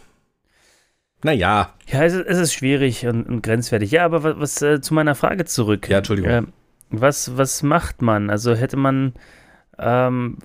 naja, 1.23 1.75
Ja, 1.89 2.05
es 2.05 2.15
ist, 2.15 2.27
es 2.27 2.39
ist 2.39 2.53
schwierig 2.55 3.07
und, 3.07 3.27
und 3.27 3.43
grenzwertig. 3.43 3.91
Ja, 3.91 4.05
aber 4.07 4.23
was, 4.23 4.37
was 4.39 4.63
äh, 4.63 4.81
zu 4.81 4.95
meiner 4.95 5.15
Frage 5.15 5.45
zurück. 5.45 5.89
Ja, 5.89 5.99
Entschuldigung. 5.99 6.31
Ähm, 6.31 6.53
was, 6.91 7.37
was 7.37 7.63
macht 7.63 8.01
man? 8.03 8.31
Also 8.31 8.55
hätte 8.55 8.77
man 8.77 9.13
ähm, 9.79 10.39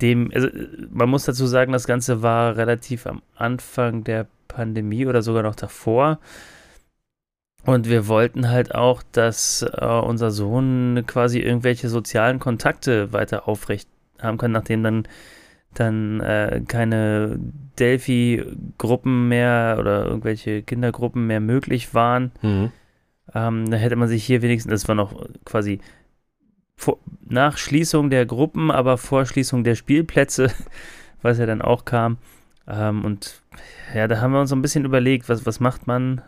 dem, 0.00 0.30
also 0.34 0.48
äh, 0.48 0.68
man 0.90 1.08
muss 1.08 1.24
dazu 1.24 1.46
sagen, 1.46 1.72
das 1.72 1.86
Ganze 1.86 2.22
war 2.22 2.56
relativ 2.56 3.06
am 3.06 3.22
Anfang 3.36 4.04
der 4.04 4.26
Pandemie 4.48 5.06
oder 5.06 5.22
sogar 5.22 5.42
noch 5.42 5.56
davor. 5.56 6.18
Und 7.64 7.88
wir 7.88 8.08
wollten 8.08 8.48
halt 8.48 8.74
auch, 8.74 9.02
dass 9.12 9.62
äh, 9.62 9.84
unser 9.84 10.30
Sohn 10.30 11.04
quasi 11.06 11.40
irgendwelche 11.40 11.88
sozialen 11.88 12.38
Kontakte 12.38 13.12
weiter 13.12 13.48
aufrecht 13.48 13.88
haben 14.20 14.38
kann, 14.38 14.52
nachdem 14.52 14.82
dann 14.82 15.08
dann 15.74 16.20
äh, 16.20 16.62
keine 16.66 17.38
Delphi-Gruppen 17.78 19.28
mehr 19.28 19.76
oder 19.78 20.06
irgendwelche 20.06 20.62
Kindergruppen 20.62 21.26
mehr 21.26 21.40
möglich 21.40 21.94
waren. 21.94 22.32
mhm. 22.42 22.72
Ähm, 23.34 23.70
da 23.70 23.76
hätte 23.76 23.96
man 23.96 24.08
sich 24.08 24.24
hier 24.24 24.40
wenigstens, 24.40 24.70
das 24.70 24.88
war 24.88 24.94
noch 24.94 25.14
quasi 25.44 25.80
vor, 26.78 26.98
nach 27.28 27.58
Schließung 27.58 28.08
der 28.08 28.24
Gruppen, 28.24 28.70
aber 28.70 28.96
vor 28.96 29.26
Schließung 29.26 29.64
der 29.64 29.74
Spielplätze, 29.74 30.50
was 31.22 31.38
ja 31.38 31.44
dann 31.44 31.60
auch 31.60 31.84
kam. 31.84 32.16
Ähm, 32.66 33.04
und 33.04 33.42
ja, 33.94 34.08
da 34.08 34.20
haben 34.20 34.32
wir 34.32 34.40
uns 34.40 34.50
so 34.50 34.56
ein 34.56 34.62
bisschen 34.62 34.84
überlegt, 34.84 35.28
was, 35.28 35.44
was 35.44 35.60
macht 35.60 35.86
man? 35.86 36.22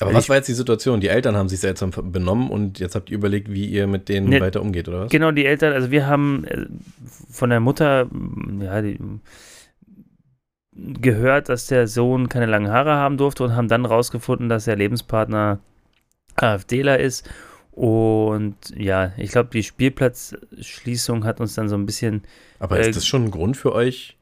aber 0.00 0.14
was 0.14 0.28
war 0.28 0.36
jetzt 0.36 0.48
die 0.48 0.54
Situation? 0.54 1.00
Die 1.00 1.08
Eltern 1.08 1.36
haben 1.36 1.48
sich 1.48 1.58
seltsam 1.58 1.90
benommen 1.90 2.50
und 2.50 2.78
jetzt 2.78 2.94
habt 2.94 3.10
ihr 3.10 3.16
überlegt, 3.16 3.50
wie 3.50 3.66
ihr 3.66 3.86
mit 3.88 4.08
denen 4.08 4.28
Nee. 4.28 4.40
weiter 4.40 4.62
umgeht, 4.62 4.88
oder 4.88 5.00
was? 5.00 5.10
Genau, 5.10 5.32
die 5.32 5.44
Eltern, 5.44 5.72
also 5.72 5.90
wir 5.90 6.06
haben 6.06 6.44
äh, 6.44 6.66
von 7.30 7.50
der 7.50 7.58
Mutter, 7.58 8.02
m, 8.02 8.60
ja, 8.62 8.80
die, 8.80 8.98
gehört, 10.72 11.48
dass 11.48 11.66
der 11.66 11.88
Sohn 11.88 12.28
keine 12.28 12.46
langen 12.46 12.70
Haare 12.70 12.92
haben 12.92 13.16
durfte 13.16 13.42
und 13.42 13.56
haben 13.56 13.68
dann 13.68 13.84
rausgefunden, 13.84 14.48
dass 14.48 14.66
der 14.66 14.76
Lebenspartner 14.76 15.58
AfDler 16.36 17.00
ist. 17.00 17.28
Und 17.78 18.56
ja, 18.76 19.12
ich 19.16 19.30
glaube, 19.30 19.50
die 19.52 19.62
Spielplatzschließung 19.62 21.22
hat 21.24 21.40
uns 21.40 21.54
dann 21.54 21.68
so 21.68 21.76
ein 21.76 21.86
bisschen 21.86 22.24
Aber 22.58 22.76
Äh, 22.80 22.88
ist 22.90 22.96
das 22.96 23.06
schon 23.06 23.26
ein 23.26 23.30
Grund 23.30 23.56
für 23.56 23.72
euch? 23.72 24.16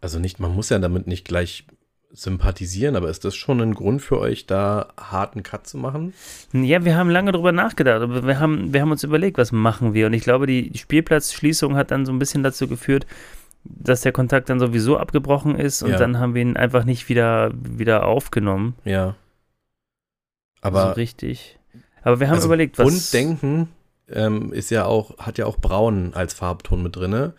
Also 0.00 0.18
nicht, 0.18 0.40
man 0.40 0.54
muss 0.54 0.70
ja 0.70 0.78
damit 0.78 1.06
nicht 1.06 1.26
gleich 1.26 1.66
sympathisieren, 2.12 2.96
aber 2.96 3.10
ist 3.10 3.26
das 3.26 3.36
schon 3.36 3.60
ein 3.60 3.74
Grund 3.74 4.00
für 4.00 4.18
euch, 4.18 4.46
da 4.46 4.88
harten 4.98 5.42
Cut 5.42 5.66
zu 5.66 5.76
machen? 5.76 6.14
Ja, 6.54 6.82
wir 6.82 6.96
haben 6.96 7.10
lange 7.10 7.32
drüber 7.32 7.52
nachgedacht, 7.52 8.00
aber 8.00 8.26
wir 8.26 8.40
haben, 8.40 8.72
wir 8.72 8.80
haben 8.80 8.90
uns 8.90 9.04
überlegt, 9.04 9.36
was 9.36 9.52
machen 9.52 9.92
wir. 9.92 10.06
Und 10.06 10.14
ich 10.14 10.22
glaube, 10.22 10.46
die 10.46 10.72
Spielplatzschließung 10.74 11.76
hat 11.76 11.90
dann 11.90 12.06
so 12.06 12.12
ein 12.12 12.18
bisschen 12.18 12.42
dazu 12.42 12.68
geführt, 12.68 13.04
dass 13.64 14.00
der 14.00 14.12
Kontakt 14.12 14.48
dann 14.48 14.58
sowieso 14.60 14.96
abgebrochen 14.96 15.56
ist 15.58 15.82
und 15.82 15.90
Ja. 15.90 15.98
dann 15.98 16.18
haben 16.18 16.34
wir 16.34 16.40
ihn 16.40 16.56
einfach 16.56 16.84
nicht 16.84 17.10
wieder, 17.10 17.52
wieder 17.54 18.06
aufgenommen. 18.06 18.76
Ja. 18.84 19.10
so 19.10 19.14
Aber 20.62 20.96
richtig. 20.96 21.58
Aber 22.02 22.20
wir 22.20 22.28
haben 22.28 22.34
also 22.36 22.46
überlegt, 22.48 22.78
was. 22.78 22.86
bunt 22.86 23.12
denken 23.12 23.68
ähm, 24.08 24.52
ist 24.52 24.70
ja 24.70 24.84
auch, 24.84 25.16
hat 25.18 25.38
ja 25.38 25.46
auch 25.46 25.56
braun 25.58 26.12
als 26.14 26.34
Farbton 26.34 26.82
mit 26.82 26.96
drinne. 26.96 27.34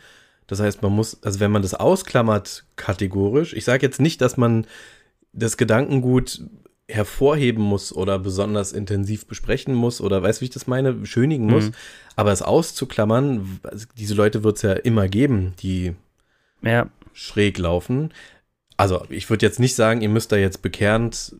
Das 0.47 0.59
heißt, 0.59 0.81
man 0.81 0.91
muss, 0.91 1.21
also 1.23 1.39
wenn 1.39 1.51
man 1.51 1.61
das 1.61 1.73
ausklammert 1.73 2.65
kategorisch, 2.75 3.53
ich 3.53 3.65
sage 3.65 3.85
jetzt 3.85 4.01
nicht, 4.01 4.21
dass 4.21 4.37
man 4.37 4.65
das 5.31 5.57
Gedankengut 5.57 6.41
hervorheben 6.89 7.63
muss 7.63 7.93
oder 7.95 8.19
besonders 8.19 8.73
intensiv 8.73 9.25
besprechen 9.25 9.73
muss 9.73 10.01
oder 10.01 10.21
weißt 10.21 10.39
du, 10.39 10.41
wie 10.41 10.45
ich 10.45 10.51
das 10.53 10.67
meine, 10.67 11.05
schönigen 11.05 11.47
muss, 11.47 11.65
Mhm. 11.65 11.73
aber 12.17 12.31
es 12.33 12.41
auszuklammern, 12.41 13.59
also 13.63 13.85
diese 13.97 14.15
Leute 14.15 14.43
wird 14.43 14.57
es 14.57 14.61
ja 14.63 14.73
immer 14.73 15.07
geben, 15.07 15.53
die 15.59 15.93
Ja, 16.61 16.87
schräg 17.13 17.57
laufen. 17.57 18.13
Also 18.75 19.05
ich 19.09 19.29
würde 19.29 19.45
jetzt 19.45 19.59
nicht 19.59 19.75
sagen, 19.75 20.01
ihr 20.01 20.09
müsst 20.09 20.31
da 20.31 20.35
jetzt 20.35 20.61
bekehrend, 20.61 21.35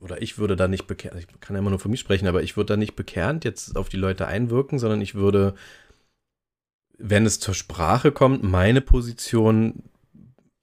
oder 0.00 0.22
ich 0.22 0.38
würde 0.38 0.56
da 0.56 0.68
nicht 0.68 0.86
bekehrend, 0.86 1.20
ich 1.20 1.40
kann 1.40 1.56
ja 1.56 1.60
immer 1.60 1.70
nur 1.70 1.78
für 1.78 1.88
mich 1.88 2.00
sprechen, 2.00 2.26
aber 2.28 2.42
ich 2.42 2.56
würde 2.56 2.74
da 2.74 2.76
nicht 2.76 2.94
bekehrend 2.96 3.44
jetzt 3.44 3.76
auf 3.76 3.88
die 3.88 3.96
Leute 3.96 4.26
einwirken, 4.26 4.78
sondern 4.78 5.00
ich 5.00 5.14
würde, 5.14 5.54
wenn 6.98 7.26
es 7.26 7.40
zur 7.40 7.54
Sprache 7.54 8.12
kommt, 8.12 8.42
meine 8.42 8.80
Position 8.80 9.82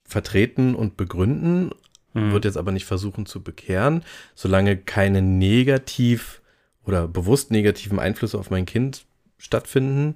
vertreten 0.08 0.76
und 0.76 0.98
begründen, 0.98 1.72
mhm. 2.14 2.32
würde 2.32 2.48
jetzt 2.48 2.58
aber 2.58 2.72
nicht 2.72 2.86
versuchen 2.86 3.26
zu 3.26 3.42
bekehren, 3.42 4.04
solange 4.36 4.78
keine 4.78 5.22
negativ 5.22 6.42
oder 6.86 7.08
bewusst 7.08 7.52
negativen 7.52 8.00
Einflüsse 8.00 8.38
auf 8.38 8.50
mein 8.52 8.66
Kind 8.66 9.06
stattfinden, 9.38 10.16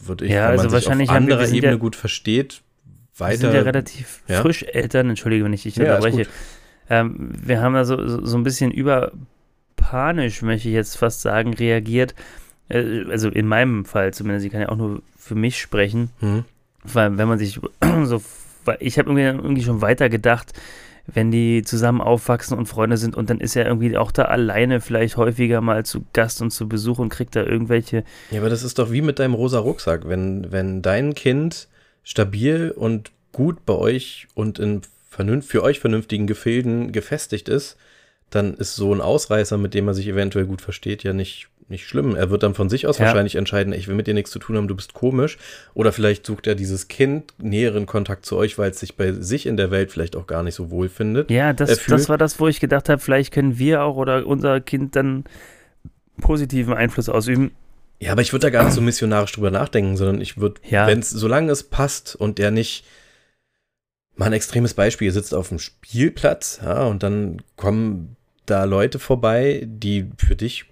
würde 0.00 0.26
ich, 0.26 0.32
Ja, 0.32 0.44
wenn 0.44 0.50
also 0.52 0.64
man 0.64 0.70
sich 0.70 0.74
wahrscheinlich 0.86 1.08
auf 1.10 1.16
anderer 1.16 1.48
Ebene 1.48 1.72
ja- 1.72 1.78
gut 1.78 1.96
versteht, 1.96 2.62
wir 3.16 3.28
sind 3.34 3.44
weiter 3.44 3.54
ja 3.54 3.62
relativ 3.62 4.22
Ja? 4.28 4.42
frisch 4.42 4.62
Eltern, 4.64 5.08
entschuldige, 5.08 5.44
wenn 5.44 5.52
ich 5.54 5.62
dich 5.62 5.76
Ja, 5.76 5.84
unterbreche. 5.84 6.16
gut. 6.24 6.28
Ähm, 6.88 7.32
wir 7.44 7.60
haben 7.60 7.74
da 7.74 7.84
so, 7.84 8.06
so, 8.06 8.24
so 8.24 8.36
ein 8.36 8.44
bisschen 8.44 8.70
überpanisch, 8.70 10.42
möchte 10.42 10.68
ich 10.68 10.74
jetzt 10.74 10.96
fast 10.96 11.22
sagen, 11.22 11.54
reagiert. 11.54 12.14
Äh, 12.68 13.04
also 13.10 13.28
in 13.28 13.46
meinem 13.46 13.84
Fall 13.84 14.14
zumindest, 14.14 14.46
ich 14.46 14.52
kann 14.52 14.60
ja 14.60 14.68
auch 14.68 14.76
nur 14.76 15.02
für 15.18 15.34
mich 15.34 15.60
sprechen. 15.60 16.10
Hm. 16.20 16.44
Weil 16.84 17.18
wenn 17.18 17.28
man 17.28 17.38
sich 17.38 17.60
so, 18.04 18.22
ich 18.80 18.98
habe 18.98 19.10
irgendwie, 19.10 19.22
irgendwie 19.22 19.64
schon 19.64 19.80
weiter 19.80 20.08
gedacht, 20.08 20.52
wenn 21.06 21.30
die 21.30 21.62
zusammen 21.62 22.00
aufwachsen 22.00 22.58
und 22.58 22.66
Freunde 22.66 22.96
sind 22.96 23.16
und 23.16 23.30
dann 23.30 23.40
ist 23.40 23.54
er 23.54 23.66
irgendwie 23.66 23.96
auch 23.96 24.10
da 24.10 24.22
alleine 24.22 24.80
vielleicht 24.80 25.16
häufiger 25.16 25.60
mal 25.60 25.84
zu 25.84 26.04
Gast 26.12 26.42
und 26.42 26.50
zu 26.50 26.68
Besuch 26.68 26.98
und 26.98 27.10
kriegt 27.10 27.36
da 27.36 27.44
irgendwelche, 27.44 28.04
Ja, 28.30 28.40
aber 28.40 28.50
das 28.50 28.64
ist 28.64 28.78
doch 28.78 28.90
wie 28.90 29.02
mit 29.02 29.18
deinem 29.18 29.34
rosa 29.34 29.60
Rucksack. 29.60 30.08
Wenn, 30.08 30.50
wenn 30.50 30.82
dein 30.82 31.14
Kind 31.14 31.68
stabil 32.02 32.72
und 32.74 33.12
gut 33.32 33.64
bei 33.66 33.74
euch 33.74 34.26
und 34.34 34.58
in 34.58 34.82
vernünft, 35.16 35.48
für 35.48 35.62
euch 35.62 35.80
vernünftigen 35.80 36.26
Gefilden 36.26 36.92
gefestigt 36.92 37.48
ist, 37.48 37.76
dann 38.30 38.54
ist 38.54 38.74
so 38.76 38.92
ein 38.94 39.00
Ausreißer, 39.00 39.58
mit 39.58 39.74
dem 39.74 39.88
er 39.88 39.94
sich 39.94 40.06
eventuell 40.08 40.46
gut 40.46 40.60
versteht, 40.60 41.02
ja 41.04 41.12
nicht, 41.12 41.48
nicht 41.68 41.86
schlimm. 41.86 42.16
Er 42.16 42.28
wird 42.30 42.42
dann 42.42 42.54
von 42.54 42.68
sich 42.68 42.86
aus 42.86 42.98
Ja. 42.98 43.06
wahrscheinlich 43.06 43.36
entscheiden, 43.36 43.72
ich 43.72 43.86
will 43.88 43.94
mit 43.94 44.06
dir 44.08 44.14
nichts 44.14 44.30
zu 44.30 44.38
tun 44.38 44.56
haben, 44.56 44.66
du 44.68 44.74
bist 44.76 44.94
komisch. 44.94 45.38
Oder 45.74 45.92
vielleicht 45.92 46.26
sucht 46.26 46.46
er 46.46 46.54
dieses 46.56 46.88
Kind 46.88 47.32
näheren 47.38 47.86
Kontakt 47.86 48.26
zu 48.26 48.36
euch, 48.36 48.58
weil 48.58 48.70
es 48.72 48.80
sich 48.80 48.96
bei 48.96 49.12
sich 49.12 49.46
in 49.46 49.56
der 49.56 49.70
Welt 49.70 49.90
vielleicht 49.92 50.16
auch 50.16 50.26
gar 50.26 50.42
nicht 50.42 50.54
so 50.56 50.70
wohl 50.70 50.88
findet. 50.88 51.30
ja, 51.30 51.52
das, 51.52 51.84
das 51.86 52.08
war 52.08 52.18
das, 52.18 52.38
wo 52.40 52.48
ich 52.48 52.58
gedacht 52.60 52.88
habe, 52.88 53.00
vielleicht 53.00 53.32
können 53.32 53.58
wir 53.58 53.82
auch 53.84 53.96
oder 53.96 54.26
unser 54.26 54.60
Kind 54.60 54.96
dann 54.96 55.24
positiven 56.20 56.74
Einfluss 56.74 57.08
ausüben. 57.08 57.52
Ja, 58.00 58.12
aber 58.12 58.22
ich 58.22 58.32
würde 58.32 58.46
da 58.46 58.50
gar 58.50 58.64
nicht 58.64 58.74
so 58.74 58.80
missionarisch 58.80 59.32
drüber 59.32 59.50
nachdenken, 59.50 59.96
sondern 59.96 60.20
ich 60.20 60.38
würde, 60.38 60.60
Ja. 60.68 60.86
wenn 60.86 60.98
es, 60.98 61.10
solange 61.10 61.50
es 61.52 61.62
passt 61.62 62.14
und 62.16 62.38
der 62.38 62.50
nicht, 62.50 62.84
mal 64.16 64.26
ein 64.26 64.32
extremes 64.32 64.74
Beispiel, 64.74 65.06
ihr 65.06 65.12
sitzt 65.12 65.34
auf 65.34 65.48
dem 65.48 65.58
Spielplatz, 65.58 66.60
ja, 66.64 66.84
und 66.84 67.02
dann 67.02 67.42
kommen 67.56 68.16
da 68.46 68.64
Leute 68.64 68.98
vorbei, 68.98 69.62
die 69.66 70.06
für 70.18 70.36
dich 70.36 70.64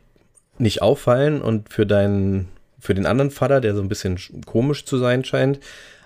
nicht 0.58 0.82
auffallen 0.82 1.42
und 1.42 1.72
für 1.72 1.86
deinen, 1.86 2.48
für 2.78 2.94
den 2.94 3.06
anderen 3.06 3.30
Vater, 3.30 3.60
der 3.60 3.74
so 3.74 3.82
ein 3.82 3.88
bisschen 3.88 4.16
sch- 4.16 4.44
komisch 4.46 4.84
zu 4.84 4.98
sein 4.98 5.24
scheint, 5.24 5.60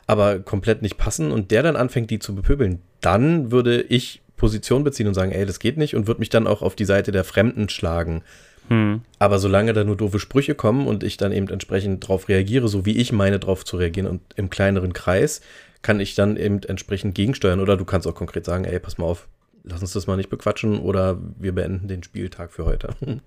aber 0.06 0.38
komplett 0.38 0.80
nicht 0.82 0.96
passen 0.96 1.30
und 1.30 1.50
der 1.50 1.62
dann 1.62 1.76
anfängt, 1.76 2.10
die 2.10 2.18
zu 2.18 2.34
bepöbeln, 2.34 2.80
dann 3.00 3.52
würde 3.52 3.82
ich 3.82 4.22
Position 4.36 4.84
beziehen 4.84 5.06
und 5.06 5.14
sagen, 5.14 5.32
ey, 5.32 5.44
das 5.44 5.58
geht 5.58 5.76
nicht 5.76 5.94
und 5.94 6.06
würde 6.06 6.20
mich 6.20 6.30
dann 6.30 6.46
auch 6.46 6.62
auf 6.62 6.74
die 6.74 6.86
Seite 6.86 7.12
der 7.12 7.24
Fremden 7.24 7.68
schlagen. 7.68 8.22
Hm. 8.68 9.02
Aber 9.18 9.38
solange 9.38 9.72
da 9.72 9.84
nur 9.84 9.96
doofe 9.96 10.18
Sprüche 10.18 10.54
kommen 10.54 10.86
und 10.86 11.02
ich 11.02 11.16
dann 11.16 11.32
eben 11.32 11.48
entsprechend 11.48 12.04
darauf 12.04 12.28
reagiere, 12.28 12.68
so 12.68 12.86
wie 12.86 12.96
ich 12.96 13.12
meine, 13.12 13.38
darauf 13.38 13.64
zu 13.64 13.76
reagieren 13.76 14.08
und 14.08 14.20
im 14.36 14.48
kleineren 14.48 14.92
Kreis, 14.92 15.40
kann 15.82 16.00
ich 16.00 16.14
dann 16.14 16.36
eben 16.36 16.62
entsprechend 16.62 17.14
gegensteuern. 17.14 17.60
Oder 17.60 17.76
du 17.76 17.84
kannst 17.84 18.06
auch 18.06 18.14
konkret 18.14 18.44
sagen, 18.44 18.64
ey, 18.64 18.78
pass 18.78 18.98
mal 18.98 19.06
auf, 19.06 19.28
lass 19.64 19.80
uns 19.80 19.92
das 19.92 20.06
mal 20.06 20.16
nicht 20.16 20.30
bequatschen 20.30 20.78
oder 20.80 21.18
wir 21.38 21.54
beenden 21.54 21.88
den 21.88 22.02
Spieltag 22.02 22.52
für 22.52 22.64
heute. 22.64 22.90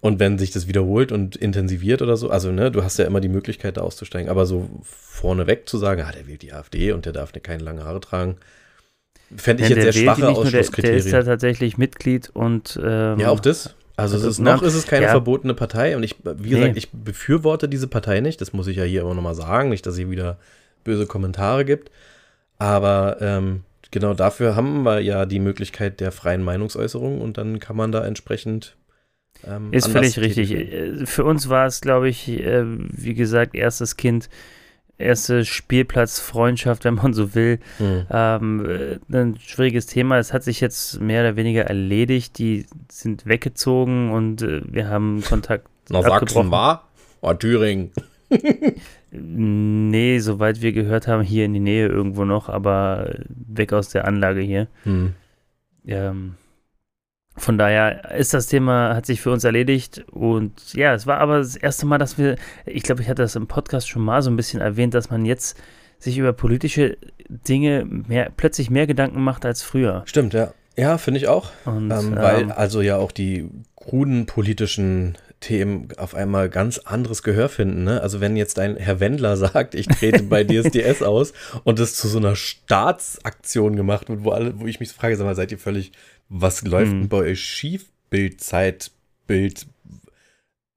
Und 0.00 0.20
wenn 0.20 0.36
sich 0.36 0.50
das 0.50 0.68
wiederholt 0.68 1.12
und 1.12 1.34
intensiviert 1.34 2.02
oder 2.02 2.18
so, 2.18 2.28
also 2.28 2.52
ne, 2.52 2.70
du 2.70 2.84
hast 2.84 2.98
ja 2.98 3.06
immer 3.06 3.22
die 3.22 3.30
Möglichkeit, 3.30 3.78
da 3.78 3.80
auszusteigen, 3.80 4.28
aber 4.28 4.44
so 4.44 4.68
vorneweg 4.82 5.66
zu 5.66 5.78
sagen, 5.78 6.02
ah, 6.02 6.12
der 6.12 6.26
wählt 6.26 6.42
die 6.42 6.52
AfD 6.52 6.92
und 6.92 7.06
der 7.06 7.14
darf 7.14 7.32
ne, 7.32 7.40
keine 7.40 7.62
lange 7.62 7.84
Haare 7.84 8.00
tragen, 8.00 8.36
fände 9.34 9.62
ich 9.62 9.70
jetzt 9.70 9.80
sehr 9.80 9.92
schwache 9.94 10.20
nur, 10.20 10.44
der, 10.44 10.62
der 10.62 10.92
ist 10.94 11.08
ja 11.08 11.22
tatsächlich 11.22 11.78
Mitglied 11.78 12.28
und 12.28 12.78
ähm, 12.84 13.18
Ja, 13.18 13.30
auch 13.30 13.40
das. 13.40 13.74
Also, 13.96 14.16
Also, 14.16 14.28
es 14.28 14.34
ist, 14.34 14.38
na, 14.40 14.56
noch 14.56 14.62
ist 14.62 14.74
es 14.74 14.86
keine 14.86 15.06
ja. 15.06 15.10
verbotene 15.10 15.54
Partei 15.54 15.96
und 15.96 16.02
ich, 16.02 16.16
wie 16.22 16.50
gesagt, 16.50 16.72
Nee. 16.72 16.78
ich 16.78 16.90
befürworte 16.92 17.66
diese 17.66 17.88
Partei 17.88 18.20
nicht. 18.20 18.42
Das 18.42 18.52
muss 18.52 18.66
ich 18.66 18.76
ja 18.76 18.84
hier 18.84 19.00
immer 19.00 19.14
nochmal 19.14 19.34
sagen, 19.34 19.70
nicht, 19.70 19.86
dass 19.86 19.94
sie 19.94 20.10
wieder 20.10 20.36
böse 20.84 21.06
Kommentare 21.06 21.64
gibt. 21.64 21.90
Aber 22.58 23.18
ähm, 23.20 23.62
genau 23.90 24.14
dafür 24.14 24.56
haben 24.56 24.82
wir 24.82 25.00
ja 25.00 25.26
die 25.26 25.40
Möglichkeit 25.40 26.00
der 26.00 26.12
freien 26.12 26.42
Meinungsäußerung 26.42 27.20
und 27.20 27.38
dann 27.38 27.60
kann 27.60 27.76
man 27.76 27.92
da 27.92 28.04
entsprechend. 28.04 28.76
Ähm, 29.46 29.72
Ist 29.72 29.88
völlig 29.88 30.18
richtig. 30.18 30.50
werden. 30.50 31.02
Äh, 31.02 31.06
Für 31.06 31.24
uns 31.24 31.48
war 31.48 31.66
es, 31.66 31.80
glaube 31.80 32.08
ich, 32.08 32.28
äh, 32.28 32.64
wie 32.66 33.14
gesagt, 33.14 33.54
erstes 33.54 33.96
Kind, 33.96 34.28
erste 34.98 35.44
Spielplatzfreundschaft, 35.44 36.84
wenn 36.84 36.94
man 36.94 37.14
so 37.14 37.34
will. 37.34 37.58
Hm. 37.78 38.06
Ähm, 38.10 38.66
äh, 39.10 39.16
ein 39.16 39.38
schwieriges 39.38 39.86
Thema. 39.86 40.18
Es 40.18 40.32
hat 40.32 40.44
sich 40.44 40.60
jetzt 40.60 41.00
mehr 41.00 41.22
oder 41.22 41.36
weniger 41.36 41.64
erledigt. 41.64 42.38
Die 42.38 42.66
sind 42.90 43.26
weggezogen 43.26 44.12
und 44.12 44.42
äh, 44.42 44.62
wir 44.66 44.88
haben 44.88 45.22
Kontakt. 45.22 45.68
Na, 45.88 46.02
Sachsen 46.02 46.50
war? 46.50 46.88
War 47.20 47.38
Thüringen. 47.38 47.92
Nee, 49.16 50.18
soweit 50.18 50.60
wir 50.60 50.72
gehört 50.72 51.06
haben, 51.06 51.22
hier 51.22 51.44
in 51.44 51.54
die 51.54 51.60
Nähe 51.60 51.86
irgendwo 51.86 52.24
noch, 52.24 52.48
aber 52.48 53.14
weg 53.28 53.72
aus 53.72 53.88
der 53.88 54.06
Anlage 54.06 54.40
hier. 54.40 54.66
Hm. 54.82 55.14
Ähm, 55.86 56.34
von 57.36 57.58
daher 57.58 58.12
ist 58.16 58.34
das 58.34 58.46
Thema, 58.46 58.94
hat 58.94 59.06
sich 59.06 59.20
für 59.20 59.30
uns 59.30 59.44
erledigt 59.44 60.04
und 60.10 60.74
ja, 60.74 60.94
es 60.94 61.06
war 61.06 61.18
aber 61.18 61.38
das 61.38 61.56
erste 61.56 61.86
Mal, 61.86 61.98
dass 61.98 62.16
wir, 62.16 62.36
ich 62.64 62.84
glaube, 62.84 63.02
ich 63.02 63.08
hatte 63.08 63.22
das 63.22 63.34
im 63.36 63.48
Podcast 63.48 63.88
schon 63.88 64.02
mal 64.02 64.22
so 64.22 64.30
ein 64.30 64.36
bisschen 64.36 64.60
erwähnt, 64.60 64.94
dass 64.94 65.10
man 65.10 65.24
jetzt 65.24 65.60
sich 65.98 66.18
über 66.18 66.32
politische 66.32 66.96
Dinge 67.28 67.84
mehr, 67.84 68.30
plötzlich 68.36 68.70
mehr 68.70 68.86
Gedanken 68.86 69.22
macht 69.22 69.44
als 69.44 69.62
früher. 69.62 70.02
Stimmt, 70.06 70.34
ja. 70.34 70.52
Ja, 70.76 70.98
finde 70.98 71.18
ich 71.18 71.28
auch. 71.28 71.50
Und, 71.64 71.90
Ähm, 71.90 72.16
weil 72.16 72.42
ähm, 72.42 72.52
also 72.54 72.80
ja 72.80 72.96
auch 72.96 73.12
die 73.12 73.48
kruden 73.76 74.26
politischen 74.26 75.16
Themen 75.44 75.88
auf 75.98 76.14
einmal 76.14 76.48
ganz 76.48 76.78
anderes 76.78 77.22
Gehör 77.22 77.50
finden. 77.50 77.84
Ne? 77.84 78.00
Also 78.00 78.20
wenn 78.20 78.34
jetzt 78.36 78.58
ein 78.58 78.76
Herr 78.76 78.98
Wendler 79.00 79.36
sagt, 79.46 79.74
ich 79.74 79.86
trete 79.86 80.22
bei 80.22 80.42
DSDS 80.42 81.02
aus 81.02 81.32
und 81.64 81.78
das 81.78 81.94
zu 81.94 82.08
so 82.08 82.16
einer 82.18 82.34
Staatsaktion 82.34 83.76
gemacht 83.76 84.08
wird, 84.08 84.24
wo 84.24 84.30
alle, 84.30 84.58
wo 84.58 84.66
ich 84.66 84.80
mich 84.80 84.90
frage, 84.90 85.16
sag 85.16 85.24
mal, 85.24 85.34
seid 85.34 85.52
ihr 85.52 85.58
völlig, 85.58 85.92
was 86.28 86.62
läuft 86.64 86.92
Mhm. 86.92 87.00
denn 87.00 87.08
bei 87.10 87.18
euch 87.18 87.40
schief? 87.40 87.86
Bild, 88.10 88.40
Zeitbild, 88.40 89.66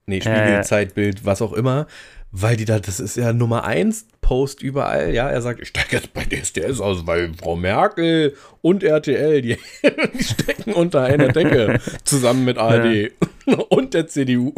nee, 0.06 0.20
Ja, 0.20 0.22
Spiegelzeitbild, 0.24 1.24
was 1.26 1.42
auch 1.42 1.54
immer. 1.54 1.88
Weil 2.32 2.58
die 2.58 2.66
da, 2.66 2.80
das 2.80 3.00
ist 3.00 3.16
ja 3.16 3.32
Nummer 3.32 3.64
eins 3.64 4.06
Post 4.22 4.62
überall. 4.62 5.14
Ja, 5.14 5.30
er 5.30 5.42
sagt, 5.42 5.62
ich 5.62 5.70
steige 5.70 5.96
jetzt 5.96 6.14
bei 6.14 6.26
DSDS 6.26 6.82
aus, 6.82 7.08
weil 7.08 7.32
Frau 7.36 7.56
Merkel 7.56 8.36
und 8.62 8.84
RTL, 8.84 9.42
die, 9.42 9.58
die 10.14 10.24
stecken 10.24 10.74
unter 10.74 11.04
einer 11.04 11.30
Decke 11.30 11.80
zusammen 12.04 12.44
mit 12.44 12.58
ARD 12.58 13.12
und 13.70 13.94
der 13.94 14.08
CDU 14.08 14.54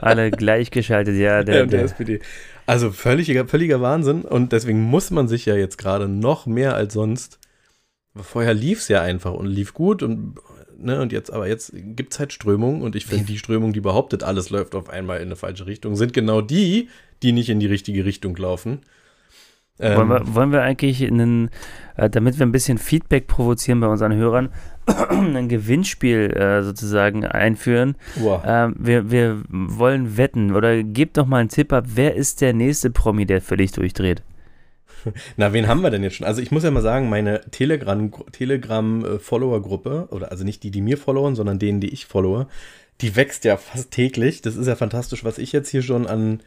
alle 0.00 0.30
gleichgeschaltet, 0.30 1.16
ja. 1.16 1.42
Der, 1.42 1.62
und 1.62 1.72
der 1.72 1.80
der, 1.80 1.84
SPD. 1.84 2.20
Also 2.66 2.90
völliger, 2.90 3.46
völliger 3.46 3.80
Wahnsinn. 3.80 4.22
Und 4.22 4.52
deswegen 4.52 4.82
muss 4.82 5.10
man 5.10 5.28
sich 5.28 5.46
ja 5.46 5.56
jetzt 5.56 5.78
gerade 5.78 6.08
noch 6.08 6.46
mehr 6.46 6.74
als 6.74 6.94
sonst. 6.94 7.38
Vorher 8.14 8.54
lief 8.54 8.80
es 8.80 8.88
ja 8.88 9.02
einfach 9.02 9.32
und 9.32 9.46
lief 9.46 9.74
gut 9.74 10.02
und 10.02 10.36
ne, 10.76 11.00
und 11.00 11.12
jetzt, 11.12 11.32
aber 11.32 11.46
jetzt 11.46 11.72
gibt 11.74 12.12
es 12.12 12.18
halt 12.18 12.32
Strömungen 12.32 12.82
und 12.82 12.96
ich 12.96 13.06
finde, 13.06 13.26
die 13.26 13.38
Strömung, 13.38 13.72
die 13.72 13.80
behauptet, 13.80 14.24
alles 14.24 14.50
läuft 14.50 14.74
auf 14.74 14.88
einmal 14.88 15.18
in 15.18 15.28
eine 15.28 15.36
falsche 15.36 15.66
Richtung, 15.66 15.94
sind 15.94 16.12
genau 16.12 16.40
die, 16.40 16.88
die 17.22 17.32
nicht 17.32 17.48
in 17.48 17.60
die 17.60 17.66
richtige 17.66 18.04
Richtung 18.04 18.34
laufen. 18.36 18.80
Ähm, 19.80 19.96
wollen, 19.96 20.08
wir, 20.08 20.34
wollen 20.34 20.52
wir 20.52 20.62
eigentlich 20.62 21.06
einen, 21.06 21.50
äh, 21.96 22.10
damit 22.10 22.38
wir 22.38 22.46
ein 22.46 22.52
bisschen 22.52 22.78
Feedback 22.78 23.26
provozieren 23.26 23.80
bei 23.80 23.86
unseren 23.86 24.14
Hörern, 24.14 24.48
ein 25.10 25.48
Gewinnspiel 25.48 26.32
äh, 26.36 26.62
sozusagen 26.62 27.24
einführen? 27.24 27.96
wow. 28.16 28.42
Ähm, 28.44 28.74
wir, 28.78 29.10
wir 29.10 29.42
wollen 29.48 30.16
wetten 30.16 30.54
oder 30.54 30.82
gebt 30.82 31.16
doch 31.16 31.26
mal 31.26 31.38
einen 31.38 31.48
Tipp 31.48 31.72
ab, 31.72 31.84
wer 31.94 32.14
ist 32.14 32.40
der 32.40 32.52
nächste 32.52 32.90
Promi, 32.90 33.26
der 33.26 33.40
völlig 33.40 33.72
durchdreht? 33.72 34.22
Na, 35.36 35.52
wen 35.52 35.68
haben 35.68 35.82
wir 35.82 35.90
denn 35.90 36.02
jetzt 36.02 36.16
schon? 36.16 36.26
Also 36.26 36.42
ich 36.42 36.50
muss 36.50 36.64
ja 36.64 36.70
mal 36.70 36.82
sagen, 36.82 37.08
meine 37.08 37.40
Telegram- 37.50 38.12
Telegram-Follower-Gruppe, 38.32 40.08
oder 40.10 40.30
also 40.30 40.44
nicht 40.44 40.62
die, 40.62 40.70
die 40.70 40.80
mir 40.80 40.98
followen, 40.98 41.34
sondern 41.34 41.58
denen, 41.58 41.80
die 41.80 41.92
ich 41.92 42.06
followe, 42.06 42.46
die 43.00 43.14
wächst 43.14 43.44
ja 43.44 43.56
fast 43.56 43.90
täglich. 43.92 44.42
Das 44.42 44.56
ist 44.56 44.66
ja 44.66 44.74
fantastisch, 44.74 45.24
was 45.24 45.38
ich 45.38 45.52
jetzt 45.52 45.68
hier 45.68 45.82
schon 45.82 46.06
an. 46.06 46.40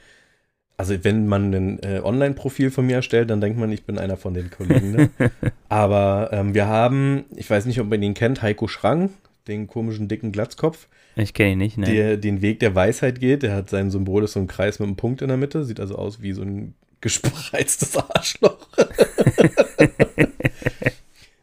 Also 0.82 1.04
wenn 1.04 1.28
man 1.28 1.54
ein 1.54 1.80
äh, 1.84 2.02
Online-Profil 2.04 2.72
von 2.72 2.88
mir 2.88 2.96
erstellt, 2.96 3.30
dann 3.30 3.40
denkt 3.40 3.60
man, 3.60 3.72
ich 3.72 3.84
bin 3.84 4.00
einer 4.00 4.18
von 4.18 4.34
den 4.34 4.50
Kollegen. 4.50 4.94
Ne? 4.94 5.12
Aber 5.70 6.30
ähm, 6.32 6.56
wir 6.56 6.66
haben, 6.66 7.26
ich 7.36 7.48
weiß 7.48 7.68
nicht, 7.68 7.80
ob 7.80 7.88
man 7.88 8.02
ihn 8.02 8.16
kennt, 8.16 8.42
Heiko 8.42 8.68
Schrang, 8.68 9.12
den 9.48 9.68
komischen 9.68 10.08
dicken 10.08 10.32
Glatzkopf, 10.32 10.88
Ich 11.16 11.36
kenne 11.36 11.52
ihn 11.52 11.60
nicht, 11.60 11.78
ne? 11.78 11.86
der 11.86 12.18
den 12.18 12.42
Weg 12.42 12.62
der 12.62 12.74
Weisheit 12.74 13.20
geht. 13.20 13.44
Der 13.44 13.54
hat 13.54 13.70
sein 13.70 13.92
Symbol, 13.92 14.24
ist 14.24 14.34
so 14.34 14.40
ein 14.40 14.48
Kreis 14.48 14.80
mit 14.80 14.88
einem 14.88 14.96
Punkt 14.96 15.22
in 15.22 15.28
der 15.28 15.38
Mitte, 15.38 15.66
sieht 15.66 15.80
also 15.80 15.98
aus 15.98 16.24
wie 16.24 16.32
so 16.32 16.42
ein 16.42 16.74
gespreiztes 17.00 17.96
Arschloch. 17.98 18.68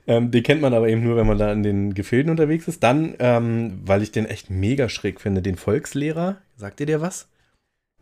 ähm, 0.08 0.32
den 0.32 0.42
kennt 0.42 0.62
man 0.62 0.74
aber 0.74 0.88
eben 0.88 1.04
nur, 1.04 1.16
wenn 1.16 1.28
man 1.28 1.38
da 1.38 1.52
in 1.52 1.62
den 1.62 1.94
Gefilden 1.94 2.32
unterwegs 2.32 2.66
ist. 2.66 2.82
Dann, 2.82 3.14
ähm, 3.20 3.82
weil 3.84 4.02
ich 4.02 4.10
den 4.10 4.26
echt 4.26 4.50
mega 4.50 4.88
schräg 4.88 5.20
finde, 5.20 5.42
den 5.42 5.54
Volkslehrer. 5.54 6.38
Sagt 6.56 6.80
ihr 6.80 6.86
der 6.86 7.00
was? 7.00 7.28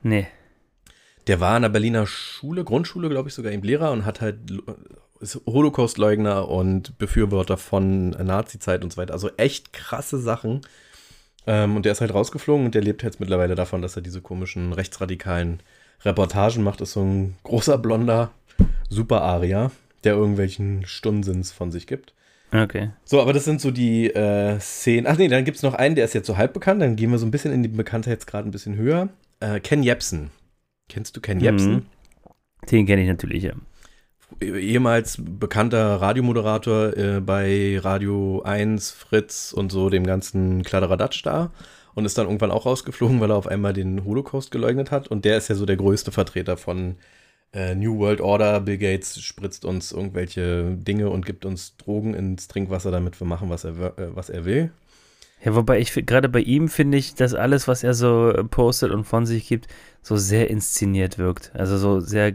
Nee. 0.02 0.28
Der 1.26 1.40
war 1.40 1.56
an 1.56 1.62
der 1.62 1.68
Berliner 1.68 2.06
Schule, 2.06 2.64
Grundschule, 2.64 3.08
glaube 3.08 3.28
ich, 3.28 3.34
sogar 3.34 3.52
eben 3.52 3.62
Lehrer 3.62 3.90
und 3.90 4.04
hat 4.04 4.20
halt 4.20 4.38
ist 5.20 5.40
Holocaust-Leugner 5.46 6.48
und 6.48 6.98
Befürworter 6.98 7.56
von 7.56 8.10
Nazi-Zeit 8.10 8.84
und 8.84 8.92
so 8.92 8.98
weiter. 8.98 9.14
Also 9.14 9.30
echt 9.36 9.72
krasse 9.72 10.18
Sachen. 10.18 10.60
Ähm, 11.46 11.76
und 11.76 11.84
der 11.84 11.92
ist 11.92 12.00
halt 12.00 12.12
rausgeflogen 12.12 12.66
und 12.66 12.74
der 12.74 12.82
lebt 12.82 13.02
jetzt 13.02 13.20
mittlerweile 13.20 13.54
davon, 13.54 13.82
dass 13.82 13.96
er 13.96 14.02
diese 14.02 14.20
komischen 14.20 14.72
rechtsradikalen 14.72 15.60
Reportagen 16.04 16.62
macht. 16.62 16.80
Ist 16.80 16.92
so 16.92 17.02
ein 17.02 17.36
großer, 17.44 17.78
blonder 17.78 18.30
Super-Aria, 18.90 19.70
der 20.04 20.14
irgendwelchen 20.14 20.86
Stundensinns 20.86 21.52
von 21.52 21.70
sich 21.70 21.86
gibt. 21.86 22.12
Okay. 22.52 22.90
So, 23.04 23.20
aber 23.20 23.32
das 23.32 23.44
sind 23.44 23.60
so 23.60 23.70
die 23.70 24.06
äh, 24.06 24.58
Szenen. 24.60 25.06
Ach 25.06 25.16
nee, 25.16 25.28
dann 25.28 25.44
gibt 25.44 25.56
es 25.56 25.62
noch 25.62 25.74
einen, 25.74 25.94
der 25.94 26.04
ist 26.04 26.14
jetzt 26.14 26.26
so 26.26 26.36
halb 26.36 26.52
bekannt. 26.52 26.82
Dann 26.82 26.96
gehen 26.96 27.10
wir 27.10 27.18
so 27.18 27.26
ein 27.26 27.30
bisschen 27.30 27.52
in 27.52 27.62
die 27.62 27.68
Bekanntheitsgrad 27.68 28.44
ein 28.44 28.50
bisschen 28.50 28.76
höher. 28.76 29.08
Äh, 29.40 29.60
Ken 29.60 29.82
Jebsen. 29.82 30.30
Kennst 30.88 31.16
du 31.16 31.20
Ken 31.20 31.40
Jebsen? 31.40 31.72
Mhm. 31.72 31.86
Den 32.70 32.86
kenne 32.86 33.02
ich 33.02 33.08
natürlich, 33.08 33.44
ja. 33.44 33.52
ehemals 34.40 35.18
bekannter 35.20 36.00
Radiomoderator 36.00 36.96
äh, 36.96 37.20
bei 37.20 37.78
Radio 37.80 38.42
1, 38.42 38.90
Fritz 38.90 39.52
und 39.52 39.70
so 39.70 39.90
dem 39.90 40.06
ganzen 40.06 40.62
Kladderadatsch 40.62 41.24
da 41.24 41.52
und 41.94 42.04
ist 42.04 42.18
dann 42.18 42.26
irgendwann 42.26 42.50
auch 42.50 42.66
rausgeflogen, 42.66 43.20
weil 43.20 43.30
er 43.30 43.36
auf 43.36 43.46
einmal 43.46 43.72
den 43.72 44.04
Holocaust 44.04 44.50
geleugnet 44.50 44.90
hat 44.90 45.08
und 45.08 45.24
der 45.24 45.38
ist 45.38 45.48
ja 45.48 45.54
so 45.54 45.66
der 45.66 45.76
größte 45.76 46.12
Vertreter 46.12 46.56
von 46.56 46.96
äh, 47.52 47.74
New 47.74 47.98
World 47.98 48.20
Order. 48.20 48.60
Bill 48.60 48.78
Gates 48.78 49.20
spritzt 49.20 49.64
uns 49.64 49.92
irgendwelche 49.92 50.76
Dinge 50.76 51.08
und 51.08 51.24
gibt 51.24 51.44
uns 51.44 51.76
Drogen 51.76 52.14
ins 52.14 52.48
Trinkwasser, 52.48 52.90
damit 52.90 53.20
wir 53.20 53.26
machen, 53.26 53.48
was 53.48 53.64
er, 53.64 53.98
äh, 53.98 54.14
was 54.14 54.28
er 54.28 54.44
will. 54.44 54.70
Ja, 55.46 55.54
wobei 55.54 55.78
ich 55.78 55.92
gerade 56.06 56.28
bei 56.28 56.40
ihm 56.40 56.68
finde 56.68 56.98
ich, 56.98 57.14
dass 57.14 57.32
alles, 57.32 57.68
was 57.68 57.84
er 57.84 57.94
so 57.94 58.32
postet 58.50 58.90
und 58.90 59.04
von 59.04 59.26
sich 59.26 59.46
gibt, 59.46 59.68
so 60.02 60.16
sehr 60.16 60.50
inszeniert 60.50 61.18
wirkt. 61.18 61.52
Also 61.54 61.78
so 61.78 62.00
sehr 62.00 62.32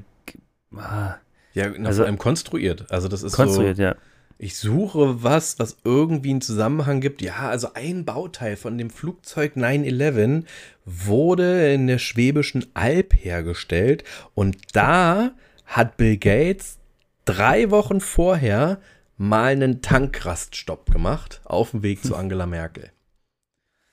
ah, 0.78 1.16
Ja, 1.54 1.70
na, 1.78 1.90
Also- 1.90 2.04
vor 2.04 2.06
allem 2.06 2.18
konstruiert. 2.18 2.90
Also 2.90 3.10
das 3.10 3.22
ist 3.24 3.34
konstruiert, 3.34 3.76
so, 3.76 3.84
ja. 3.84 3.96
Ich 4.38 4.58
suche 4.58 5.22
was, 5.24 5.60
was 5.60 5.76
irgendwie 5.84 6.30
einen 6.30 6.40
Zusammenhang 6.40 7.02
gibt. 7.02 7.22
Ja, 7.22 7.50
also 7.50 7.74
ein 7.74 8.06
Bauteil 8.06 8.56
von 8.56 8.78
dem 8.78 8.90
Flugzeug 8.90 9.58
911 9.58 10.46
wurde 10.86 11.74
in 11.74 11.88
der 11.88 11.98
Schwäbischen 11.98 12.68
Alb 12.76 13.14
hergestellt 13.14 14.06
und 14.36 14.56
da 14.72 15.32
hat 15.66 15.98
Bill 15.98 16.16
Gates 16.16 16.80
drei 17.26 17.72
Wochen 17.72 18.00
vorher 18.00 18.80
mal 19.18 19.52
einen 19.52 19.82
Tankraststopp 19.82 20.90
gemacht 20.94 21.42
auf 21.44 21.72
dem 21.72 21.84
Weg 21.84 22.04
zu 22.06 22.16
Angela 22.16 22.46
Merkel. 22.46 22.90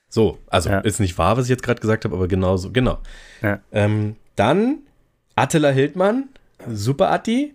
So, 0.09 0.39
also 0.47 0.69
Ja. 0.69 0.79
ist 0.79 0.99
nicht 0.99 1.17
wahr, 1.17 1.37
was 1.37 1.45
ich 1.45 1.49
jetzt 1.51 1.63
gerade 1.63 1.79
gesagt 1.81 2.03
habe, 2.05 2.15
aber 2.15 2.27
genauso, 2.27 2.71
genau. 2.71 2.97
Ja. 3.41 3.59
Ähm, 3.71 4.15
dann 4.35 4.79
Attila 5.35 5.69
Hildmann, 5.69 6.29
Super 6.67 7.11
Atti, 7.11 7.53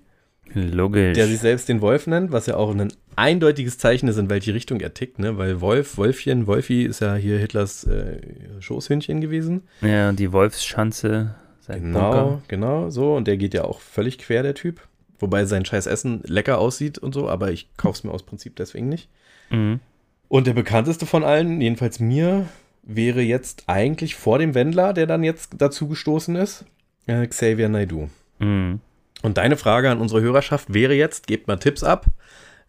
Logisch. 0.54 1.14
der 1.14 1.26
sich 1.26 1.40
selbst 1.40 1.68
den 1.68 1.80
Wolf 1.80 2.06
nennt, 2.06 2.30
was 2.32 2.46
ja 2.46 2.56
auch 2.56 2.70
ein 2.74 2.92
eindeutiges 3.16 3.78
Zeichen 3.78 4.08
ist, 4.08 4.18
in 4.18 4.30
welche 4.30 4.54
Richtung 4.54 4.80
er 4.80 4.94
tickt, 4.94 5.18
ne? 5.18 5.36
Weil 5.38 5.60
Wolf, 5.60 5.96
Wolfchen, 5.96 6.46
Wolfi 6.46 6.84
ist 6.84 7.00
ja 7.00 7.14
hier 7.14 7.38
Hitlers 7.38 7.84
äh, 7.84 8.20
Schoßhündchen 8.60 9.20
gewesen. 9.20 9.62
ja, 9.80 10.08
und 10.10 10.18
die 10.18 10.32
Wolfsschanze, 10.32 11.34
sein 11.60 11.82
Genau, 11.82 12.10
Bunker. 12.10 12.42
genau, 12.48 12.90
so. 12.90 13.14
Und 13.14 13.26
der 13.26 13.36
geht 13.36 13.54
ja 13.54 13.64
auch 13.64 13.80
völlig 13.80 14.18
quer, 14.18 14.42
der 14.42 14.54
Typ. 14.54 14.80
Wobei 15.18 15.44
sein 15.46 15.64
scheiß 15.64 15.86
Essen 15.86 16.20
lecker 16.24 16.58
aussieht 16.58 16.98
und 16.98 17.14
so, 17.14 17.28
aber 17.28 17.50
ich 17.52 17.68
kauf's 17.76 18.04
mir 18.04 18.10
aus 18.10 18.22
Prinzip 18.24 18.56
deswegen 18.56 18.88
nicht. 18.88 19.08
Mhm. 19.50 19.80
Und 20.28 20.46
der 20.46 20.54
bekannteste 20.54 21.06
von 21.06 21.22
allen, 21.24 21.60
jedenfalls 21.60 22.00
mir, 22.00 22.46
wäre 22.82 23.20
jetzt 23.22 23.64
eigentlich 23.66 24.14
vor 24.14 24.38
dem 24.38 24.54
Wendler, 24.54 24.92
der 24.92 25.06
dann 25.06 25.22
jetzt 25.22 25.52
dazu 25.58 25.88
gestoßen 25.88 26.36
ist, 26.36 26.64
äh, 27.06 27.26
Xavier 27.26 27.68
Naidoo. 27.68 28.08
Mhm. 28.38 28.80
Und 29.22 29.38
deine 29.38 29.56
Frage 29.56 29.90
an 29.90 30.00
unsere 30.00 30.20
Hörerschaft 30.20 30.74
wäre 30.74 30.94
jetzt, 30.94 31.26
gebt 31.26 31.48
mal 31.48 31.56
Tipps 31.56 31.82
ab, 31.82 32.06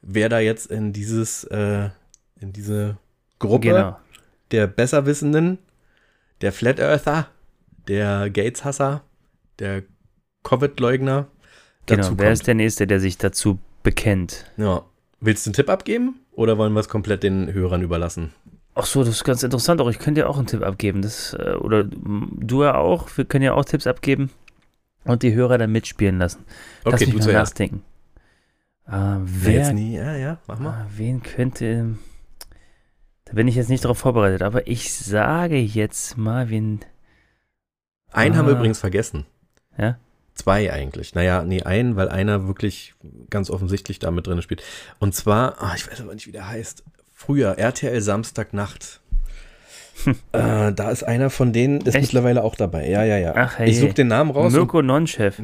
wer 0.01 0.29
da 0.29 0.39
jetzt 0.39 0.67
in 0.67 0.93
dieses, 0.93 1.43
äh, 1.45 1.89
in 2.39 2.53
diese 2.53 2.97
Gruppe 3.39 3.67
Genau. 3.69 3.97
der 4.51 4.67
Besserwissenden, 4.67 5.57
der 6.41 6.51
Flat 6.53 6.79
Earther, 6.79 7.27
der 7.87 8.29
Gates-Hasser, 8.29 9.01
der 9.59 9.83
Covid-Leugner 10.43 11.27
Genau. 11.87 12.01
dazu 12.03 12.17
Wer 12.19 12.31
ist 12.31 12.39
kommt. 12.39 12.47
der 12.47 12.55
Nächste, 12.55 12.87
der 12.87 12.99
sich 12.99 13.17
dazu 13.17 13.59
bekennt? 13.83 14.45
Ja. 14.57 14.83
Willst 15.19 15.45
du 15.45 15.49
einen 15.49 15.55
Tipp 15.55 15.69
abgeben 15.69 16.15
oder 16.35 16.57
wollen 16.57 16.73
wir 16.73 16.79
es 16.79 16.89
komplett 16.89 17.23
den 17.23 17.51
Hörern 17.53 17.81
überlassen? 17.81 18.33
Ach 18.75 18.85
so, 18.85 18.99
das 19.03 19.09
ist 19.15 19.23
ganz 19.23 19.41
interessant. 19.43 19.79
Auch 19.81 19.89
ich 19.89 19.99
könnte 19.99 20.21
ja 20.21 20.27
auch 20.27 20.37
einen 20.37 20.47
Tipp 20.47 20.61
abgeben. 20.63 21.01
Das, 21.01 21.33
äh, 21.33 21.53
oder 21.55 21.83
du 21.85 22.63
ja 22.63 22.75
auch. 22.75 23.07
Wir 23.15 23.25
können 23.25 23.43
ja 23.45 23.53
auch 23.53 23.63
Tipps 23.65 23.87
abgeben 23.87 24.31
und 25.05 25.23
die 25.23 25.33
Hörer 25.33 25.57
dann 25.57 25.71
mitspielen 25.71 26.17
lassen. 26.17 26.43
Lass 26.83 26.95
Okay, 26.95 27.05
mich 27.05 27.13
du 27.13 27.17
mal 27.19 27.23
zuerst. 27.23 27.53
nachdenken. 27.53 27.83
Äh, 28.87 29.17
Wer 29.23 29.73
nie? 29.73 29.95
Ja, 29.95 30.15
ja, 30.15 30.37
mach 30.47 30.59
mal. 30.59 30.69
ah, 30.71 30.87
wen 30.95 31.23
könnte. 31.23 31.95
Da 33.23 33.33
bin 33.33 33.47
ich 33.47 33.55
jetzt 33.55 33.69
nicht 33.69 33.83
darauf 33.83 33.97
vorbereitet, 33.97 34.41
aber 34.43 34.67
ich 34.67 34.93
sage 34.93 35.57
jetzt 35.57 36.17
mal, 36.17 36.49
wen. 36.49 36.81
Einen 38.11 38.37
haben 38.37 38.45
wir 38.47 38.53
Ah. 38.53 38.57
übrigens 38.57 38.79
vergessen. 38.79 39.25
Ja? 39.77 39.97
Zwei 40.35 40.71
eigentlich. 40.71 41.15
Naja, 41.15 41.43
nee, 41.43 41.63
einen, 41.63 41.95
weil 41.95 42.09
einer 42.09 42.47
wirklich 42.47 42.93
ganz 43.29 43.49
offensichtlich 43.49 43.99
da 43.99 44.11
mit 44.11 44.27
drin 44.27 44.41
spielt. 44.41 44.61
Und 44.99 45.15
zwar, 45.15 45.55
ah, 45.61 45.73
ich 45.75 45.89
weiß 45.89 46.01
aber 46.01 46.13
nicht, 46.13 46.27
wie 46.27 46.31
der 46.33 46.47
heißt. 46.47 46.83
Früher, 47.13 47.57
RTL 47.57 48.01
Samstagnacht. 48.01 48.99
äh, 50.33 50.73
da 50.73 50.91
ist 50.91 51.03
einer 51.03 51.29
von 51.29 51.53
denen, 51.53 51.79
ist 51.81 51.95
Echt? 51.95 52.03
mittlerweile 52.07 52.43
auch 52.43 52.55
dabei. 52.55 52.87
Ja, 52.89 53.03
ja, 53.05 53.17
ja. 53.17 53.33
Ach, 53.35 53.57
hey. 53.59 53.69
Ich 53.69 53.79
suche 53.79 53.93
den 53.93 54.07
Namen 54.09 54.31
raus. 54.31 54.51
Mirko 54.51 54.81
Nonchef. 54.81 55.41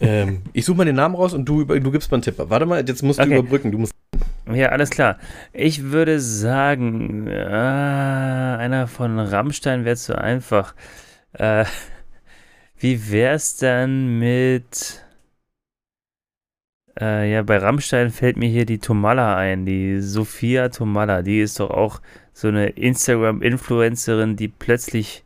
ähm, 0.00 0.42
ich 0.52 0.64
suche 0.64 0.76
mal 0.78 0.84
den 0.84 0.96
Namen 0.96 1.14
raus 1.16 1.34
und 1.34 1.44
du, 1.44 1.60
über- 1.62 1.78
du 1.78 1.90
gibst 1.90 2.10
mal 2.10 2.16
einen 2.16 2.22
Tipp. 2.22 2.34
Warte 2.38 2.66
mal, 2.66 2.84
jetzt 2.86 3.02
musst 3.02 3.18
du 3.18 3.24
Okay. 3.24 3.36
überbrücken. 3.38 3.72
Du 3.72 3.78
musst, 3.78 3.92
Ja, 4.52 4.68
alles 4.68 4.90
klar. 4.90 5.18
Ich 5.52 5.82
würde 5.90 6.20
sagen, 6.20 7.28
ah, 7.28 8.56
einer 8.58 8.86
von 8.86 9.18
Rammstein 9.18 9.84
wäre 9.84 9.96
zu 9.96 10.16
einfach. 10.16 10.74
Äh, 11.32 11.64
wie 12.82 13.10
wär's 13.10 13.56
dann 13.56 14.18
mit. 14.18 15.04
Äh, 17.00 17.32
ja, 17.32 17.42
bei 17.42 17.56
Rammstein 17.56 18.10
fällt 18.10 18.36
mir 18.36 18.48
hier 18.48 18.66
die 18.66 18.78
Tomalla 18.78 19.36
ein, 19.36 19.64
die 19.64 20.00
Sophia 20.00 20.68
Tomalla. 20.68 21.22
Die 21.22 21.40
ist 21.40 21.60
doch 21.60 21.70
auch 21.70 22.02
so 22.32 22.48
eine 22.48 22.68
Instagram-Influencerin, 22.70 24.36
die 24.36 24.48
plötzlich. 24.48 25.24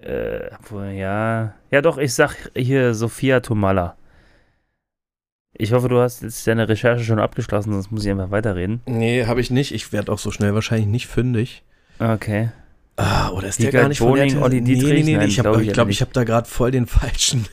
Äh, 0.00 0.50
ja. 0.96 1.54
Ja, 1.70 1.82
doch, 1.82 1.98
ich 1.98 2.14
sag 2.14 2.52
hier 2.54 2.94
Sophia 2.94 3.40
Tomalla. 3.40 3.96
Ich 5.54 5.72
hoffe, 5.72 5.88
du 5.88 5.98
hast 5.98 6.22
jetzt 6.22 6.46
deine 6.46 6.68
Recherche 6.68 7.02
schon 7.02 7.18
abgeschlossen, 7.18 7.72
sonst 7.72 7.90
muss 7.90 8.04
ich 8.04 8.10
einfach 8.10 8.30
weiterreden. 8.30 8.80
nee, 8.86 9.24
habe 9.24 9.40
ich 9.40 9.50
nicht. 9.50 9.72
Ich 9.72 9.92
werde 9.92 10.12
auch 10.12 10.18
so 10.18 10.30
schnell 10.30 10.54
wahrscheinlich 10.54 10.86
nicht 10.86 11.08
fündig. 11.08 11.64
Okay. 11.98 12.50
Ah, 13.00 13.30
oder 13.30 13.46
ist 13.48 13.58
Die 13.60 13.62
der 13.62 13.72
gar 13.72 13.88
nicht 13.88 13.98
von 13.98 14.08
Boning, 14.08 14.30
RTL? 14.30 14.42
Olli 14.42 14.60
nee, 14.60 14.74
Dietrich? 14.74 15.04
nee, 15.04 15.12
nee, 15.12 15.16
Nein, 15.18 15.28
ich 15.28 15.38
habe 15.38 15.50
glaub 15.50 15.62
ich 15.62 15.72
glaube, 15.72 15.88
nicht. 15.88 15.98
ich 15.98 16.00
habe 16.00 16.12
da 16.12 16.24
gerade 16.24 16.48
voll 16.48 16.72
den 16.72 16.86
falschen 16.98 17.46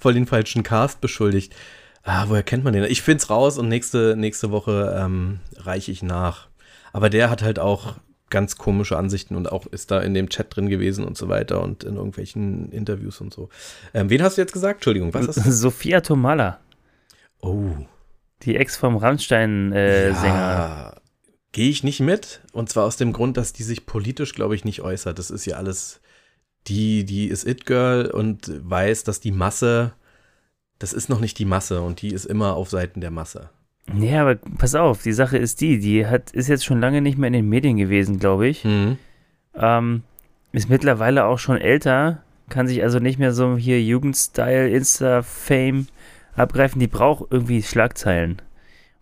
voll 0.00 0.14
den 0.14 0.26
falschen 0.26 0.62
Cast 0.62 1.00
beschuldigt. 1.02 1.54
Ah, 2.02 2.24
woher 2.28 2.42
kennt 2.42 2.64
man 2.64 2.72
den? 2.72 2.84
Ich 2.84 3.02
find's 3.02 3.28
raus 3.28 3.58
und 3.58 3.68
nächste 3.68 4.14
nächste 4.16 4.50
Woche 4.50 4.96
ähm, 4.98 5.40
reiche 5.56 5.92
ich 5.92 6.02
nach. 6.02 6.48
Aber 6.94 7.10
der 7.10 7.28
hat 7.28 7.42
halt 7.42 7.58
auch 7.58 7.96
ganz 8.30 8.56
komische 8.56 8.96
Ansichten 8.96 9.36
und 9.36 9.52
auch 9.52 9.66
ist 9.66 9.90
da 9.90 10.00
in 10.00 10.14
dem 10.14 10.28
Chat 10.30 10.56
drin 10.56 10.68
gewesen 10.70 11.04
und 11.04 11.16
so 11.18 11.28
weiter 11.28 11.62
und 11.62 11.84
in 11.84 11.96
irgendwelchen 11.96 12.72
Interviews 12.72 13.20
und 13.20 13.32
so. 13.34 13.48
Ähm, 13.92 14.08
wen 14.10 14.22
hast 14.22 14.38
du 14.38 14.42
jetzt 14.42 14.52
gesagt? 14.54 14.76
Entschuldigung, 14.78 15.12
was 15.14 15.26
ist 15.26 15.36
das? 15.46 15.60
Sophia 15.60 16.00
Tomalla, 16.00 16.58
Oh, 17.42 17.68
die 18.42 18.56
Ex 18.56 18.76
vom 18.76 18.96
Rammstein-Sänger. 18.96 20.22
ja, 20.24 20.94
gehe 21.54 21.70
ich 21.70 21.82
nicht 21.82 22.00
mit. 22.00 22.42
Und 22.52 22.68
zwar 22.68 22.84
aus 22.84 22.98
dem 22.98 23.14
Grund, 23.14 23.38
dass 23.38 23.54
die 23.54 23.62
sich 23.62 23.86
politisch, 23.86 24.34
glaube 24.34 24.54
ich, 24.54 24.66
nicht 24.66 24.82
äußert. 24.82 25.18
Das 25.18 25.30
ist 25.30 25.46
ja 25.46 25.56
alles, 25.56 26.02
die, 26.66 27.04
die 27.04 27.28
ist 27.28 27.46
It-Girl 27.46 28.10
und 28.10 28.50
weiß, 28.68 29.04
dass 29.04 29.20
die 29.20 29.32
Masse, 29.32 29.92
das 30.78 30.92
ist 30.92 31.08
noch 31.08 31.20
nicht 31.20 31.38
die 31.38 31.46
Masse 31.46 31.80
und 31.80 32.02
die 32.02 32.12
ist 32.12 32.26
immer 32.26 32.54
auf 32.56 32.68
Seiten 32.68 33.00
der 33.00 33.10
Masse. 33.10 33.48
Ja, 33.98 34.22
aber 34.22 34.36
pass 34.58 34.74
auf, 34.74 35.02
die 35.02 35.12
Sache 35.12 35.38
ist 35.38 35.60
die, 35.60 35.78
die 35.78 36.06
hat, 36.06 36.32
ist 36.32 36.48
jetzt 36.48 36.64
schon 36.64 36.80
lange 36.80 37.00
nicht 37.00 37.18
mehr 37.18 37.28
in 37.28 37.34
den 37.34 37.48
Medien 37.48 37.76
gewesen, 37.76 38.18
glaube 38.18 38.48
ich. 38.48 38.64
Mhm. 38.64 38.98
Ähm, 39.54 40.02
ist 40.52 40.68
mittlerweile 40.68 41.24
auch 41.24 41.38
schon 41.38 41.58
älter, 41.58 42.22
kann 42.48 42.66
sich 42.66 42.82
also 42.82 42.98
nicht 42.98 43.18
mehr 43.18 43.32
so 43.32 43.56
hier 43.56 43.82
Jugendstyle, 43.82 44.70
Insta-Fame 44.70 45.86
abgreifen. 46.34 46.80
Die 46.80 46.88
braucht 46.88 47.30
irgendwie 47.30 47.62
Schlagzeilen. 47.62 48.42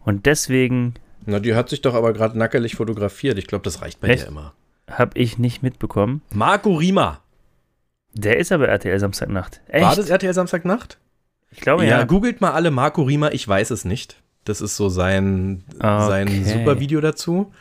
Und 0.00 0.26
deswegen 0.26 0.94
Na, 1.26 1.38
die 1.40 1.54
hat 1.54 1.68
sich 1.68 1.80
doch 1.82 1.94
aber 1.94 2.12
gerade 2.12 2.36
nackelig 2.38 2.76
fotografiert. 2.76 3.38
Ich 3.38 3.46
glaube, 3.46 3.62
das 3.64 3.82
reicht 3.82 4.00
bei 4.00 4.08
Echt? 4.08 4.24
dir 4.24 4.28
immer. 4.28 4.54
habe 4.90 5.18
ich 5.18 5.38
nicht 5.38 5.62
mitbekommen. 5.62 6.22
Marco 6.32 6.74
Rima. 6.74 7.20
Der 8.14 8.36
ist 8.38 8.52
aber 8.52 8.68
RTL 8.68 8.98
Samstagnacht. 8.98 9.60
Echt? 9.68 9.84
War 9.84 9.96
das 9.96 10.10
RTL 10.10 10.34
Samstagnacht? 10.34 10.98
Ich 11.50 11.60
glaube 11.60 11.84
ja, 11.84 11.98
ja. 12.00 12.04
googelt 12.04 12.40
mal 12.40 12.52
alle 12.52 12.70
Marco 12.70 13.02
Rima, 13.02 13.30
ich 13.30 13.46
weiß 13.46 13.70
es 13.70 13.84
nicht. 13.84 14.16
Das 14.44 14.60
ist 14.60 14.76
so 14.76 14.88
sein, 14.88 15.64
sein 15.78 16.26
Okay. 16.28 16.44
super 16.44 16.80
Video 16.80 17.00
dazu. 17.00 17.52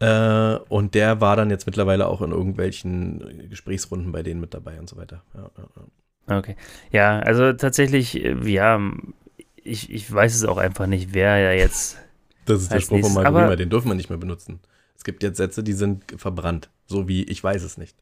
Äh, 0.00 0.56
und 0.68 0.94
der 0.94 1.20
war 1.20 1.36
dann 1.36 1.48
jetzt 1.50 1.66
mittlerweile 1.66 2.06
auch 2.08 2.20
in 2.20 2.32
irgendwelchen 2.32 3.48
Gesprächsrunden 3.48 4.12
bei 4.12 4.22
denen 4.22 4.40
mit 4.40 4.52
dabei 4.52 4.78
und 4.78 4.88
so 4.88 4.96
weiter. 4.96 5.22
Ja, 5.34 5.50
ja, 5.56 5.64
ja. 6.28 6.38
Okay. 6.38 6.56
Ja, 6.90 7.18
also 7.20 7.52
tatsächlich, 7.52 8.22
äh, 8.22 8.34
ja, 8.50 8.80
ich, 9.62 9.90
ich 9.90 10.12
weiß 10.12 10.34
es 10.34 10.44
auch 10.44 10.58
einfach 10.58 10.86
nicht, 10.86 11.14
wer 11.14 11.38
ja 11.38 11.52
jetzt. 11.52 11.98
Das 12.46 12.62
ist 12.62 12.72
der 12.72 12.80
Spruch 12.80 13.00
von 13.00 13.14
Marco 13.14 13.36
Rima, 13.36 13.56
den 13.56 13.68
dürfen 13.68 13.88
wir 13.88 13.94
nicht 13.94 14.08
mehr 14.08 14.18
benutzen. 14.18 14.60
Es 14.96 15.04
gibt 15.04 15.22
jetzt 15.22 15.36
Sätze, 15.36 15.62
die 15.62 15.74
sind 15.74 16.04
verbrannt. 16.16 16.70
So 16.86 17.08
wie 17.08 17.24
ich 17.24 17.42
weiß 17.42 17.62
es 17.62 17.76
nicht. 17.76 17.96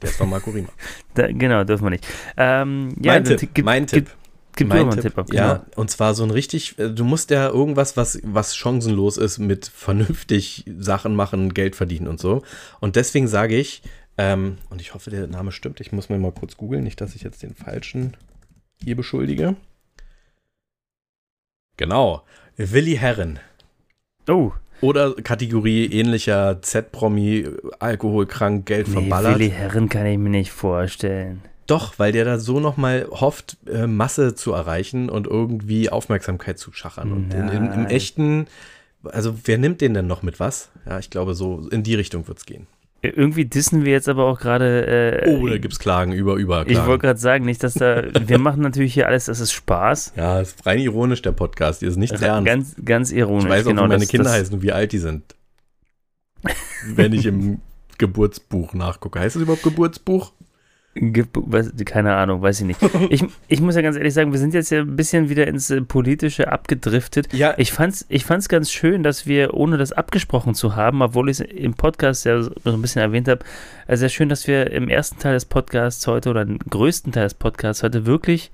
Der 0.00 0.10
ist 0.10 0.16
von 0.16 0.30
Marco 0.30 0.50
Rima. 0.50 0.68
Da, 1.14 1.26
genau, 1.28 1.64
dürfen 1.64 1.84
wir 1.84 1.90
nicht. 1.90 2.06
Ähm, 2.36 2.94
ja, 3.00 3.12
mein 3.12 3.24
Tipp, 3.24 3.50
gib, 3.54 3.64
mein 3.64 3.86
gib, 3.86 4.06
Tipp. 4.06 4.16
Gib 4.56 4.70
du 4.70 4.76
mein 4.76 4.90
Tipp, 4.90 5.02
Tipp 5.02 5.18
ab. 5.18 5.32
Ja, 5.32 5.54
genau. 5.54 5.66
und 5.76 5.90
zwar 5.90 6.14
so 6.14 6.22
ein 6.22 6.30
richtig, 6.30 6.78
äh, 6.78 6.90
du 6.90 7.04
musst 7.04 7.30
ja 7.30 7.48
irgendwas, 7.48 7.96
was, 7.96 8.20
was 8.22 8.54
chancenlos 8.54 9.16
ist, 9.16 9.38
mit 9.38 9.66
vernünftig 9.66 10.64
Sachen 10.78 11.16
machen, 11.16 11.54
Geld 11.54 11.74
verdienen 11.76 12.06
und 12.06 12.20
so. 12.20 12.42
Und 12.80 12.96
deswegen 12.96 13.26
sage 13.28 13.56
ich, 13.56 13.82
ähm, 14.16 14.58
und 14.70 14.80
ich 14.80 14.94
hoffe, 14.94 15.10
der 15.10 15.26
Name 15.26 15.50
stimmt, 15.50 15.80
ich 15.80 15.92
muss 15.92 16.08
mir 16.08 16.18
mal 16.18 16.32
kurz 16.32 16.56
googeln, 16.56 16.84
nicht, 16.84 17.00
dass 17.00 17.14
ich 17.14 17.22
jetzt 17.22 17.42
den 17.42 17.54
falschen 17.54 18.16
hier 18.82 18.96
beschuldige. 18.96 19.56
Genau, 21.76 22.22
Willi 22.56 22.96
Herren. 22.96 23.40
Oh, 24.28 24.52
Oder 24.80 25.14
Kategorie 25.14 25.86
ähnlicher 25.86 26.60
Z-Promi, 26.62 27.46
alkoholkrank, 27.78 28.66
Geld 28.66 28.88
nee, 28.88 28.94
verballert. 28.94 29.38
Willi 29.38 29.50
Herren 29.50 29.88
kann 29.88 30.06
ich 30.06 30.18
mir 30.18 30.30
nicht 30.30 30.52
vorstellen. 30.52 31.42
Doch, 31.66 31.98
weil 31.98 32.12
der 32.12 32.24
da 32.24 32.38
so 32.38 32.60
nochmal 32.60 33.06
hofft, 33.10 33.56
äh, 33.66 33.86
Masse 33.86 34.34
zu 34.34 34.52
erreichen 34.52 35.08
und 35.08 35.26
irgendwie 35.26 35.88
Aufmerksamkeit 35.88 36.58
zu 36.58 36.72
schachern. 36.72 37.12
Und 37.12 37.32
in, 37.32 37.48
in, 37.48 37.72
im 37.72 37.86
echten, 37.86 38.46
also 39.02 39.34
wer 39.44 39.56
nimmt 39.56 39.80
den 39.80 39.94
denn 39.94 40.06
noch 40.06 40.22
mit 40.22 40.40
was? 40.40 40.70
Ja, 40.86 40.98
ich 40.98 41.08
glaube, 41.08 41.34
so 41.34 41.66
in 41.70 41.82
die 41.82 41.94
Richtung 41.94 42.28
wird 42.28 42.38
es 42.38 42.44
gehen. 42.44 42.66
Irgendwie 43.08 43.44
dissen 43.44 43.84
wir 43.84 43.92
jetzt 43.92 44.08
aber 44.08 44.24
auch 44.24 44.40
gerade. 44.40 44.86
Äh, 45.24 45.30
Oh, 45.36 45.46
da 45.46 45.58
gibt 45.58 45.72
es 45.74 45.78
Klagen 45.78 46.12
über, 46.12 46.34
über 46.36 46.66
Ich 46.68 46.78
wollte 46.86 47.02
gerade 47.06 47.18
sagen, 47.20 47.44
nicht, 47.44 47.62
dass 47.62 47.74
da. 47.74 48.02
wir 48.28 48.38
machen 48.38 48.62
natürlich 48.62 48.94
hier 48.94 49.06
alles, 49.08 49.26
das 49.26 49.40
ist 49.40 49.52
Spaß. 49.52 50.12
ja, 50.16 50.40
ist 50.40 50.64
rein 50.66 50.78
ironisch, 50.78 51.22
der 51.22 51.32
Podcast. 51.32 51.82
Die 51.82 51.86
ist 51.86 51.96
nicht 51.96 52.12
ernst. 52.20 52.46
Ganz, 52.46 52.76
ganz 52.84 53.12
ironisch. 53.12 53.44
ich 53.44 53.50
weiß 53.50 53.66
auch, 53.66 53.70
genau, 53.70 53.84
wie 53.84 53.88
meine 53.88 54.00
das- 54.00 54.08
Kinder 54.08 54.24
das, 54.24 54.32
heißen 54.34 54.54
und 54.54 54.62
wie 54.62 54.72
alt 54.72 54.92
die 54.92 54.98
sind. 54.98 55.34
Wenn 56.94 57.12
ich 57.12 57.26
im 57.26 57.60
Geburtsbuch 57.98 58.74
nachgucke. 58.74 59.20
Heißt 59.20 59.36
es 59.36 59.42
überhaupt 59.42 59.62
Geburtsbuch? 59.62 60.32
Gibt- 60.94 61.36
Keine 61.86 62.14
Ahnung, 62.14 62.40
weiß 62.40 62.60
ich 62.60 62.66
nicht. 62.66 62.80
Ich, 63.10 63.24
ich 63.48 63.60
muss 63.60 63.74
ja 63.74 63.82
ganz 63.82 63.96
ehrlich 63.96 64.14
sagen, 64.14 64.30
wir 64.32 64.38
sind 64.38 64.54
jetzt 64.54 64.70
ja 64.70 64.80
ein 64.80 64.94
bisschen 64.96 65.28
wieder 65.28 65.46
ins 65.48 65.68
äh, 65.70 65.80
Politische 65.80 66.50
abgedriftet. 66.52 67.32
Ja, 67.32 67.54
Ich 67.58 67.72
fand's, 67.72 68.06
ich 68.08 68.24
fand's 68.24 68.48
ganz 68.48 68.70
schön, 68.70 69.02
dass 69.02 69.26
wir, 69.26 69.54
ohne 69.54 69.76
das 69.76 69.92
abgesprochen 69.92 70.54
zu 70.54 70.76
haben, 70.76 71.02
obwohl 71.02 71.28
ich 71.30 71.40
es 71.40 71.46
im 71.46 71.74
Podcast 71.74 72.24
ja 72.26 72.40
so 72.42 72.50
ein 72.64 72.80
bisschen 72.80 73.02
erwähnt 73.02 73.26
habe, 73.28 73.44
also 73.88 74.00
sehr 74.00 74.08
schön, 74.08 74.28
dass 74.28 74.46
wir 74.46 74.70
im 74.70 74.88
ersten 74.88 75.18
Teil 75.18 75.34
des 75.34 75.44
Podcasts 75.46 76.06
heute 76.06 76.30
oder 76.30 76.42
im 76.42 76.58
größten 76.58 77.12
Teil 77.12 77.24
des 77.24 77.34
Podcasts 77.34 77.82
heute 77.82 78.06
wirklich 78.06 78.52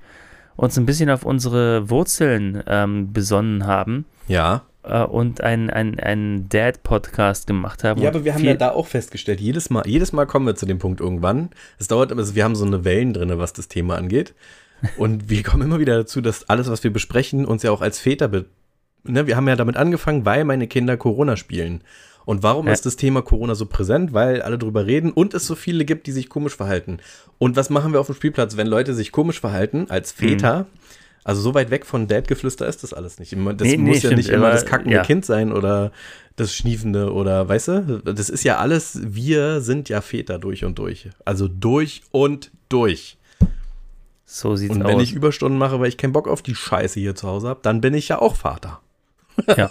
uns 0.55 0.77
ein 0.77 0.85
bisschen 0.85 1.09
auf 1.09 1.23
unsere 1.25 1.89
Wurzeln 1.89 2.61
ähm, 2.67 3.13
besonnen 3.13 3.65
haben 3.67 4.05
Ja. 4.27 4.63
Äh, 4.83 5.03
und 5.03 5.41
einen 5.41 5.69
ein 5.69 6.47
Dad-Podcast 6.49 7.47
gemacht 7.47 7.83
haben. 7.83 8.01
Ja, 8.01 8.09
aber 8.09 8.25
wir 8.25 8.33
haben 8.33 8.43
ja 8.43 8.53
da 8.55 8.71
auch 8.71 8.87
festgestellt, 8.87 9.39
jedes 9.39 9.69
Mal, 9.69 9.83
jedes 9.87 10.13
Mal 10.13 10.25
kommen 10.25 10.45
wir 10.45 10.55
zu 10.55 10.65
dem 10.65 10.79
Punkt 10.79 10.99
irgendwann. 11.01 11.49
Es 11.79 11.87
dauert, 11.87 12.11
aber 12.11 12.35
wir 12.35 12.43
haben 12.43 12.55
so 12.55 12.65
eine 12.65 12.83
Wellen 12.83 13.13
drin, 13.13 13.31
was 13.37 13.53
das 13.53 13.67
Thema 13.67 13.95
angeht. 13.97 14.33
Und 14.97 15.29
wir 15.29 15.43
kommen 15.43 15.63
immer 15.63 15.79
wieder 15.79 15.97
dazu, 15.97 16.21
dass 16.21 16.49
alles, 16.49 16.69
was 16.69 16.83
wir 16.83 16.91
besprechen, 16.91 17.45
uns 17.45 17.63
ja 17.63 17.71
auch 17.71 17.81
als 17.81 17.99
Väter 17.99 18.27
be 18.27 18.45
ne, 19.03 19.27
wir 19.27 19.35
haben 19.35 19.47
ja 19.47 19.55
damit 19.55 19.77
angefangen, 19.77 20.25
weil 20.25 20.43
meine 20.45 20.67
Kinder 20.67 20.97
Corona 20.97 21.35
spielen. 21.37 21.83
Und 22.25 22.43
warum 22.43 22.67
Ja. 22.67 22.73
ist 22.73 22.85
das 22.85 22.95
Thema 22.95 23.21
Corona 23.23 23.55
so 23.55 23.65
präsent? 23.65 24.13
Weil 24.13 24.41
alle 24.41 24.57
drüber 24.57 24.85
reden 24.85 25.11
und 25.11 25.33
es 25.33 25.47
so 25.47 25.55
viele 25.55 25.85
gibt, 25.85 26.05
die 26.07 26.11
sich 26.11 26.29
komisch 26.29 26.55
verhalten. 26.55 26.97
Und 27.39 27.55
was 27.55 27.69
machen 27.69 27.93
wir 27.93 27.99
auf 27.99 28.05
dem 28.07 28.15
Spielplatz, 28.15 28.57
wenn 28.57 28.67
Leute 28.67 28.93
sich 28.93 29.11
komisch 29.11 29.39
verhalten 29.39 29.87
als 29.89 30.11
Väter? 30.11 30.67
Also 31.23 31.41
so 31.41 31.53
weit 31.53 31.69
weg 31.69 31.85
von 31.85 32.07
Dad-Geflüster 32.07 32.67
ist 32.67 32.83
das 32.83 32.93
alles 32.93 33.19
nicht. 33.19 33.31
Immer- 33.33 33.53
Das 33.53 33.67
Nee, 33.67 33.77
nee, 33.77 33.83
muss 33.89 33.95
ja 33.97 34.09
stimmt, 34.09 34.17
nicht 34.17 34.29
immer 34.29 34.45
aber, 34.47 34.53
das 34.55 34.65
kackende 34.65 34.95
ja. 34.95 35.03
Kind 35.03 35.25
sein 35.25 35.51
oder 35.51 35.91
das 36.35 36.55
Schniefende 36.55 37.13
oder, 37.13 37.47
weißt 37.47 37.67
du? 37.67 38.01
Das 38.03 38.29
ist 38.29 38.43
ja 38.43 38.57
alles, 38.57 38.99
wir 39.03 39.61
sind 39.61 39.89
ja 39.89 40.01
Väter 40.01 40.39
durch 40.39 40.65
und 40.65 40.79
durch. 40.79 41.09
Also 41.25 41.47
durch 41.47 42.01
und 42.11 42.49
durch. 42.69 43.17
so 44.25 44.55
sieht's 44.55 44.73
Und 44.75 44.83
wenn 44.85 44.95
aus. 44.95 45.03
ich 45.03 45.13
Überstunden 45.13 45.59
mache, 45.59 45.79
weil 45.79 45.89
ich 45.89 45.97
keinen 45.97 46.13
Bock 46.13 46.27
auf 46.27 46.41
die 46.41 46.55
Scheiße 46.55 46.99
hier 46.99 47.13
zu 47.15 47.27
Hause 47.27 47.49
habe, 47.49 47.59
dann 47.61 47.81
bin 47.81 47.93
ich 47.93 48.07
ja 48.07 48.19
auch 48.19 48.35
Vater. 48.35 48.79
ja. 49.57 49.69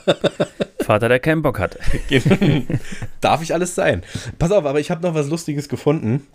Vater, 0.80 1.08
der 1.08 1.18
keinen 1.20 1.42
Bock 1.42 1.58
hat. 1.58 1.78
Darf 3.20 3.42
ich 3.42 3.52
alles 3.54 3.74
sein. 3.74 4.02
Pass 4.38 4.50
auf, 4.52 4.64
aber 4.64 4.80
ich 4.80 4.90
habe 4.90 5.02
noch 5.02 5.14
was 5.14 5.28
Lustiges 5.28 5.68
gefunden. 5.68 6.26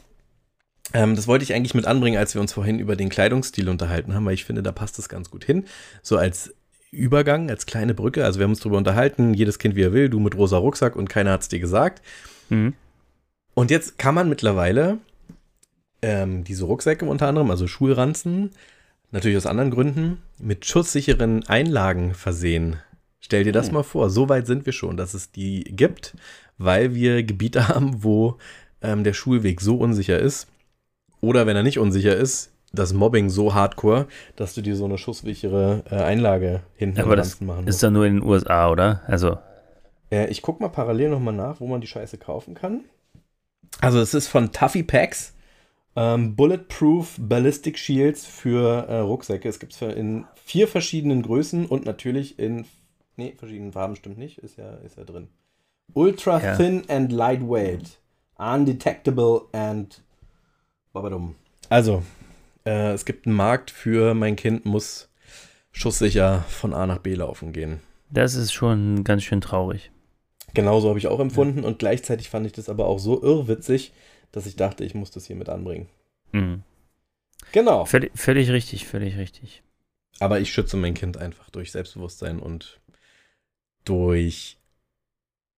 Ähm, 0.94 1.16
das 1.16 1.28
wollte 1.28 1.44
ich 1.44 1.54
eigentlich 1.54 1.74
mit 1.74 1.86
anbringen, 1.86 2.18
als 2.18 2.34
wir 2.34 2.42
uns 2.42 2.54
vorhin 2.54 2.80
über 2.80 2.96
den 2.96 3.10
Kleidungsstil 3.10 3.70
unterhalten 3.70 4.14
haben, 4.14 4.26
weil 4.26 4.34
ich 4.34 4.46
finde, 4.46 4.64
da 4.64 4.72
passt 4.72 5.00
es 5.00 5.10
ganz 5.10 5.30
gut 5.30 5.44
hin. 5.44 5.66
So 6.02 6.18
als 6.18 6.54
Übergang, 6.92 7.50
als 7.50 7.66
kleine 7.66 7.94
Brücke. 7.94 8.24
Also 8.24 8.40
wir 8.40 8.46
haben 8.46 8.52
uns 8.52 8.60
darüber 8.60 8.78
unterhalten, 8.78 9.34
jedes 9.34 9.60
Kind 9.60 9.76
wie 9.76 9.84
er 9.84 9.94
will, 9.94 10.10
du 10.10 10.20
mit 10.20 10.36
rosa 10.36 10.58
Rucksack 10.58 10.96
und 10.96 11.10
keiner 11.10 11.32
hat 11.32 11.42
es 11.42 11.50
dir 11.50 11.60
gesagt. 11.60 12.02
Mhm. 12.50 12.74
Und 13.54 13.72
jetzt 13.72 13.98
kann 13.98 14.16
man 14.16 14.30
mittlerweile 14.30 15.00
ähm, 16.02 16.44
diese 16.44 16.66
Rucksäcke 16.66 17.06
unter 17.06 17.28
anderem, 17.28 17.50
also 17.52 17.68
Schulranzen, 17.68 18.52
natürlich 19.12 19.38
aus 19.38 19.46
anderen 19.46 19.72
Gründen, 19.72 20.22
mit 20.38 20.66
schutzsicheren 20.66 21.48
Einlagen 21.48 22.14
versehen. 22.14 22.78
Stell 23.20 23.44
dir 23.44 23.54
das 23.54 23.72
mal 23.72 23.84
vor, 23.84 24.12
so 24.12 24.30
weit 24.30 24.46
sind 24.46 24.68
wir 24.68 24.74
schon, 24.74 24.98
dass 24.98 25.16
es 25.16 25.32
die 25.32 25.64
gibt, 25.64 26.16
weil 26.58 26.94
wir 26.94 27.24
Gebiete 27.24 27.68
haben, 27.70 28.04
wo 28.04 28.38
ähm, 28.82 29.04
der 29.04 29.14
Schulweg 29.14 29.62
so 29.62 29.78
unsicher 29.78 30.20
ist. 30.20 30.48
Oder 31.26 31.46
wenn 31.48 31.56
er 31.56 31.64
nicht 31.64 31.80
unsicher 31.80 32.16
ist, 32.16 32.52
das 32.74 32.94
Mobbing 32.94 33.30
so 33.30 33.54
hardcore, 33.54 34.08
dass 34.36 34.54
du 34.54 34.62
dir 34.62 34.76
so 34.76 34.86
eine 34.86 34.98
schusssichere 34.98 35.84
äh, 35.90 35.96
Einlage 35.96 36.62
hinten 36.76 37.00
Aber 37.02 37.16
das 37.16 37.40
machen 37.42 37.62
ist 37.62 37.66
musst. 37.66 37.84
doch 37.84 37.92
nur 37.92 38.06
in 38.06 38.20
den 38.20 38.24
USA, 38.24 38.70
oder? 38.70 39.02
Also, 39.08 39.38
Äh, 40.12 40.28
ich 40.30 40.42
guck 40.42 40.60
mal 40.60 40.70
parallel 40.70 41.10
nochmal 41.10 41.34
nach, 41.34 41.60
wo 41.60 41.68
man 41.68 41.82
die 41.82 41.88
Scheiße 41.88 42.18
kaufen 42.18 42.54
kann. 42.54 42.82
Also 43.82 44.00
es 44.00 44.14
ist 44.14 44.28
von 44.28 44.52
Tuffy 44.52 44.84
Packs. 44.84 45.34
Ähm, 45.96 46.36
Bulletproof 46.36 47.16
Ballistic 47.20 47.78
Shields 47.80 48.26
für 48.26 48.86
äh, 48.90 48.98
Rucksäcke. 49.00 49.48
Es 49.48 49.60
gibt 49.60 49.74
es 49.74 49.82
in 49.82 50.26
vier 50.44 50.68
verschiedenen 50.68 51.22
Größen 51.24 51.66
und 51.66 51.86
natürlich 51.86 52.38
in, 52.38 52.66
nee, 53.16 53.34
verschiedenen 53.38 53.72
Farben 53.72 53.96
stimmt 53.96 54.18
nicht, 54.18 54.38
ist 54.40 54.58
ja, 54.58 54.76
ist 54.86 54.98
ja 54.98 55.06
drin. 55.06 55.30
Ultra 55.94 56.42
Ja. 56.42 56.56
thin 56.58 56.84
and 56.90 57.12
lightweight. 57.12 58.00
Undetectable 58.38 59.44
and 59.54 60.02
babadum. 60.96 61.36
Also, 61.70 62.02
äh, 62.66 62.94
es 62.94 63.06
gibt 63.06 63.28
einen 63.28 63.36
Markt 63.36 63.70
für 63.70 64.16
mein 64.16 64.36
Kind 64.36 64.66
muss 64.66 65.10
schusssicher 65.72 66.44
von 66.50 66.74
A 66.74 66.88
nach 66.88 67.00
B 67.00 67.14
laufen 67.14 67.54
gehen. 67.54 67.82
das 68.10 68.34
ist 68.34 68.54
schon 68.54 69.04
ganz 69.04 69.24
schön 69.24 69.42
traurig. 69.42 69.92
Genauso 70.54 70.88
habe 70.88 70.98
ich 70.98 71.08
auch 71.08 71.20
empfunden 71.20 71.66
und 71.66 71.80
gleichzeitig 71.80 72.30
fand 72.30 72.46
ich 72.46 72.54
das 72.54 72.70
aber 72.70 72.88
auch 72.88 72.98
so 72.98 73.22
irrwitzig, 73.22 73.92
dass 74.32 74.46
ich 74.46 74.56
dachte, 74.56 74.86
ich 74.86 74.96
muss 74.96 75.12
das 75.12 75.26
hier 75.28 75.36
mit 75.36 75.50
anbringen. 75.50 75.90
Mhm. 76.32 76.64
Genau. 77.52 77.84
Völlig, 77.86 78.12
völlig 78.16 78.50
richtig, 78.50 78.86
völlig 78.86 79.18
richtig. 79.18 79.64
Aber 80.20 80.40
ich 80.40 80.52
schütze 80.52 80.78
mein 80.78 80.94
Kind 80.94 81.18
einfach 81.18 81.50
durch 81.50 81.74
Selbstbewusstsein 81.74 82.40
und 82.40 82.80
durch 83.84 84.58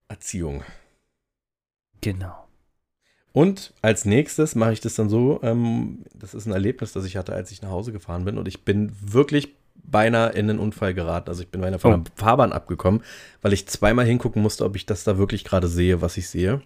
Erziehung. 0.07 0.63
Genau. 2.01 2.46
Und 3.37 3.71
als 3.83 4.05
nächstes 4.05 4.55
mache 4.55 4.73
ich 4.73 4.79
das 4.81 4.95
dann 4.95 5.09
so, 5.09 5.39
ähm, 5.43 5.99
das 6.15 6.33
ist 6.33 6.47
ein 6.47 6.53
Erlebnis, 6.53 6.93
das 6.93 7.05
ich 7.05 7.17
hatte, 7.17 7.33
als 7.33 7.51
ich 7.51 7.61
nach 7.61 7.69
Hause 7.69 7.91
gefahren 7.91 8.25
bin 8.25 8.39
und 8.39 8.47
ich 8.47 8.65
bin 8.65 8.91
wirklich 8.99 9.49
beinahe 9.75 10.31
in 10.31 10.49
einen 10.49 10.57
Unfall 10.57 10.95
geraten. 10.95 11.29
Also 11.29 11.43
ich 11.43 11.49
bin 11.49 11.61
beinahe 11.61 11.77
von 11.77 11.93
Oh. 11.93 11.97
der 11.97 12.11
Fahrbahn 12.15 12.51
abgekommen, 12.51 13.03
weil 13.43 13.53
ich 13.53 13.67
zweimal 13.67 14.07
hingucken 14.07 14.41
musste, 14.41 14.65
ob 14.65 14.75
ich 14.75 14.87
das 14.87 15.03
da 15.03 15.19
wirklich 15.19 15.43
gerade 15.43 15.67
sehe, 15.67 16.01
was 16.01 16.17
ich 16.17 16.27
sehe. 16.29 16.61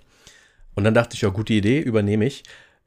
Und 0.74 0.86
dann 0.86 0.94
dachte 0.94 1.16
ich, 1.16 1.22
ja, 1.24 1.28
gute 1.30 1.52
Idee, 1.52 1.82
übernehme 1.82 2.24
ich. 2.26 2.44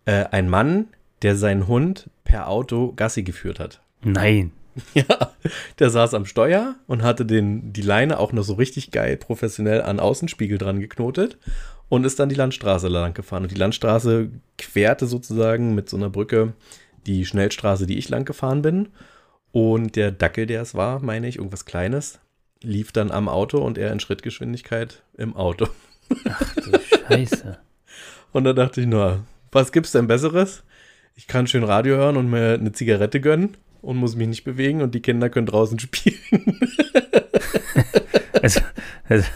Äh, 0.07 0.25
ein 0.31 0.49
Mann, 0.49 0.87
der 1.21 1.37
seinen 1.37 1.67
Hund 1.69 2.09
per 2.25 2.49
Auto 2.49 2.95
Gassi 2.97 3.23
geführt 3.23 3.61
hat. 3.61 3.83
Nein. 4.03 4.53
Ja, 4.95 5.31
der 5.79 5.89
saß 5.91 6.15
am 6.15 6.27
Steuer 6.27 6.75
und 6.89 7.05
hatte 7.05 7.25
den, 7.25 7.73
die 7.73 7.83
Leine 7.83 8.19
auch 8.19 8.33
noch 8.33 8.43
so 8.43 8.55
richtig 8.55 8.91
geil 8.91 9.17
professionell 9.17 9.83
an 9.83 10.01
Außenspiegel 10.01 10.59
dran 10.59 10.81
geknotet 10.81 11.39
und 11.89 12.05
ist 12.05 12.19
dann 12.19 12.29
die 12.29 12.35
Landstraße 12.35 12.89
lang 12.89 13.15
gefahren. 13.15 13.45
Und 13.45 13.53
die 13.53 13.59
Landstraße 13.59 14.31
querte 14.59 15.07
sozusagen 15.07 15.75
mit 15.75 15.89
so 15.89 15.97
einer 15.97 16.11
Brücke 16.11 16.55
die 17.07 17.27
Schnellstraße, 17.27 17.87
die 17.87 17.99
ich 17.99 18.09
lang 18.09 18.25
gefahren 18.25 18.63
bin. 18.63 18.89
Und 19.53 19.97
der 19.97 20.11
Dackel, 20.11 20.47
der 20.47 20.63
es 20.63 20.75
war, 20.75 21.01
meine 21.01 21.29
ich, 21.29 21.37
irgendwas 21.37 21.65
Kleines, 21.65 22.19
lief 22.63 22.93
dann 22.93 23.11
am 23.11 23.29
Auto 23.29 23.59
und 23.59 23.79
er 23.79 23.93
in 23.93 24.01
Schrittgeschwindigkeit 24.01 25.03
im 25.17 25.37
Auto. 25.37 25.69
Du 26.09 26.79
Scheiße. 27.09 27.59
Und 28.33 28.43
da 28.43 28.53
dachte 28.53 28.81
ich, 28.81 28.89
na, 28.89 29.21
was 29.53 29.71
gibt's 29.71 29.93
denn 29.93 30.09
Besseres? 30.09 30.65
Ich 31.15 31.29
kann 31.29 31.47
schön 31.47 31.63
Radio 31.63 31.95
hören 31.95 32.17
und 32.17 32.29
mir 32.29 32.55
eine 32.55 32.73
Zigarette 32.73 33.21
gönnen 33.21 33.57
und 33.81 33.99
muss 33.99 34.17
mich 34.17 34.27
nicht 34.27 34.43
bewegen 34.43 34.83
und 34.83 34.97
die 34.97 35.01
Kinder 35.01 35.31
können 35.31 35.47
draußen 35.47 35.79
spielen. 35.81 36.19
Also, 38.43 38.61
also, 39.09 39.27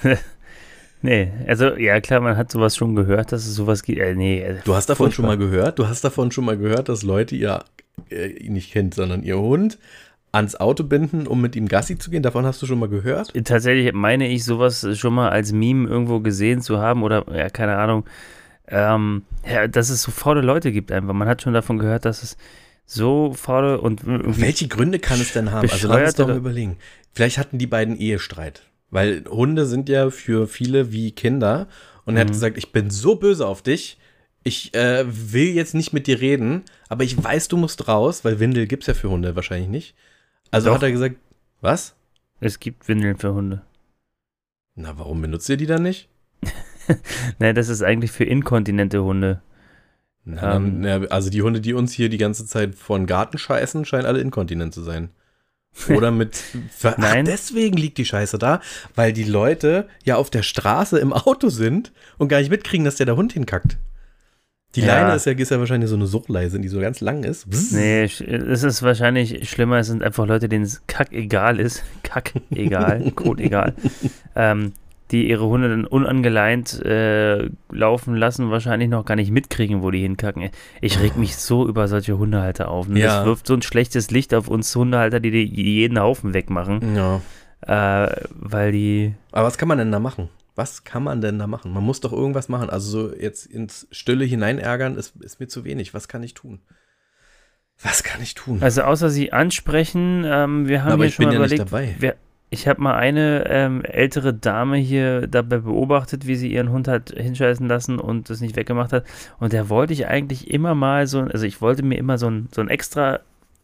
nee, 1.03 1.31
also, 1.47 1.77
ja, 1.77 2.01
klar, 2.01 2.21
man 2.21 2.37
hat 2.37 2.51
sowas 2.51 2.77
schon 2.77 2.95
gehört, 2.95 3.33
dass 3.33 3.47
es 3.47 3.55
sowas 3.55 3.83
gibt. 3.83 3.99
Äh, 4.01 4.15
nee, 4.15 4.41
äh, 4.41 4.57
Du 4.65 4.75
hast 4.75 4.89
davon 4.89 5.07
furchtbar. 5.07 5.15
schon 5.15 5.27
mal 5.27 5.39
gehört? 5.39 5.79
Du 5.79 5.87
hast 5.89 6.03
davon 6.05 6.31
schon 6.33 6.45
mal 6.45 6.57
gehört, 6.57 6.89
dass 6.89 7.03
Leute 7.03 7.35
ihr, 7.37 7.65
äh, 8.11 8.29
nicht 8.49 8.73
Kind, 8.73 8.95
sondern 8.95 9.23
ihr 9.23 9.39
Hund 9.39 9.79
ans 10.31 10.57
Auto 10.57 10.85
binden, 10.85 11.27
um 11.27 11.41
mit 11.41 11.57
ihm 11.57 11.69
Gassi 11.69 11.99
zu 11.99 12.11
gehen? 12.11 12.23
Davon 12.23 12.45
hast 12.45 12.61
du 12.61 12.67
schon 12.67 12.79
mal 12.79 12.89
gehört? 12.89 13.33
Tatsächlich 13.45 13.93
meine 13.95 14.29
ich, 14.29 14.45
sowas 14.45 14.87
schon 14.99 15.15
mal 15.15 15.31
als 15.31 15.53
Meme 15.53 15.89
irgendwo 15.89 16.21
gesehen 16.21 16.61
zu 16.61 16.79
haben 16.79 17.03
oder, 17.03 17.25
ja, 17.35 17.49
keine 17.49 17.77
Ahnung, 17.77 18.05
ähm, 18.69 19.23
ja, 19.51 19.67
dass 19.67 19.89
es 19.89 20.03
so 20.03 20.11
faule 20.11 20.43
Leute 20.43 20.71
gibt 20.73 20.93
einfach. 20.93 21.15
Man 21.15 21.29
hat 21.29 21.41
schon 21.43 21.55
davon 21.55 21.79
gehört, 21.79 22.05
dass 22.05 22.23
es 22.23 22.37
so 22.85 23.33
faule 23.35 23.81
und 23.81 24.03
Welche 24.05 24.69
Gründe 24.69 24.99
kann 24.99 25.21
es 25.21 25.33
denn 25.33 25.51
haben? 25.51 25.69
Also 25.71 25.89
lass 25.89 26.01
uns 26.03 26.15
doch 26.17 26.29
mal 26.29 26.37
überlegen. 26.37 26.77
Vielleicht 27.15 27.39
hatten 27.39 27.59
die 27.59 27.67
beiden 27.67 27.97
Ehestreit. 27.99 28.63
Weil 28.91 29.25
Hunde 29.29 29.67
sind 29.67 29.89
ja 29.89 30.11
für 30.11 30.47
viele 30.49 30.93
wie 30.93 31.13
Kinder. 31.13 31.69
Und 32.05 32.17
er 32.17 32.21
hat 32.23 32.29
Mhm. 32.29 32.33
gesagt, 32.33 32.59
ich 32.59 32.73
bin 32.73 32.91
so 32.91 33.17
böse 33.17 33.47
auf 33.47 33.63
dich. 33.63 33.99
Ich 34.45 34.73
äh, 34.75 35.05
will 35.07 35.49
jetzt 35.49 35.75
nicht 35.75 35.93
mit 35.93 36.07
dir 36.07 36.21
reden, 36.21 36.63
aber 36.89 37.05
ich 37.05 37.23
weiß, 37.23 37.49
du 37.49 37.57
musst 37.59 37.87
raus, 37.89 38.25
weil 38.25 38.41
Windel 38.41 38.67
gibt 38.67 38.85
es 38.85 38.87
ja 38.87 38.95
für 38.95 39.11
Hunde 39.11 39.37
wahrscheinlich 39.37 39.69
nicht. 39.69 39.95
Also 40.51 40.69
Doch. 40.69 40.77
hat 40.77 40.83
er 40.85 40.93
gesagt, 40.93 41.17
was? 41.61 41.95
es 42.41 42.61
gibt 42.61 42.87
Windeln 42.89 43.19
für 43.19 43.35
Hunde. 43.35 43.63
Na, 44.77 44.97
warum 44.97 45.21
benutzt 45.21 45.49
ihr 45.49 45.57
die 45.57 45.67
dann 45.67 45.83
nicht? 45.83 46.09
Nein, 47.41 47.55
das 47.57 47.69
ist 47.69 47.83
eigentlich 47.83 48.13
für 48.13 48.25
inkontinente 48.25 49.03
Hunde. 49.03 49.43
Na, 50.25 50.57
Ähm. 50.57 50.81
na, 50.81 50.99
also 51.09 51.31
die 51.31 51.43
Hunde, 51.43 51.61
die 51.61 51.75
uns 51.75 51.93
hier 51.93 52.09
die 52.09 52.17
ganze 52.17 52.47
Zeit 52.47 52.75
vor 52.77 52.97
den 52.97 53.07
Garten 53.07 53.39
scheißen, 53.39 53.85
scheinen 53.85 54.07
alle 54.07 54.21
inkontinent 54.21 54.73
zu 54.73 54.83
sein. 54.83 55.11
Oder 55.89 56.11
mit. 56.11 56.41
Ach, 56.83 56.99
Nein. 56.99 57.25
deswegen 57.25 57.77
liegt 57.77 57.99
die 57.99 58.05
Scheiße 58.05 58.39
da, 58.39 58.61
weil 58.95 59.13
die 59.13 59.25
Leute 59.25 59.89
ja 60.05 60.17
auf 60.17 60.31
der 60.31 60.43
Straße 60.43 60.99
im 60.99 61.13
Auto 61.13 61.49
sind 61.49 61.93
und 62.19 62.29
gar 62.29 62.39
nicht 62.39 62.51
mitkriegen, 62.51 62.85
dass 62.85 62.97
der 62.97 63.07
der 63.07 63.17
Hund 63.17 63.33
hinkackt. 63.33 63.79
Die 64.75 64.83
Ja. 64.83 65.01
Leine 65.01 65.15
ist 65.17 65.25
ja, 65.25 65.33
ist 65.33 65.51
ja 65.51 65.59
wahrscheinlich 65.59 65.89
so 65.89 65.97
eine 65.97 66.07
Suchtleise, 66.07 66.61
die 66.61 66.69
so 66.69 66.79
ganz 66.79 67.01
lang 67.01 67.25
ist. 67.25 67.49
Bzzz. 67.49 67.73
Nee, 67.73 68.03
es 68.05 68.21
ist 68.65 68.83
wahrscheinlich 68.83 69.49
schlimmer, 69.49 69.79
es 69.79 69.87
sind 69.87 70.03
einfach 70.03 70.27
Leute, 70.27 70.49
denen 70.49 70.65
es 70.65 70.83
kack 70.87 71.11
egal 71.13 71.59
ist. 71.59 71.83
Kack 72.03 72.35
egal, 72.51 73.11
Kot 73.15 73.41
egal. 73.41 73.75
Ähm, 74.37 74.73
die 75.11 75.29
ihre 75.29 75.47
Hunde 75.47 75.69
dann 75.69 75.85
unangeleint 75.85 76.81
äh, 76.85 77.49
laufen 77.71 78.15
lassen, 78.17 78.51
wahrscheinlich 78.51 78.89
noch 78.89 79.05
gar 79.05 79.17
nicht 79.17 79.31
mitkriegen, 79.31 79.83
wo 79.83 79.91
die 79.91 80.01
hinkacken. 80.01 80.51
Ich 80.81 81.01
reg 81.01 81.17
mich 81.17 81.37
so 81.37 81.67
über 81.69 81.89
solche 81.89 82.19
Hundehalter 82.19 82.69
auf. 82.69 82.89
Ne? 82.89 83.01
Ja. 83.01 83.19
Das 83.19 83.27
wirft 83.27 83.47
so 83.47 83.55
ein 83.55 83.63
schlechtes 83.63 84.11
Licht 84.11 84.35
auf 84.35 84.49
uns 84.49 84.75
Hundehalter, 84.75 85.21
die, 85.21 85.31
die 85.31 85.75
jeden 85.77 85.99
Haufen 85.99 86.35
wegmachen, 86.35 86.95
Ja. 86.97 87.21
äh, 88.07 88.27
weil 88.35 88.73
die. 88.73 89.15
Aber 89.33 89.47
was 89.47 89.59
kann 89.59 89.69
man 89.69 89.79
denn 89.79 89.93
da 89.93 89.99
machen? 89.99 90.29
Was 90.55 90.83
kann 90.83 91.05
man 91.05 91.21
denn 91.21 91.39
da 91.39 91.47
machen? 91.47 91.73
Man 91.73 91.85
muss 91.85 92.01
doch 92.01 92.13
irgendwas 92.13 92.49
machen. 92.49 92.69
Also 92.69 92.91
so 93.09 93.15
jetzt 93.15 93.47
ins 93.47 93.87
Stille 93.93 94.25
hineinärgern 94.25 94.97
ist, 94.97 95.15
ist 95.21 95.39
mir 95.39 95.47
zu 95.47 95.65
wenig. 95.65 95.95
Was 95.95 96.09
kann 96.09 96.23
ich 96.25 96.35
tun? 96.35 96.59
Was 97.81 98.03
kann 98.03 98.21
ich 98.21 98.35
tun? 98.35 98.59
Also 98.61 98.83
außer 98.83 99.09
sie 99.09 99.33
ansprechen, 99.33 100.25
ähm, 100.27 100.67
wir 100.67 100.83
haben 100.83 100.93
Aber 100.95 101.05
hier 101.05 101.09
ich 101.11 101.15
schon 101.15 101.27
bin 101.27 101.29
mal 101.29 101.35
ja 101.35 101.41
nicht 101.43 101.53
überlegt, 101.55 101.73
dabei. 101.73 101.95
Wer, 102.01 102.17
ich 102.51 102.67
habe 102.67 102.81
mal 102.81 102.95
eine 102.95 103.45
ähm, 103.49 103.85
ältere 103.85 104.33
Dame 104.33 104.77
hier 104.77 105.27
dabei 105.27 105.59
beobachtet, 105.59 106.27
wie 106.27 106.37
sie 106.37 106.53
ihren 106.53 106.71
Hund 106.71 106.89
hat 106.89 107.11
hinscheißen 107.11 107.67
lassen 107.69 107.99
und 107.99 108.31
das 108.31 108.41
nicht 108.41 108.57
weggemacht 108.57 108.93
hat. 108.93 109.05
Und 109.39 109.53
da 109.53 109.69
wollte 109.69 109.93
ich 109.93 110.07
eigentlich 110.07 110.51
immer 110.51 110.75
mal 110.75 111.07
so, 111.07 111.21
also 111.21 111.45
ich 111.45 111.61
wollte 111.61 111.83
mir 111.83 111.99
immer 111.99 112.17
so 112.17 112.31
ein, 112.31 112.49
so 112.53 112.61
ein 112.61 112.69
extra 112.69 113.21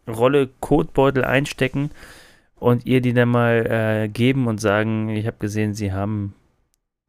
Rolle 0.07 0.51
Kotbeutel 0.61 1.25
einstecken 1.25 1.91
und 2.57 2.85
ihr 2.85 3.01
die 3.01 3.15
dann 3.15 3.31
mal 3.31 3.67
äh, 3.67 4.09
geben 4.09 4.47
und 4.47 4.61
sagen, 4.61 5.09
ich 5.09 5.27
habe 5.27 5.39
gesehen, 5.39 5.73
sie 5.73 5.93
haben 5.93 6.35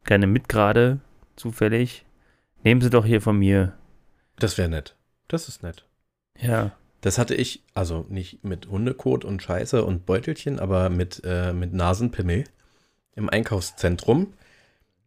keine 0.06 0.28
mit 0.28 0.48
gerade, 0.48 1.00
zufällig. 1.36 2.06
Nehmen 2.64 2.82
Sie 2.82 2.90
doch 2.90 3.06
hier 3.06 3.22
von 3.22 3.38
mir. 3.38 3.74
Das 4.38 4.58
wäre 4.58 4.70
nett. 4.70 4.96
Das 5.28 5.48
ist 5.48 5.62
nett. 5.62 5.86
Ja. 6.40 6.72
Das 7.06 7.20
hatte 7.20 7.36
ich, 7.36 7.62
also 7.76 8.08
nicht 8.10 8.44
mit 8.44 8.68
Hundekot 8.68 9.26
und 9.26 9.40
Scheiße 9.40 9.86
und 9.86 10.08
Beutelchen, 10.08 10.58
aber 10.58 10.90
mit, 10.90 11.22
äh, 11.24 11.54
mit 11.54 11.72
Nasenpimmel 11.72 12.46
im 13.16 13.30
Einkaufszentrum. 13.30 14.34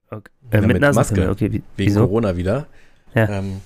Okay. 0.09 0.31
Äh, 0.53 0.61
mit 0.61 0.81
mit 0.81 0.95
Maske. 0.95 1.29
okay. 1.29 1.51
Wie, 1.51 1.55
Wegen 1.55 1.65
wieso? 1.77 2.03
Corona 2.03 2.37
wieder. 2.37 2.69
Ja. 3.17 3.29
Ähm, 3.29 3.63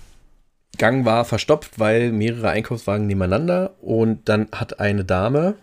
Gang 0.79 1.05
war 1.05 1.27
verstopft, 1.27 1.79
weil 1.79 2.11
mehrere 2.11 2.49
Einkaufswagen 2.49 3.07
nebeneinander 3.07 3.75
und 3.83 4.27
dann 4.31 4.49
hat 4.51 4.81
eine 4.81 5.05
Dame, 5.05 5.57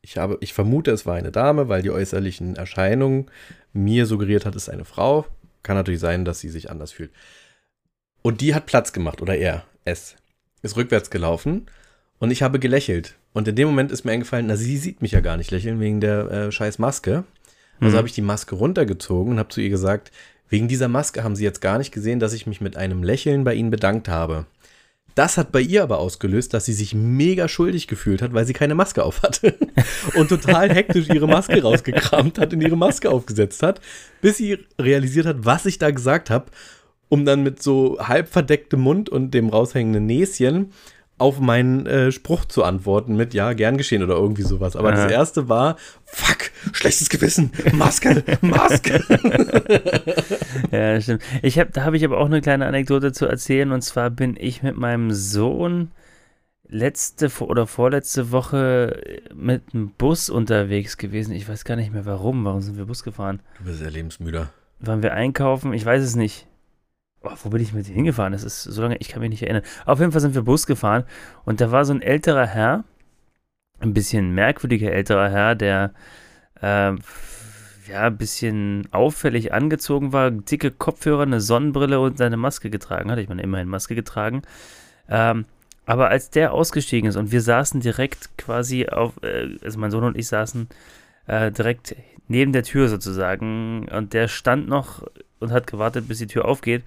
ich 0.00 0.16
habe, 0.16 0.38
ich 0.38 0.52
vermute, 0.52 0.92
es 0.92 1.04
war 1.04 1.16
eine 1.16 1.32
Dame, 1.32 1.68
weil 1.68 1.82
die 1.82 1.90
äußerlichen 1.90 2.54
Erscheinungen 2.54 3.32
mir 3.72 4.06
suggeriert 4.06 4.46
hat, 4.46 4.54
es 4.54 4.68
ist 4.68 4.68
eine 4.68 4.84
Frau. 4.84 5.26
Kann 5.64 5.74
natürlich 5.74 5.98
sein, 5.98 6.24
dass 6.24 6.38
sie 6.38 6.50
sich 6.50 6.70
anders 6.70 6.92
fühlt. 6.92 7.10
Und 8.22 8.40
die 8.40 8.54
hat 8.54 8.66
Platz 8.66 8.92
gemacht, 8.92 9.20
oder 9.20 9.36
er, 9.36 9.64
es, 9.84 10.14
ist 10.62 10.76
rückwärts 10.76 11.10
gelaufen 11.10 11.66
und 12.22 12.30
ich 12.30 12.40
habe 12.44 12.60
gelächelt. 12.60 13.16
Und 13.32 13.48
in 13.48 13.56
dem 13.56 13.66
Moment 13.66 13.90
ist 13.90 14.04
mir 14.04 14.12
eingefallen, 14.12 14.46
na, 14.46 14.54
sie 14.54 14.76
sieht 14.78 15.02
mich 15.02 15.10
ja 15.10 15.18
gar 15.18 15.36
nicht 15.36 15.50
lächeln 15.50 15.80
wegen 15.80 16.00
der 16.00 16.30
äh, 16.30 16.52
scheiß 16.52 16.78
Maske. 16.78 17.24
Also 17.80 17.94
Mhm. 17.94 17.98
habe 17.98 18.06
ich 18.06 18.14
die 18.14 18.22
Maske 18.22 18.54
runtergezogen 18.54 19.32
und 19.32 19.38
habe 19.40 19.48
zu 19.48 19.60
ihr 19.60 19.70
gesagt, 19.70 20.12
wegen 20.48 20.68
dieser 20.68 20.86
Maske 20.86 21.24
haben 21.24 21.34
sie 21.34 21.42
jetzt 21.42 21.60
gar 21.60 21.78
nicht 21.78 21.90
gesehen, 21.90 22.20
dass 22.20 22.32
ich 22.32 22.46
mich 22.46 22.60
mit 22.60 22.76
einem 22.76 23.02
Lächeln 23.02 23.42
bei 23.42 23.54
ihnen 23.54 23.70
bedankt 23.70 24.08
habe. 24.08 24.46
Das 25.16 25.36
hat 25.36 25.50
bei 25.50 25.60
ihr 25.60 25.82
aber 25.82 25.98
ausgelöst, 25.98 26.54
dass 26.54 26.64
sie 26.64 26.74
sich 26.74 26.94
mega 26.94 27.48
schuldig 27.48 27.88
gefühlt 27.88 28.22
hat, 28.22 28.32
weil 28.34 28.46
sie 28.46 28.52
keine 28.52 28.76
Maske 28.76 29.02
auf 29.02 29.24
hatte. 29.24 29.56
Und 30.14 30.28
total 30.28 30.72
hektisch 30.72 31.08
ihre 31.08 31.26
Maske 31.26 31.60
rausgekramt 31.60 32.38
hat 32.38 32.52
und 32.54 32.60
ihre 32.60 32.76
Maske 32.76 33.10
aufgesetzt 33.10 33.64
hat, 33.64 33.80
bis 34.20 34.36
sie 34.36 34.58
realisiert 34.80 35.26
hat, 35.26 35.38
was 35.40 35.66
ich 35.66 35.78
da 35.78 35.90
gesagt 35.90 36.30
habe, 36.30 36.52
um 37.08 37.24
dann 37.24 37.42
mit 37.42 37.60
so 37.60 37.98
halb 37.98 38.28
verdecktem 38.28 38.80
Mund 38.80 39.08
und 39.08 39.32
dem 39.32 39.48
raushängenden 39.48 40.06
Näschen 40.06 40.70
auf 41.22 41.40
meinen 41.40 41.86
äh, 41.86 42.12
Spruch 42.12 42.44
zu 42.44 42.64
antworten 42.64 43.16
mit 43.16 43.32
ja, 43.32 43.52
gern 43.52 43.78
geschehen 43.78 44.02
oder 44.02 44.14
irgendwie 44.14 44.42
sowas. 44.42 44.76
Aber 44.76 44.92
Aha. 44.92 45.04
das 45.04 45.12
erste 45.12 45.48
war, 45.48 45.76
fuck, 46.04 46.50
schlechtes 46.72 47.08
Gewissen, 47.08 47.52
Maske, 47.72 48.22
Maske. 48.42 49.02
Ja, 50.70 51.00
stimmt. 51.00 51.22
Ich 51.42 51.58
hab, 51.58 51.72
da 51.72 51.84
habe 51.84 51.96
ich 51.96 52.04
aber 52.04 52.18
auch 52.18 52.26
eine 52.26 52.40
kleine 52.40 52.66
Anekdote 52.66 53.12
zu 53.12 53.26
erzählen. 53.26 53.72
Und 53.72 53.82
zwar 53.82 54.10
bin 54.10 54.36
ich 54.38 54.62
mit 54.62 54.76
meinem 54.76 55.10
Sohn 55.10 55.90
letzte 56.66 57.30
oder 57.40 57.66
vorletzte 57.66 58.32
Woche 58.32 59.00
mit 59.34 59.72
dem 59.72 59.90
Bus 59.90 60.30
unterwegs 60.30 60.96
gewesen. 60.96 61.32
Ich 61.32 61.48
weiß 61.48 61.64
gar 61.64 61.76
nicht 61.76 61.92
mehr 61.92 62.06
warum. 62.06 62.44
Warum 62.44 62.60
sind 62.60 62.76
wir 62.76 62.86
Bus 62.86 63.02
gefahren? 63.02 63.40
Du 63.58 63.64
bist 63.64 63.82
ja 63.82 63.88
lebensmüder. 63.88 64.50
Waren 64.80 65.02
wir 65.02 65.12
einkaufen? 65.12 65.72
Ich 65.72 65.84
weiß 65.84 66.02
es 66.02 66.16
nicht. 66.16 66.46
Oh, 67.24 67.30
wo 67.44 67.50
bin 67.50 67.62
ich 67.62 67.72
mit 67.72 67.86
hingefahren? 67.86 68.32
Das 68.32 68.42
ist 68.42 68.64
so 68.64 68.82
lange, 68.82 68.96
ich 68.96 69.08
kann 69.08 69.20
mich 69.20 69.30
nicht 69.30 69.42
erinnern. 69.42 69.62
Auf 69.86 70.00
jeden 70.00 70.12
Fall 70.12 70.20
sind 70.20 70.34
wir 70.34 70.42
Bus 70.42 70.66
gefahren 70.66 71.04
und 71.44 71.60
da 71.60 71.70
war 71.70 71.84
so 71.84 71.92
ein 71.92 72.02
älterer 72.02 72.46
Herr, 72.46 72.84
ein 73.80 73.94
bisschen 73.94 74.34
merkwürdiger 74.34 74.92
älterer 74.92 75.30
Herr, 75.30 75.54
der 75.54 75.92
äh, 76.60 76.92
ja 77.88 78.06
ein 78.06 78.16
bisschen 78.16 78.88
auffällig 78.90 79.52
angezogen 79.52 80.12
war, 80.12 80.30
dicke 80.30 80.70
Kopfhörer, 80.70 81.22
eine 81.22 81.40
Sonnenbrille 81.40 82.00
und 82.00 82.18
seine 82.18 82.36
Maske 82.36 82.70
getragen 82.70 83.10
hat. 83.10 83.18
Ich 83.18 83.28
meine, 83.28 83.42
immerhin 83.42 83.68
Maske 83.68 83.94
getragen. 83.94 84.42
Ähm, 85.08 85.44
aber 85.84 86.08
als 86.08 86.30
der 86.30 86.52
ausgestiegen 86.52 87.08
ist 87.08 87.16
und 87.16 87.32
wir 87.32 87.40
saßen 87.40 87.80
direkt 87.80 88.36
quasi 88.38 88.86
auf, 88.86 89.22
äh, 89.22 89.56
also 89.62 89.78
mein 89.78 89.90
Sohn 89.90 90.04
und 90.04 90.16
ich 90.16 90.28
saßen 90.28 90.68
äh, 91.26 91.50
direkt 91.50 91.96
neben 92.28 92.52
der 92.52 92.62
Tür 92.62 92.88
sozusagen 92.88 93.88
und 93.88 94.12
der 94.12 94.28
stand 94.28 94.68
noch 94.68 95.06
und 95.40 95.52
hat 95.52 95.66
gewartet, 95.66 96.08
bis 96.08 96.18
die 96.18 96.28
Tür 96.28 96.44
aufgeht 96.44 96.82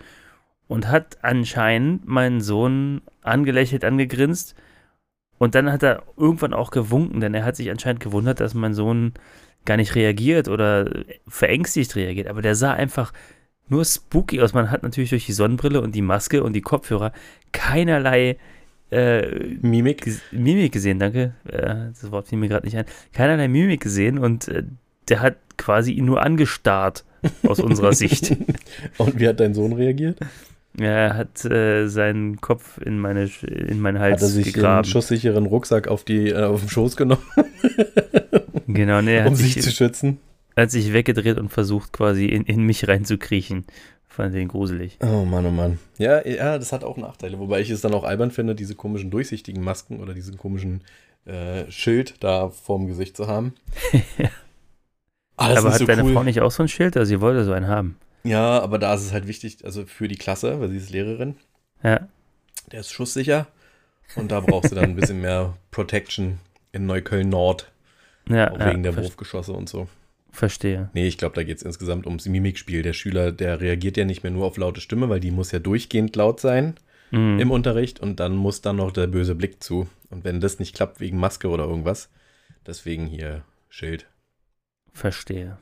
und 0.68 0.88
hat 0.88 1.18
anscheinend 1.22 2.08
meinen 2.08 2.42
Sohn 2.42 3.02
angelächelt, 3.22 3.86
angegrinst 3.86 4.56
und 5.38 5.56
dann 5.56 5.72
hat 5.72 5.84
er 5.84 6.04
irgendwann 6.18 6.54
auch 6.54 6.72
gewunken, 6.72 7.20
denn 7.20 7.34
er 7.34 7.44
hat 7.44 7.56
sich 7.56 7.70
anscheinend 7.70 8.02
gewundert, 8.02 8.40
dass 8.40 8.54
mein 8.54 8.74
Sohn 8.74 9.14
gar 9.66 9.78
nicht 9.78 9.96
reagiert 9.96 10.48
oder 10.48 10.90
verängstigt 11.28 11.96
reagiert, 11.96 12.28
aber 12.28 12.42
der 12.42 12.56
sah 12.56 12.74
einfach 12.74 13.12
nur 13.68 13.84
spooky 13.84 14.42
aus. 14.42 14.54
Man 14.54 14.70
hat 14.70 14.84
natürlich 14.84 15.10
durch 15.10 15.26
die 15.26 15.34
Sonnenbrille 15.34 15.82
und 15.82 15.96
die 15.96 16.04
Maske 16.04 16.44
und 16.44 16.54
die 16.54 16.62
Kopfhörer 16.62 17.12
keinerlei 17.52 18.38
äh, 18.92 19.56
Mimik. 19.62 20.08
Mimik 20.32 20.72
gesehen, 20.72 21.00
danke. 21.00 21.34
Äh, 21.46 21.92
das 22.00 22.12
Wort 22.12 22.28
fiel 22.28 22.38
mir 22.38 22.48
gerade 22.48 22.66
nicht 22.66 22.78
ein. 22.78 22.86
Keinerlei 23.14 23.48
Mimik 23.48 23.82
gesehen 23.82 24.20
und 24.20 24.48
äh, 24.48 24.64
der 25.10 25.22
hat 25.22 25.38
quasi 25.58 25.94
ihn 25.94 26.06
nur 26.06 26.22
angestarrt 26.22 27.06
aus 27.44 27.60
unserer 27.60 27.94
Sicht. 27.94 28.36
Und 28.98 29.20
wie 29.20 29.28
hat 29.28 29.40
dein 29.40 29.54
Sohn 29.54 29.74
reagiert? 29.74 30.20
Er 30.80 31.16
hat 31.16 31.46
äh, 31.46 31.88
seinen 31.88 32.42
Kopf 32.42 32.78
in, 32.80 33.00
meine, 33.00 33.30
in 33.44 33.80
meinen 33.80 34.00
Hals 34.00 34.22
Hat 34.22 34.22
er 34.22 34.28
sich 34.30 34.52
den 34.52 34.54
gegraben. 34.54 34.84
schusssicheren 34.84 35.46
Rucksack 35.46 35.88
auf, 35.88 36.04
die, 36.04 36.30
äh, 36.30 36.44
auf 36.44 36.62
den 36.62 36.70
Schoß 36.70 36.96
genommen, 36.98 37.24
Genau, 38.68 39.02
nee, 39.02 39.18
er 39.18 39.26
um 39.26 39.32
hat 39.32 39.38
sich 39.38 39.54
sich, 39.54 39.64
zu 39.64 39.72
schützen? 39.72 40.20
hat 40.56 40.72
sich 40.72 40.94
weggedreht 40.94 41.38
und 41.38 41.50
versucht 41.50 41.94
quasi 41.94 42.26
in, 42.28 42.44
in 42.46 42.64
mich 42.64 42.88
reinzukriechen. 42.88 43.66
Fand 44.08 44.34
den 44.34 44.48
gruselig. 44.48 45.00
Oh 45.02 45.26
Mann, 45.26 45.46
oh 45.46 45.52
Mann. 45.52 45.80
Ja, 45.98 46.26
ja, 46.26 46.58
das 46.58 46.72
hat 46.72 46.84
auch 46.84 46.98
Nachteile. 46.98 47.38
Wobei 47.40 47.60
ich 47.62 47.70
es 47.70 47.82
dann 47.82 47.94
auch 47.94 48.04
albern 48.06 48.32
finde, 48.32 48.56
diese 48.56 48.76
komischen 48.76 49.12
durchsichtigen 49.12 49.64
Masken 49.64 50.00
oder 50.00 50.14
diesen 50.14 50.38
komischen 50.38 50.84
äh, 51.26 51.70
Schild 51.70 52.16
da 52.24 52.50
vorm 52.50 52.88
Gesicht 52.88 53.18
zu 53.18 53.28
haben. 53.28 53.54
Ah, 55.38 55.50
das 55.50 55.58
Aber 55.60 55.72
hat 55.72 55.80
so 55.80 55.86
deine 55.86 56.04
cool. 56.04 56.14
Frau 56.14 56.24
nicht 56.24 56.42
auch 56.42 56.52
so 56.52 56.64
ein 56.64 56.70
Schild? 56.70 56.96
Also 56.98 57.10
sie 57.10 57.22
wollte 57.22 57.44
so 57.44 57.52
einen 57.52 57.68
haben. 57.68 57.98
Ja, 58.26 58.60
aber 58.60 58.80
da 58.80 58.94
ist 58.94 59.02
es 59.04 59.14
halt 59.14 59.28
wichtig, 59.28 59.64
also 59.64 59.86
für 59.86 60.08
die 60.08 60.18
Klasse, 60.18 60.60
weil 60.60 60.70
sie 60.70 60.78
ist 60.78 60.90
Lehrerin, 60.90 61.36
Ja, 61.84 62.08
der 62.72 62.80
ist 62.82 62.92
schusssicher. 62.92 63.48
Und 64.16 64.32
da 64.32 64.40
brauchst 64.40 64.72
du 64.72 64.76
dann 64.76 64.86
ein 64.86 64.96
bisschen 64.96 65.22
mehr 65.22 65.56
Protection 65.72 66.40
in 66.72 66.86
Neukölln 66.86 67.30
Nord, 67.30 67.72
ja, 68.30 68.52
auch 68.52 68.60
ja 68.60 68.70
wegen 68.72 68.84
der 68.84 68.96
Wurfgeschosse 68.96 69.54
und 69.54 69.68
so. 69.70 69.88
verstehe. 70.32 70.90
Nee, 70.94 71.08
ich 71.08 71.18
glaube, 71.18 71.36
da 71.36 71.44
geht 71.44 71.58
es 71.58 71.64
insgesamt 71.64 72.06
ums 72.06 72.26
Mimikspiel. 72.28 72.82
Der 72.82 72.94
Schüler, 72.94 73.32
der 73.32 73.62
reagiert 73.62 73.98
ja 73.98 74.06
nicht 74.06 74.24
mehr 74.24 74.32
nur 74.32 74.46
auf 74.46 74.58
laute 74.58 74.82
Stimme, 74.82 75.08
weil 75.10 75.20
die 75.20 75.32
muss 75.32 75.52
ja 75.52 75.60
durchgehend 75.60 76.16
laut 76.16 76.40
sein 76.40 76.76
Mhm. 77.12 77.40
im 77.40 77.52
Unterricht 77.52 78.00
und 78.00 78.20
dann 78.20 78.36
muss 78.36 78.62
dann 78.62 78.78
noch 78.78 78.92
der 78.92 79.06
böse 79.08 79.36
Blick 79.36 79.64
zu. 79.64 79.88
Und 80.10 80.24
wenn 80.24 80.42
das 80.42 80.58
nicht 80.60 80.76
klappt 80.76 81.00
wegen 81.00 81.18
Maske 81.20 81.50
oder 81.50 81.66
irgendwas, 81.66 82.10
deswegen 82.66 83.06
hier 83.06 83.44
Schild. 83.70 84.08
Verstehe. 84.92 85.58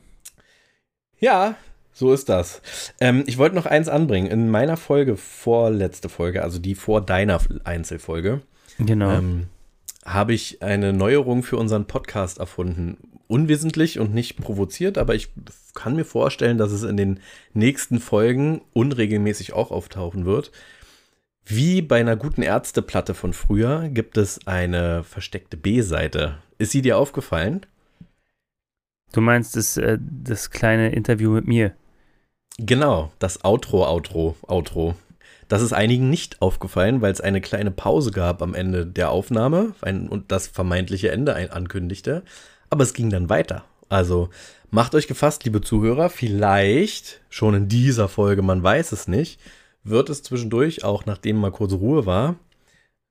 Ja, 1.19 1.55
so 1.93 2.11
ist 2.13 2.29
das. 2.29 2.61
Ähm, 2.99 3.23
ich 3.27 3.37
wollte 3.37 3.55
noch 3.55 3.65
eins 3.65 3.87
anbringen. 3.87 4.27
In 4.29 4.49
meiner 4.49 4.77
Folge, 4.77 5.15
vorletzte 5.15 6.09
Folge, 6.09 6.43
also 6.43 6.59
die 6.59 6.75
vor 6.75 7.01
deiner 7.01 7.39
Einzelfolge, 7.63 8.41
Genau. 8.79 9.11
ähm, 9.11 9.47
habe 10.05 10.33
ich 10.33 10.61
eine 10.61 10.91
Neuerung 10.93 11.43
für 11.43 11.57
unseren 11.57 11.85
Podcast 11.85 12.39
erfunden. 12.39 12.97
Unwissentlich 13.27 13.99
und 13.99 14.13
nicht 14.13 14.37
provoziert, 14.37 14.97
aber 14.97 15.15
ich 15.15 15.29
kann 15.75 15.95
mir 15.95 16.05
vorstellen, 16.05 16.57
dass 16.57 16.71
es 16.71 16.83
in 16.83 16.97
den 16.97 17.19
nächsten 17.53 17.99
Folgen 17.99 18.61
unregelmäßig 18.73 19.53
auch 19.53 19.71
auftauchen 19.71 20.25
wird. 20.25 20.51
Wie 21.45 21.81
bei 21.81 21.99
einer 21.99 22.15
guten 22.15 22.41
Ärzteplatte 22.41 23.13
von 23.13 23.33
früher 23.33 23.89
gibt 23.89 24.17
es 24.17 24.45
eine 24.47 25.03
versteckte 25.03 25.57
B-Seite. 25.57 26.37
Ist 26.57 26.71
sie 26.71 26.81
dir 26.81 26.97
aufgefallen? 26.97 27.65
Du 29.13 29.21
meinst 29.21 29.55
das, 29.55 29.77
äh, 29.77 29.97
das 30.01 30.49
kleine 30.51 30.91
Interview 30.91 31.31
mit 31.31 31.47
mir? 31.47 31.73
Genau, 32.57 33.11
das 33.19 33.43
Outro, 33.43 33.87
Outro, 33.87 34.35
Outro. 34.47 34.95
Das 35.47 35.61
ist 35.61 35.73
einigen 35.73 36.09
nicht 36.09 36.41
aufgefallen, 36.41 37.01
weil 37.01 37.11
es 37.11 37.21
eine 37.21 37.41
kleine 37.41 37.71
Pause 37.71 38.11
gab 38.11 38.41
am 38.41 38.53
Ende 38.53 38.85
der 38.85 39.09
Aufnahme 39.09 39.73
ein, 39.81 40.07
und 40.07 40.31
das 40.31 40.47
vermeintliche 40.47 41.11
Ende 41.11 41.35
ankündigte. 41.51 42.23
Aber 42.69 42.83
es 42.83 42.93
ging 42.93 43.09
dann 43.09 43.29
weiter. 43.29 43.65
Also 43.89 44.29
macht 44.71 44.95
euch 44.95 45.07
gefasst, 45.07 45.43
liebe 45.45 45.61
Zuhörer, 45.61 46.09
vielleicht 46.09 47.21
schon 47.29 47.55
in 47.55 47.67
dieser 47.67 48.07
Folge, 48.07 48.41
man 48.41 48.63
weiß 48.63 48.91
es 48.91 49.07
nicht, 49.07 49.39
wird 49.83 50.09
es 50.09 50.23
zwischendurch, 50.23 50.83
auch 50.83 51.05
nachdem 51.05 51.37
mal 51.37 51.51
kurze 51.51 51.75
Ruhe 51.75 52.05
war, 52.05 52.35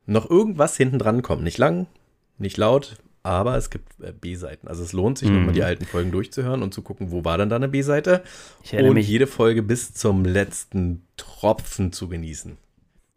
noch 0.07 0.29
irgendwas 0.29 0.77
hinten 0.77 0.99
dran 0.99 1.23
kommen. 1.23 1.45
Nicht 1.45 1.59
lang, 1.59 1.87
nicht 2.39 2.57
laut, 2.57 2.97
aber 3.23 3.57
es 3.57 3.71
gibt 3.71 3.89
äh, 4.03 4.13
B-Seiten. 4.13 4.69
Also 4.69 4.83
es 4.83 4.93
lohnt 4.93 5.19
sich, 5.19 5.29
Mhm. 5.29 5.37
nochmal 5.37 5.55
die 5.55 5.63
alten 5.63 5.85
Folgen 5.85 6.11
durchzuhören 6.11 6.63
und 6.63 6.75
zu 6.75 6.83
gucken, 6.83 7.11
wo 7.11 7.25
war 7.25 7.39
denn 7.39 7.49
da 7.49 7.57
eine 7.57 7.69
B-Seite 7.69 8.23
und 8.73 8.97
jede 8.99 9.27
Folge 9.27 9.63
bis 9.63 9.95
zum 9.95 10.25
letzten 10.25 11.07
Tropfen 11.17 11.93
zu 11.93 12.09
genießen. 12.09 12.59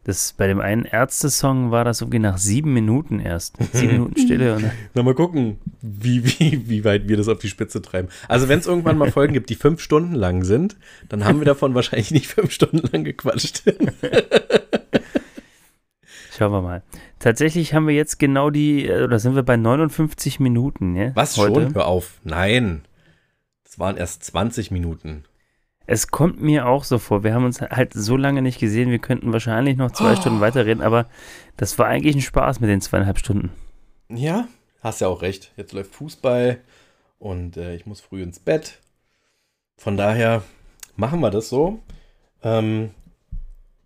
Das, 0.03 0.33
bei 0.37 0.45
dem 0.45 0.59
einen 0.59 0.85
Ärzte-Song 0.85 1.71
war 1.71 1.83
das 1.83 2.01
irgendwie 2.01 2.19
nach 2.19 2.37
sieben 2.37 2.73
Minuten 2.75 3.19
erst. 3.19 3.57
Sieben 3.73 3.91
Minuten 3.93 4.19
Stille. 4.19 4.55
Und, 4.57 4.65
Na, 4.93 5.01
mal 5.01 5.15
gucken, 5.15 5.57
wie, 5.81 6.23
wie, 6.23 6.69
wie 6.69 6.83
weit 6.85 7.07
wir 7.09 7.17
das 7.17 7.27
auf 7.27 7.39
die 7.39 7.47
Spitze 7.47 7.81
treiben. 7.81 8.09
Also, 8.27 8.47
wenn 8.47 8.59
es 8.59 8.67
irgendwann 8.67 8.99
mal 8.99 9.11
Folgen 9.11 9.33
gibt, 9.33 9.49
die 9.49 9.55
fünf 9.55 9.81
Stunden 9.81 10.13
lang 10.13 10.43
sind, 10.43 10.77
dann 11.09 11.25
haben 11.25 11.39
wir 11.39 11.45
davon 11.45 11.73
wahrscheinlich 11.73 12.11
nicht 12.11 12.27
fünf 12.27 12.51
Stunden 12.51 12.87
lang 12.91 13.03
gequatscht. 13.03 13.63
schauen 16.35 16.51
wir 16.51 16.61
mal. 16.61 16.83
Tatsächlich 17.19 17.73
haben 17.73 17.87
wir 17.87 17.95
jetzt 17.95 18.19
genau 18.19 18.49
die, 18.49 18.85
äh, 18.87 19.03
oder 19.03 19.19
sind 19.19 19.35
wir 19.35 19.43
bei 19.43 19.57
59 19.57 20.39
Minuten, 20.39 20.95
ja? 20.95 21.11
Was 21.15 21.37
heute. 21.37 21.61
schon? 21.63 21.75
Hör 21.75 21.87
auf. 21.87 22.19
Nein. 22.23 22.83
Es 23.65 23.79
waren 23.79 23.97
erst 23.97 24.23
20 24.23 24.71
Minuten. 24.71 25.23
Es 25.87 26.07
kommt 26.07 26.41
mir 26.41 26.67
auch 26.67 26.83
so 26.83 26.97
vor. 26.97 27.23
Wir 27.23 27.33
haben 27.33 27.45
uns 27.45 27.61
halt 27.61 27.93
so 27.93 28.17
lange 28.17 28.41
nicht 28.41 28.59
gesehen, 28.59 28.89
wir 28.89 28.99
könnten 28.99 29.31
wahrscheinlich 29.33 29.77
noch 29.77 29.91
zwei 29.91 30.13
Oh. 30.13 30.15
Stunden 30.15 30.39
weiterreden, 30.41 30.81
aber 30.81 31.07
das 31.57 31.77
war 31.77 31.85
eigentlich 31.87 32.15
ein 32.15 32.21
Spaß 32.21 32.59
mit 32.59 32.69
den 32.69 32.81
zweieinhalb 32.81 33.19
Stunden. 33.19 33.51
Ja, 34.09 34.47
hast 34.81 35.01
ja 35.01 35.07
auch 35.07 35.21
recht. 35.21 35.51
Jetzt 35.57 35.73
läuft 35.73 35.93
Fußball 35.93 36.59
und 37.19 37.57
äh, 37.57 37.75
ich 37.75 37.85
muss 37.85 38.01
früh 38.01 38.23
ins 38.23 38.39
Bett. 38.39 38.79
Von 39.77 39.97
daher 39.97 40.43
machen 40.95 41.19
wir 41.19 41.29
das 41.31 41.49
so. 41.49 41.79
Ähm, 42.43 42.91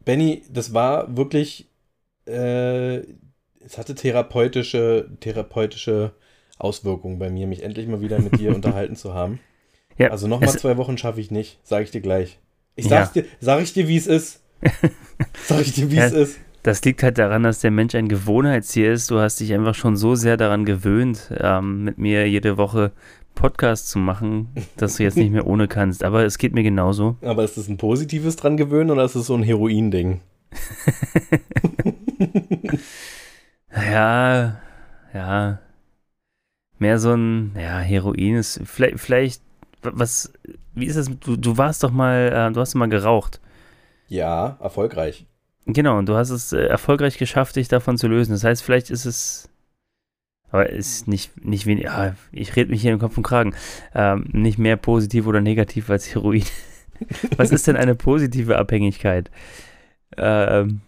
Benny, 0.05 0.43
das 0.49 0.73
war 0.73 1.17
wirklich, 1.17 1.67
äh, 2.29 2.97
es 3.65 3.77
hatte 3.77 3.95
therapeutische, 3.95 5.09
therapeutische 5.19 6.11
Auswirkungen 6.57 7.19
bei 7.19 7.29
mir, 7.29 7.47
mich 7.47 7.63
endlich 7.63 7.87
mal 7.87 8.01
wieder 8.01 8.19
mit 8.19 8.39
dir 8.39 8.53
unterhalten 8.55 8.95
zu 8.95 9.13
haben. 9.13 9.39
Ja, 9.97 10.09
Also 10.11 10.27
nochmal 10.27 10.49
es- 10.49 10.57
zwei 10.61 10.77
Wochen 10.77 10.97
schaffe 10.97 11.19
ich 11.19 11.31
nicht, 11.31 11.59
sage 11.63 11.83
ich 11.83 11.91
dir 11.91 12.01
gleich. 12.01 12.39
Ich 12.75 12.85
Ja. 12.85 12.91
sag's 13.01 13.11
dir, 13.13 13.25
sag 13.41 13.61
ich 13.61 13.73
dir, 13.73 13.87
wie 13.87 13.97
es 13.97 14.07
ist. 14.07 14.41
Sag 15.45 15.61
ich 15.61 15.73
dir, 15.73 15.89
wie 15.91 15.95
Ja. 15.95 16.05
es 16.05 16.11
ist. 16.13 16.39
Das 16.63 16.83
liegt 16.83 17.01
halt 17.03 17.17
daran, 17.17 17.43
dass 17.43 17.61
der 17.61 17.71
Mensch 17.71 17.95
ein 17.95 18.09
Gewohnheitstier 18.09 18.91
ist. 18.91 19.09
Du 19.09 19.19
hast 19.19 19.39
dich 19.39 19.53
einfach 19.53 19.73
schon 19.75 19.95
so 19.95 20.15
sehr 20.15 20.35
daran 20.35 20.65
gewöhnt, 20.65 21.31
ähm, 21.37 21.85
mit 21.85 21.97
mir 21.97 22.27
jede 22.29 22.57
Woche 22.57 22.91
Podcast 23.35 23.87
zu 23.89 23.99
machen, 23.99 24.49
dass 24.75 24.95
du 24.97 25.03
jetzt 25.03 25.15
nicht 25.15 25.31
mehr 25.31 25.47
ohne 25.47 25.69
kannst. 25.69 26.03
Aber 26.03 26.25
es 26.25 26.37
geht 26.37 26.53
mir 26.53 26.63
genauso. 26.63 27.15
Aber 27.21 27.45
ist 27.45 27.55
das 27.57 27.69
ein 27.69 27.77
positives 27.77 28.35
dran 28.35 28.57
gewöhnen 28.57 28.91
oder 28.91 29.05
ist 29.05 29.15
das 29.15 29.27
so 29.27 29.35
ein 29.35 29.43
Heroin-Ding? 29.43 30.19
Ja, 33.71 34.59
ja. 35.13 35.59
Mehr 36.79 36.99
so 36.99 37.13
ein, 37.13 37.51
ja, 37.55 37.79
Heroin 37.79 38.35
ist 38.35 38.61
vielleicht, 38.63 38.99
vielleicht 38.99 39.43
was, 39.81 40.33
wie 40.73 40.85
ist 40.85 40.97
das? 40.97 41.09
Du, 41.19 41.35
du 41.35 41.57
warst 41.57 41.83
doch 41.83 41.91
mal, 41.91 42.49
äh, 42.49 42.53
du 42.53 42.59
hast 42.59 42.75
mal 42.75 42.89
geraucht. 42.89 43.39
Ja, 44.07 44.57
erfolgreich. 44.61 45.25
Genau, 45.65 45.97
und 45.97 46.07
du 46.07 46.15
hast 46.15 46.31
es 46.31 46.51
äh, 46.51 46.63
erfolgreich 46.63 47.17
geschafft, 47.17 47.55
dich 47.55 47.67
davon 47.67 47.97
zu 47.97 48.07
lösen. 48.07 48.31
Das 48.31 48.43
heißt, 48.43 48.63
vielleicht 48.63 48.89
ist 48.89 49.05
es, 49.05 49.49
aber 50.51 50.69
ist 50.69 51.07
nicht, 51.07 51.45
nicht 51.45 51.65
wenig, 51.65 51.85
ja, 51.85 52.15
ich 52.31 52.55
rede 52.55 52.71
mich 52.71 52.81
hier 52.81 52.91
im 52.91 52.99
Kopf 52.99 53.17
und 53.17 53.23
Kragen, 53.23 53.53
ähm, 53.93 54.25
nicht 54.31 54.57
mehr 54.57 54.77
positiv 54.77 55.27
oder 55.27 55.41
negativ 55.41 55.89
als 55.89 56.13
Heroin. 56.13 56.45
Was 57.37 57.51
ist 57.51 57.67
denn 57.67 57.77
eine 57.77 57.95
positive 57.95 58.57
Abhängigkeit? 58.57 59.29
Ähm, 60.17 60.81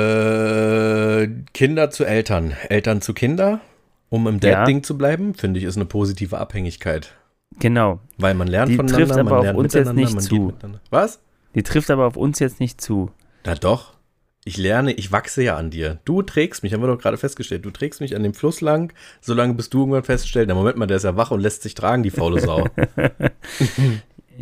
Äh, 0.00 1.28
Kinder 1.52 1.90
zu 1.90 2.04
Eltern, 2.04 2.54
Eltern 2.68 3.00
zu 3.00 3.14
Kinder, 3.14 3.60
um 4.08 4.26
im 4.26 4.34
Ja. 4.42 4.58
Dad-Ding 4.58 4.82
zu 4.82 4.96
bleiben, 4.98 5.34
finde 5.34 5.58
ich, 5.60 5.64
ist 5.66 5.76
eine 5.76 5.84
positive 5.86 6.38
Abhängigkeit. 6.38 7.14
genau, 7.58 8.00
Weil 8.18 8.34
man 8.34 8.48
lernt 8.48 8.70
Die 8.70 8.76
voneinander, 8.76 9.06
trifft 9.06 9.18
aber 9.20 9.30
man 9.30 9.38
auf 9.38 9.44
lernt 9.44 9.58
uns 9.58 9.74
jetzt 9.74 9.92
nicht 9.94 10.14
man 10.14 10.22
zu. 10.22 10.30
geht 10.34 10.46
miteinander. 10.46 10.80
Was? 10.90 11.20
die 11.54 11.62
trifft 11.64 11.90
aber 11.90 12.06
auf 12.06 12.16
uns 12.16 12.38
jetzt 12.38 12.60
nicht 12.60 12.80
zu. 12.80 13.10
Na 13.44 13.54
doch. 13.56 13.94
Ich 14.44 14.56
lerne, 14.56 14.92
ich 14.92 15.12
wachse 15.12 15.42
ja 15.42 15.56
an 15.56 15.68
dir. 15.70 15.98
Du 16.06 16.22
trägst 16.22 16.62
mich, 16.62 16.72
haben 16.72 16.80
wir 16.82 16.86
doch 16.86 16.98
gerade 16.98 17.18
festgestellt. 17.18 17.64
Du 17.66 17.70
trägst 17.70 18.00
mich 18.00 18.16
an 18.16 18.22
dem 18.22 18.32
Fluss 18.34 18.60
lang, 18.62 18.92
solange 19.20 19.52
bis 19.54 19.68
du 19.68 19.80
irgendwann 19.80 20.02
feststellst, 20.04 20.48
na 20.48 20.54
Moment 20.54 20.76
mal, 20.78 20.86
der 20.86 20.96
ist 20.96 21.02
ja 21.02 21.16
wach 21.16 21.30
und 21.30 21.40
lässt 21.40 21.62
sich 21.62 21.74
tragen, 21.74 22.02
die 22.02 22.10
faule 22.10 22.40
Sau. 22.40 22.66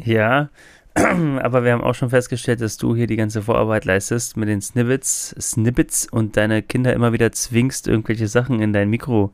Ja, 0.04 0.48
aber 0.94 1.64
wir 1.64 1.72
haben 1.72 1.82
auch 1.84 1.94
schon 1.94 2.10
festgestellt, 2.10 2.60
dass 2.60 2.76
du 2.76 2.94
hier 2.96 3.06
die 3.06 3.16
ganze 3.16 3.42
Vorarbeit 3.42 3.84
leistest 3.84 4.36
mit 4.36 4.48
den 4.48 4.60
Snippets, 4.60 5.34
Snippets 5.40 6.06
und 6.10 6.36
deine 6.36 6.62
Kinder 6.62 6.92
immer 6.92 7.12
wieder 7.12 7.30
zwingst, 7.32 7.86
irgendwelche 7.86 8.26
Sachen 8.28 8.60
in 8.60 8.72
dein 8.72 8.90
Mikro 8.90 9.32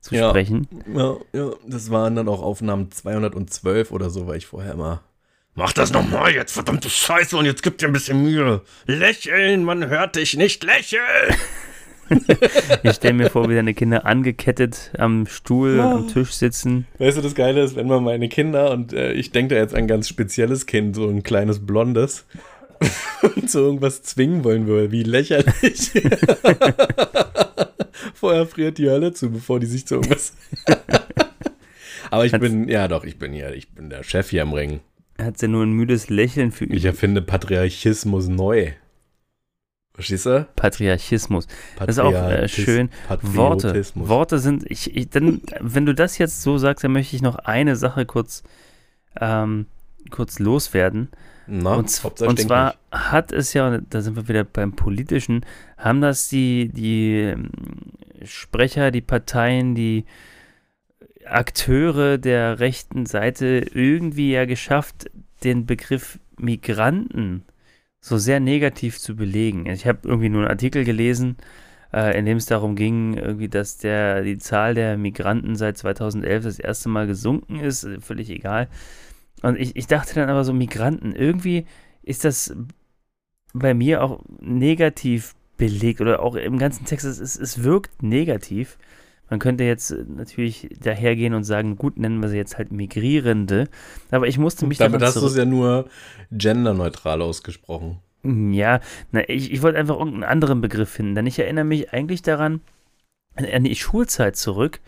zu 0.00 0.14
Ja. 0.14 0.30
sprechen. 0.30 0.68
ja, 0.94 1.16
ja, 1.32 1.50
das 1.66 1.90
waren 1.90 2.14
dann 2.16 2.28
auch 2.28 2.42
Aufnahmen 2.42 2.90
212 2.90 3.90
oder 3.92 4.10
so, 4.10 4.26
weil 4.26 4.38
ich 4.38 4.46
vorher 4.46 4.72
immer. 4.72 5.02
Mach 5.54 5.72
das 5.72 5.90
nochmal 5.92 6.32
jetzt, 6.32 6.52
verdammte 6.52 6.90
Scheiße, 6.90 7.34
und 7.36 7.46
jetzt 7.46 7.62
gib 7.62 7.78
dir 7.78 7.86
ein 7.86 7.92
bisschen 7.92 8.22
Mühe. 8.22 8.60
Lächeln, 8.86 9.64
man 9.64 9.88
hört 9.88 10.16
dich 10.16 10.36
nicht 10.36 10.62
lächeln. 10.64 11.00
Ich 12.82 12.92
stelle 12.92 13.14
mir 13.14 13.30
vor, 13.30 13.48
wie 13.48 13.54
deine 13.54 13.74
Kinder 13.74 14.06
angekettet 14.06 14.92
am 14.98 15.26
Stuhl, 15.26 15.76
Ja. 15.78 15.92
am 15.96 16.08
Tisch 16.08 16.30
sitzen. 16.32 16.86
Weißt 16.98 17.16
du, 17.18 17.22
das 17.22 17.34
Geile 17.34 17.62
ist, 17.62 17.74
wenn 17.76 17.86
man 17.88 18.04
meine 18.04 18.28
Kinder, 18.28 18.70
und 18.70 18.92
äh, 18.92 19.12
ich 19.12 19.32
denke 19.32 19.54
da 19.54 19.60
jetzt 19.60 19.74
an 19.74 19.80
ein 19.80 19.88
ganz 19.88 20.08
spezielles 20.08 20.66
Kind, 20.66 20.94
so 20.96 21.08
ein 21.08 21.22
kleines 21.22 21.64
Blondes, 21.66 22.26
und 23.36 23.50
zu 23.50 23.58
irgendwas 23.60 24.02
zwingen 24.02 24.44
wollen 24.44 24.66
würde, 24.66 24.92
wie 24.92 25.02
lächerlich. 25.02 25.90
Vorher 28.14 28.46
friert 28.46 28.78
die 28.78 28.88
Hölle 28.88 29.12
zu, 29.12 29.30
bevor 29.30 29.60
die 29.60 29.66
sich 29.66 29.86
zu 29.86 29.96
irgendwas. 29.96 30.34
Aber 32.10 32.24
ich 32.24 32.32
Kannst- 32.32 32.42
bin, 32.48 32.68
ja 32.68 32.88
doch, 32.88 33.04
ich 33.04 33.18
bin 33.18 33.32
ja, 33.32 33.50
ich 33.50 33.70
bin 33.72 33.90
der 33.90 34.02
Chef 34.02 34.30
hier 34.30 34.42
im 34.42 34.52
Ring. 34.52 34.80
Hat 35.20 35.38
sie 35.38 35.48
nur 35.48 35.62
ein 35.64 35.72
müdes 35.72 36.10
Lächeln 36.10 36.52
für 36.52 36.66
Ich 36.66 36.84
erfinde 36.84 37.22
Patriarchismus 37.22 38.28
neu. 38.28 38.72
Verstehst 39.96 40.26
du? 40.26 40.46
Patriarchismus. 40.56 41.48
Das 41.78 41.88
ist 41.88 41.98
auch 41.98 42.12
äh, 42.12 42.46
schön. 42.48 42.90
Worte. 43.22 43.82
Worte 43.94 44.38
sind, 44.38 44.70
ich, 44.70 44.94
ich, 44.94 45.08
dann, 45.08 45.40
wenn 45.58 45.86
du 45.86 45.94
das 45.94 46.18
jetzt 46.18 46.42
so 46.42 46.58
sagst, 46.58 46.84
dann 46.84 46.92
möchte 46.92 47.16
ich 47.16 47.22
noch 47.22 47.36
eine 47.36 47.76
Sache 47.76 48.04
kurz, 48.04 48.42
ähm, 49.18 49.64
kurz 50.10 50.38
loswerden. 50.38 51.08
Na, 51.46 51.76
und, 51.76 52.04
und 52.20 52.40
zwar 52.40 52.74
hat 52.90 53.32
es 53.32 53.54
ja, 53.54 53.68
und 53.68 53.86
da 53.94 54.02
sind 54.02 54.16
wir 54.16 54.28
wieder 54.28 54.44
beim 54.44 54.72
Politischen, 54.72 55.46
haben 55.78 56.02
das 56.02 56.28
die, 56.28 56.68
die 56.68 57.14
ähm, 57.14 57.48
Sprecher, 58.22 58.90
die 58.90 59.00
Parteien, 59.00 59.74
die 59.74 60.04
Akteure 61.24 62.18
der 62.18 62.60
rechten 62.60 63.06
Seite 63.06 63.64
irgendwie 63.72 64.32
ja 64.32 64.44
geschafft, 64.44 65.10
den 65.42 65.64
Begriff 65.64 66.18
Migranten 66.36 67.44
so 68.06 68.18
sehr 68.18 68.38
negativ 68.38 69.00
zu 69.00 69.16
belegen. 69.16 69.66
Ich 69.66 69.84
habe 69.84 69.98
irgendwie 70.04 70.28
nur 70.28 70.42
einen 70.42 70.50
Artikel 70.50 70.84
gelesen, 70.84 71.36
äh, 71.92 72.16
in 72.16 72.24
dem 72.24 72.36
es 72.36 72.46
darum 72.46 72.76
ging, 72.76 73.14
irgendwie, 73.14 73.48
dass 73.48 73.78
der, 73.78 74.22
die 74.22 74.38
Zahl 74.38 74.74
der 74.74 74.96
Migranten 74.96 75.56
seit 75.56 75.76
2011 75.76 76.44
das 76.44 76.58
erste 76.60 76.88
Mal 76.88 77.08
gesunken 77.08 77.58
ist, 77.58 77.82
äh, 77.82 78.00
völlig 78.00 78.30
egal. 78.30 78.68
Und 79.42 79.58
ich, 79.58 79.74
ich 79.74 79.88
dachte 79.88 80.14
dann 80.14 80.30
aber 80.30 80.44
so, 80.44 80.52
Migranten, 80.52 81.16
irgendwie 81.16 81.66
ist 82.04 82.24
das 82.24 82.54
bei 83.52 83.74
mir 83.74 84.04
auch 84.04 84.22
negativ 84.40 85.34
belegt 85.56 86.00
oder 86.00 86.22
auch 86.22 86.36
im 86.36 86.58
ganzen 86.58 86.84
Text, 86.84 87.04
es, 87.04 87.18
es, 87.18 87.36
es 87.36 87.64
wirkt 87.64 88.04
negativ. 88.04 88.78
Man 89.30 89.38
könnte 89.40 89.64
jetzt 89.64 89.90
äh, 89.90 90.04
natürlich 90.06 90.68
dahergehen 90.80 91.34
und 91.34 91.44
sagen, 91.44 91.76
gut, 91.76 91.98
nennen 91.98 92.20
wir 92.22 92.28
sie 92.28 92.36
jetzt 92.36 92.58
halt 92.58 92.72
Migrierende. 92.72 93.68
Aber 94.10 94.28
ich 94.28 94.38
musste 94.38 94.66
mich 94.66 94.78
Damit 94.78 95.02
hast 95.02 95.16
du 95.16 95.26
es 95.26 95.36
ja 95.36 95.44
nur 95.44 95.88
genderneutral 96.30 97.22
ausgesprochen. 97.22 97.98
Mm, 98.22 98.52
Ja, 98.52 98.80
na, 99.12 99.28
ich, 99.28 99.52
ich 99.52 99.62
wollte 99.62 99.78
einfach 99.78 99.96
irgendeinen 99.96 100.24
anderen 100.24 100.60
Begriff 100.60 100.90
finden, 100.90 101.14
denn 101.14 101.26
ich 101.26 101.38
erinnere 101.38 101.64
mich 101.64 101.92
eigentlich 101.92 102.22
daran, 102.22 102.60
an- 103.34 103.46
an 103.46 103.64
die 103.64 103.74
Schulzeit 103.76 104.36
zurück, 104.36 104.80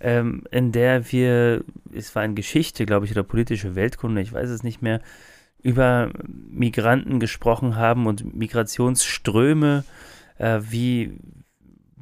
ähm, 0.00 0.44
in 0.50 0.72
der 0.72 1.10
wir, 1.12 1.64
es 1.94 2.14
war 2.14 2.24
in 2.24 2.34
Geschichte, 2.34 2.86
glaube 2.86 3.06
ich, 3.06 3.12
oder 3.12 3.22
politische 3.22 3.74
Weltkunde, 3.74 4.20
ich 4.22 4.32
weiß 4.32 4.50
es 4.50 4.62
nicht 4.62 4.82
mehr, 4.82 5.00
über 5.62 6.10
Migranten 6.28 7.20
gesprochen 7.20 7.76
haben 7.76 8.06
und 8.06 8.34
Migrationsströme, 8.34 9.84
äh, 10.38 10.60
wie 10.68 11.12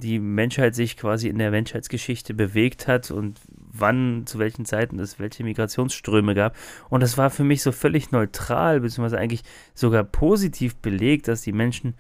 die 0.03 0.18
Menschheit 0.18 0.74
sich 0.74 0.96
quasi 0.96 1.28
in 1.28 1.38
der 1.38 1.50
Menschheitsgeschichte 1.50 2.34
bewegt 2.34 2.88
hat 2.88 3.11
und 3.11 3.40
wann, 3.48 4.24
zu 4.26 4.38
welchen 4.38 4.64
Zeiten 4.64 4.98
es 4.98 5.18
welche 5.18 5.44
Migrationsströme 5.44 6.34
gab. 6.34 6.57
Und 6.90 7.03
das 7.03 7.16
war 7.16 7.30
für 7.30 7.44
mich 7.44 7.62
so 7.62 7.72
völlig 7.72 8.11
neutral, 8.11 8.80
beziehungsweise 8.80 9.18
eigentlich 9.18 9.42
sogar 9.74 10.05
positiv 10.05 10.76
belegt, 10.76 11.28
dass 11.28 11.42
die 11.42 11.53
Menschen 11.53 11.94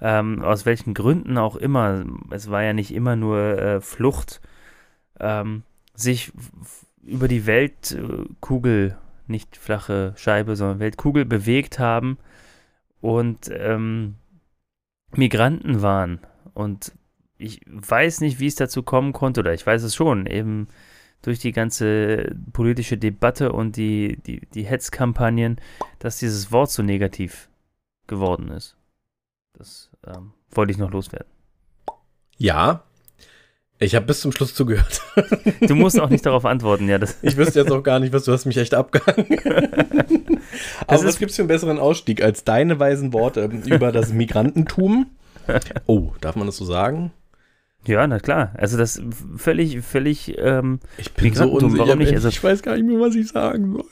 ähm, 0.00 0.42
aus 0.42 0.66
welchen 0.66 0.94
Gründen 0.94 1.38
auch 1.38 1.56
immer, 1.56 2.04
es 2.30 2.50
war 2.50 2.62
ja 2.62 2.72
nicht 2.72 2.94
immer 2.94 3.16
nur 3.16 3.58
äh, 3.58 3.80
Flucht, 3.80 4.40
ähm, 5.18 5.64
sich 5.94 6.32
über 7.02 7.26
die 7.26 7.46
Weltkugel, 7.46 8.96
nicht 9.26 9.56
flache 9.56 10.14
Scheibe, 10.16 10.54
sondern 10.54 10.78
Weltkugel 10.78 11.24
bewegt 11.24 11.78
haben 11.78 12.18
und 13.00 13.50
ähm, 13.52 14.14
Migranten 15.14 15.82
waren. 15.82 16.20
Und 16.54 16.92
ich 17.38 17.60
weiß 17.66 18.20
nicht, 18.20 18.40
wie 18.40 18.46
es 18.46 18.56
dazu 18.56 18.82
kommen 18.82 19.12
konnte, 19.12 19.40
oder 19.40 19.54
ich 19.54 19.66
weiß 19.66 19.82
es 19.82 19.94
schon, 19.94 20.26
eben 20.26 20.68
durch 21.22 21.38
die 21.38 21.52
ganze 21.52 22.34
politische 22.52 22.98
Debatte 22.98 23.52
und 23.52 23.76
die, 23.76 24.18
die, 24.26 24.46
die 24.54 24.64
Hetzkampagnen, 24.64 25.60
dass 25.98 26.18
dieses 26.18 26.52
Wort 26.52 26.70
so 26.70 26.82
negativ 26.82 27.48
geworden 28.06 28.48
ist. 28.48 28.76
Das 29.54 29.90
ähm, 30.06 30.32
wollte 30.50 30.72
ich 30.72 30.78
noch 30.78 30.90
loswerden. 30.90 31.28
Ja. 32.36 32.84
Ich 33.80 33.94
habe 33.94 34.06
bis 34.06 34.20
zum 34.20 34.32
Schluss 34.32 34.54
zugehört. 34.54 35.02
Du 35.60 35.74
musst 35.74 36.00
auch 36.00 36.08
nicht 36.08 36.24
darauf 36.24 36.44
antworten, 36.44 36.88
ja. 36.88 36.98
Ich 37.22 37.36
wüsste 37.36 37.60
jetzt 37.60 37.72
auch 37.72 37.82
gar 37.82 37.98
nicht, 37.98 38.12
was 38.12 38.24
du 38.24 38.32
hast 38.32 38.46
mich 38.46 38.56
echt 38.56 38.74
abgehangen. 38.74 39.26
Aber 40.86 41.04
was 41.04 41.18
gibt's 41.18 41.36
für 41.36 41.42
einen 41.42 41.48
besseren 41.48 41.78
Ausstieg 41.78 42.22
als 42.22 42.44
deine 42.44 42.78
weisen 42.78 43.12
Worte 43.12 43.44
über 43.66 43.92
das 43.92 44.12
Migrantentum? 44.12 45.06
Oh, 45.86 46.12
darf 46.20 46.36
man 46.36 46.46
das 46.46 46.56
so 46.56 46.64
sagen? 46.64 47.12
Ja, 47.88 48.06
na 48.06 48.20
klar. 48.20 48.52
Also 48.56 48.76
das 48.78 49.02
völlig, 49.36 49.80
völlig 49.82 50.36
ähm, 50.38 50.78
Ich 50.98 51.12
bin 51.14 51.34
so 51.34 51.50
unsicher. 51.50 51.86
warum 51.86 51.98
nicht? 51.98 52.12
Also- 52.14 52.28
ich 52.28 52.42
weiß 52.42 52.62
gar 52.62 52.74
nicht 52.76 52.86
mehr, 52.86 53.00
was 53.00 53.14
ich 53.16 53.28
sagen 53.28 53.72
soll. 53.72 53.84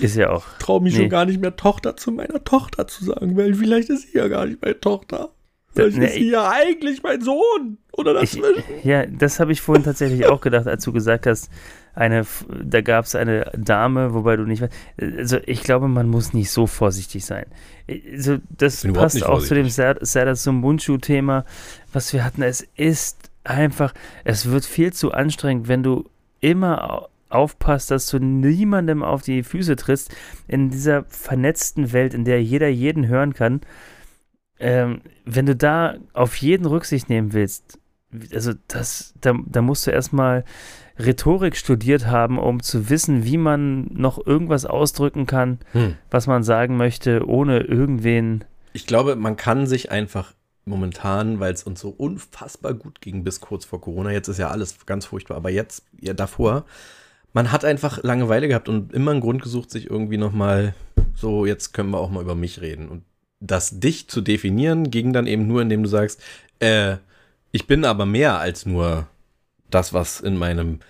ist 0.00 0.16
ja 0.16 0.30
auch. 0.30 0.44
Traue 0.58 0.82
mich 0.82 0.94
Nee. 0.94 1.00
schon 1.02 1.08
gar 1.10 1.26
nicht 1.26 1.40
mehr, 1.40 1.54
Tochter 1.56 1.96
zu 1.96 2.10
meiner 2.12 2.42
Tochter 2.42 2.86
zu 2.88 3.04
sagen, 3.04 3.36
weil 3.36 3.54
vielleicht 3.54 3.88
ist 3.90 4.10
sie 4.10 4.18
ja 4.18 4.26
gar 4.28 4.46
nicht 4.46 4.60
meine 4.62 4.80
Tochter. 4.80 5.28
Vielleicht 5.74 5.98
Nee, 5.98 6.06
ist 6.06 6.14
sie 6.14 6.30
ja 6.30 6.48
eigentlich 6.50 7.02
mein 7.02 7.20
Sohn. 7.20 7.78
Oder 7.92 8.20
Ich, 8.22 8.32
dazwischen. 8.32 8.62
ja, 8.82 9.06
das 9.06 9.38
habe 9.40 9.52
ich 9.52 9.60
vorhin 9.60 9.84
tatsächlich 9.84 10.26
auch 10.26 10.40
gedacht, 10.40 10.66
als 10.66 10.82
du 10.84 10.92
gesagt 10.92 11.26
hast, 11.26 11.50
eine, 11.96 12.24
da 12.62 12.82
gab 12.82 13.06
es 13.06 13.14
eine 13.14 13.50
Dame, 13.56 14.14
wobei 14.14 14.36
du 14.36 14.44
nicht 14.44 14.62
weißt. 14.62 14.72
Also 15.18 15.38
ich 15.46 15.62
glaube, 15.62 15.88
man 15.88 16.08
muss 16.08 16.34
nicht 16.34 16.50
so 16.50 16.66
vorsichtig 16.66 17.24
sein. 17.24 17.46
Also 18.12 18.38
das 18.50 18.84
passt 18.92 19.24
auch 19.24 19.42
zu 19.42 19.54
dem 19.54 19.68
Sada 19.68 20.34
Sumbunchu-Thema, 20.34 21.44
was 21.92 22.12
wir 22.12 22.24
hatten. 22.24 22.42
Es 22.42 22.66
ist 22.76 23.30
einfach, 23.44 23.94
es 24.24 24.50
wird 24.50 24.64
viel 24.64 24.92
zu 24.92 25.12
anstrengend, 25.12 25.68
wenn 25.68 25.82
du 25.82 26.08
immer 26.40 26.90
au- 26.90 27.08
aufpasst, 27.28 27.90
dass 27.90 28.06
du 28.06 28.18
niemandem 28.18 29.02
auf 29.02 29.22
die 29.22 29.42
Füße 29.42 29.74
trittst 29.76 30.14
in 30.46 30.70
dieser 30.70 31.04
vernetzten 31.04 31.92
Welt, 31.92 32.14
in 32.14 32.24
der 32.24 32.42
jeder 32.42 32.68
jeden 32.68 33.08
hören 33.08 33.34
kann. 33.34 33.62
Ähm, 34.58 35.00
wenn 35.24 35.46
du 35.46 35.56
da 35.56 35.96
auf 36.12 36.36
jeden 36.36 36.66
Rücksicht 36.66 37.08
nehmen 37.08 37.32
willst, 37.32 37.78
also 38.32 38.52
das, 38.68 39.14
da, 39.20 39.34
da 39.44 39.60
musst 39.60 39.86
du 39.86 39.90
erstmal 39.90 40.44
Rhetorik 40.98 41.56
studiert 41.56 42.06
haben, 42.06 42.38
um 42.38 42.62
zu 42.62 42.88
wissen, 42.88 43.24
wie 43.24 43.36
man 43.36 43.88
noch 43.92 44.24
irgendwas 44.24 44.64
ausdrücken 44.64 45.26
kann, 45.26 45.58
Hm. 45.72 45.96
was 46.10 46.26
man 46.26 46.42
sagen 46.42 46.76
möchte, 46.76 47.26
ohne 47.28 47.60
irgendwen. 47.60 48.44
Ich 48.72 48.86
glaube, 48.86 49.16
man 49.16 49.36
kann 49.36 49.66
sich 49.66 49.90
einfach 49.90 50.32
momentan, 50.64 51.38
weil 51.38 51.52
es 51.52 51.62
uns 51.62 51.80
so 51.80 51.90
unfassbar 51.90 52.74
gut 52.74 53.00
ging 53.00 53.24
bis 53.24 53.40
kurz 53.40 53.64
vor 53.64 53.80
Corona, 53.80 54.10
jetzt 54.10 54.28
ist 54.28 54.38
ja 54.38 54.48
alles 54.48 54.84
ganz 54.84 55.06
furchtbar, 55.06 55.36
aber 55.36 55.50
jetzt, 55.50 55.84
ja 56.00 56.12
davor, 56.12 56.64
man 57.32 57.52
hat 57.52 57.64
einfach 57.64 58.02
Langeweile 58.02 58.48
gehabt 58.48 58.68
und 58.68 58.92
immer 58.92 59.12
einen 59.12 59.20
Grund 59.20 59.42
gesucht, 59.42 59.70
sich 59.70 59.90
irgendwie 59.90 60.16
nochmal 60.16 60.74
so, 61.14 61.46
jetzt 61.46 61.72
können 61.72 61.90
wir 61.90 61.98
auch 61.98 62.10
mal 62.10 62.22
über 62.22 62.34
mich 62.34 62.60
reden. 62.60 62.88
Und 62.88 63.04
das 63.40 63.78
dich 63.78 64.08
zu 64.08 64.22
definieren, 64.22 64.90
ging 64.90 65.12
dann 65.12 65.26
eben 65.26 65.46
nur, 65.46 65.62
indem 65.62 65.82
du 65.82 65.88
sagst, 65.88 66.20
äh, 66.58 66.96
ich 67.52 67.66
bin 67.66 67.84
aber 67.84 68.06
mehr 68.06 68.38
als 68.38 68.66
nur 68.66 69.06
das, 69.70 69.92
was 69.92 70.20
in 70.20 70.36
meinem 70.36 70.80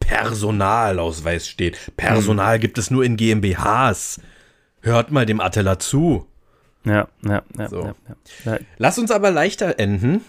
Personalausweis 0.00 1.48
steht. 1.48 1.92
Personal 1.96 2.58
gibt 2.58 2.78
es 2.78 2.90
nur 2.90 3.04
in 3.04 3.16
GmbHs. 3.16 4.20
Hört 4.82 5.10
mal 5.10 5.24
dem 5.24 5.40
Attila 5.40 5.78
zu. 5.78 6.26
Ja, 6.84 7.08
ja, 7.22 7.42
ja. 7.58 7.68
So. 7.68 7.82
ja, 7.82 7.94
ja. 8.44 8.58
Lass 8.76 8.98
uns 8.98 9.10
aber 9.10 9.30
leichter 9.30 9.78
enden. 9.78 10.22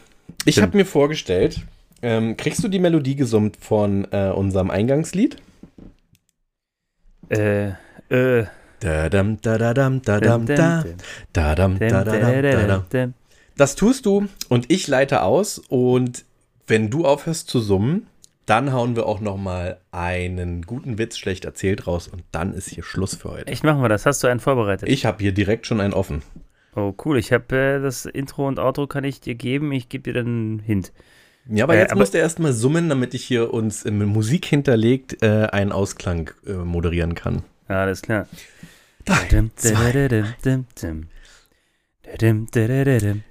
Ich 0.45 0.61
habe 0.61 0.77
mir 0.77 0.85
vorgestellt, 0.85 1.61
ähm, 2.01 2.37
kriegst 2.37 2.63
du 2.63 2.67
die 2.67 2.79
Melodie 2.79 3.15
gesummt 3.15 3.57
von 3.59 4.07
äh, 4.11 4.29
unserem 4.29 4.71
Eingangslied? 4.71 5.37
äh, 7.29 7.69
äh. 8.09 8.45
Das 13.57 13.75
tust 13.75 14.05
du 14.05 14.27
und 14.49 14.71
ich 14.71 14.87
leite 14.87 15.21
aus 15.21 15.59
und 15.59 16.25
wenn 16.67 16.89
du 16.89 17.05
aufhörst 17.05 17.49
zu 17.49 17.59
summen, 17.59 18.07
dann 18.45 18.73
hauen 18.73 18.95
wir 18.95 19.05
auch 19.07 19.21
noch 19.21 19.37
mal 19.37 19.79
einen 19.91 20.61
guten 20.63 20.97
Witz 20.97 21.17
schlecht 21.17 21.45
erzählt 21.45 21.87
raus 21.87 22.07
und 22.07 22.23
dann 22.31 22.53
ist 22.53 22.69
hier 22.69 22.83
Schluss 22.83 23.15
für 23.15 23.31
heute. 23.31 23.47
Echt 23.47 23.63
machen 23.63 23.81
wir 23.81 23.89
das. 23.89 24.05
Hast 24.05 24.23
du 24.23 24.27
einen 24.27 24.39
vorbereitet? 24.39 24.87
Ich 24.87 25.05
habe 25.05 25.17
hier 25.23 25.31
direkt 25.31 25.65
schon 25.65 25.81
einen 25.81 25.93
offen. 25.93 26.21
Oh, 26.75 26.93
cool. 27.05 27.17
Ich 27.17 27.31
habe 27.31 27.55
äh, 27.55 27.81
das 27.81 28.05
Intro 28.05 28.47
und 28.47 28.59
Outro 28.59 28.85
kann 28.85 29.03
ich 29.03 29.19
dir 29.21 29.33
geben. 29.35 29.71
Ich 29.71 29.89
gebe 29.89 30.03
dir 30.03 30.13
dann 30.13 30.25
einen 30.27 30.59
Hint. 30.59 30.91
Ja, 31.49 31.63
aber 31.63 31.75
Äh, 31.75 31.79
jetzt 31.79 31.91
aber- 31.91 31.99
musst 32.01 32.13
du 32.13 32.17
erstmal 32.17 32.53
summen, 32.53 32.89
damit 32.89 33.13
ich 33.13 33.23
hier 33.23 33.53
uns 33.53 33.85
mit 33.85 34.07
Musik 34.07 34.45
hinterlegt 34.45 35.23
äh, 35.23 35.47
einen 35.51 35.71
Ausklang 35.71 36.31
äh, 36.45 36.53
moderieren 36.53 37.15
kann. 37.15 37.43
Alles 37.67 38.01
klar. 38.01 38.27
Drei, 39.05 39.43
zwei. 39.55 40.23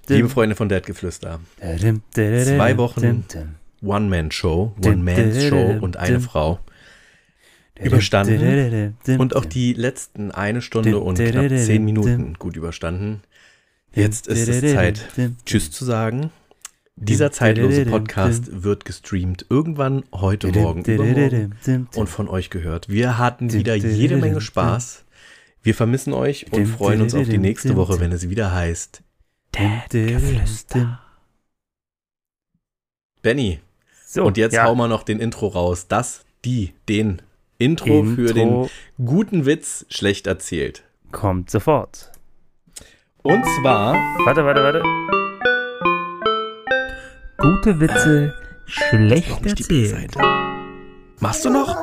Liebe 0.08 0.28
Freunde 0.28 0.56
von 0.56 0.68
Deadgeflüster, 0.68 1.40
Zwei 2.12 2.76
Wochen 2.76 3.24
One-Man-Show, 3.82 4.74
One-Man-Show 4.84 5.78
und 5.80 5.96
eine 5.96 6.20
Frau. 6.20 6.58
Überstanden. 7.80 8.96
Und 9.18 9.34
auch 9.36 9.44
die 9.44 9.72
letzten 9.72 10.30
eine 10.30 10.62
Stunde 10.62 10.98
und 10.98 11.18
knapp 11.18 11.48
zehn 11.58 11.84
Minuten 11.84 12.34
gut 12.38 12.56
überstanden. 12.56 13.22
Jetzt 13.92 14.26
ist 14.28 14.48
es 14.48 14.72
Zeit, 14.72 15.04
Tschüss 15.44 15.70
zu 15.70 15.84
sagen. 15.84 16.30
Dieser 16.96 17.32
zeitlose 17.32 17.86
Podcast 17.86 18.62
wird 18.62 18.84
gestreamt 18.84 19.46
irgendwann 19.50 20.04
heute 20.12 20.46
Morgen, 20.52 20.84
übermorgen 20.84 21.54
und 21.96 22.08
von 22.08 22.28
euch 22.28 22.50
gehört. 22.50 22.88
Wir 22.88 23.18
hatten 23.18 23.52
wieder 23.52 23.74
jede 23.74 24.16
Menge 24.16 24.40
Spaß. 24.40 25.03
Wir 25.64 25.74
vermissen 25.74 26.12
euch 26.12 26.52
und 26.52 26.66
freuen 26.66 27.00
uns 27.00 27.14
auf 27.14 27.26
die 27.26 27.38
nächste 27.38 27.74
Woche, 27.74 27.98
wenn 27.98 28.12
es 28.12 28.28
wieder 28.28 28.52
heißt 28.52 29.02
Benny. 33.22 33.60
So, 34.06 34.24
Und 34.24 34.36
jetzt 34.36 34.52
ja. 34.52 34.64
hauen 34.64 34.76
wir 34.76 34.88
noch 34.88 35.04
den 35.04 35.20
Intro 35.20 35.46
raus. 35.48 35.88
Das, 35.88 36.26
die, 36.44 36.74
den 36.90 37.22
Intro, 37.56 38.04
für 38.04 38.34
den 38.34 38.48
Intro 38.48 38.70
guten 39.02 39.46
Witz 39.46 39.86
schlecht 39.88 40.26
erzählt. 40.26 40.84
kommt 41.12 41.48
sofort. 41.48 42.12
Und 43.22 43.42
zwar, 43.58 43.94
Warte, 44.26 44.44
warte, 44.44 44.62
warte. 44.62 44.82
Gute 47.38 47.80
Witze 47.80 48.34
schlecht 48.66 49.66
B-Seite? 49.68 50.18
Machst 51.20 51.42
du 51.46 51.48
noch? 51.48 51.74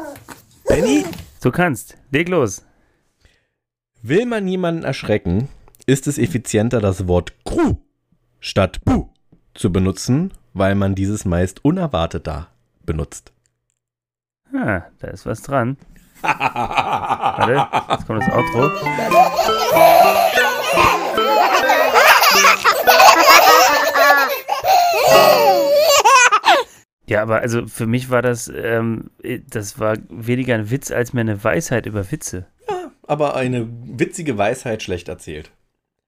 Benny? 0.68 1.04
Du 1.42 1.50
kannst. 1.50 1.98
Leg 2.12 2.30
los. 2.30 2.64
Will 4.04 4.26
man 4.26 4.46
niemanden 4.46 4.84
erschrecken, 4.84 5.48
ist 5.86 6.08
es 6.08 6.18
effizienter, 6.18 6.82
das 6.82 7.08
Wort 7.08 7.34
Kru 7.46 7.76
statt 8.40 8.84
Bu 8.84 9.10
zu 9.54 9.72
benutzen, 9.72 10.34
weil 10.54 10.74
man 10.74 10.96
dieses 10.96 11.24
meist 11.24 11.64
unerwartet 11.64 12.26
da 12.26 12.48
benutzt. 12.84 13.32
Ah, 14.54 14.82
da 14.98 15.08
ist 15.10 15.28
was 15.28 15.44
dran. 15.44 15.78
Warte, 16.24 17.68
jetzt 17.92 18.08
kommt 18.08 18.24
das 18.24 18.34
Outro. 18.34 18.72
Ja, 27.06 27.22
aber 27.22 27.42
also 27.42 27.68
für 27.68 27.88
mich 27.88 28.10
war 28.10 28.22
das, 28.22 28.48
ähm, 28.48 29.12
das 29.50 29.78
war 29.80 29.98
weniger 30.10 30.56
ein 30.56 30.72
Witz 30.72 30.92
als 30.92 31.14
mehr 31.14 31.22
eine 31.22 31.44
Weisheit 31.44 31.86
über 31.86 32.10
Witze. 32.10 32.48
Aber 33.08 33.36
eine 33.36 33.68
witzige 33.86 34.38
Weisheit 34.38 34.84
schlecht 34.84 35.08
erzählt. 35.10 35.52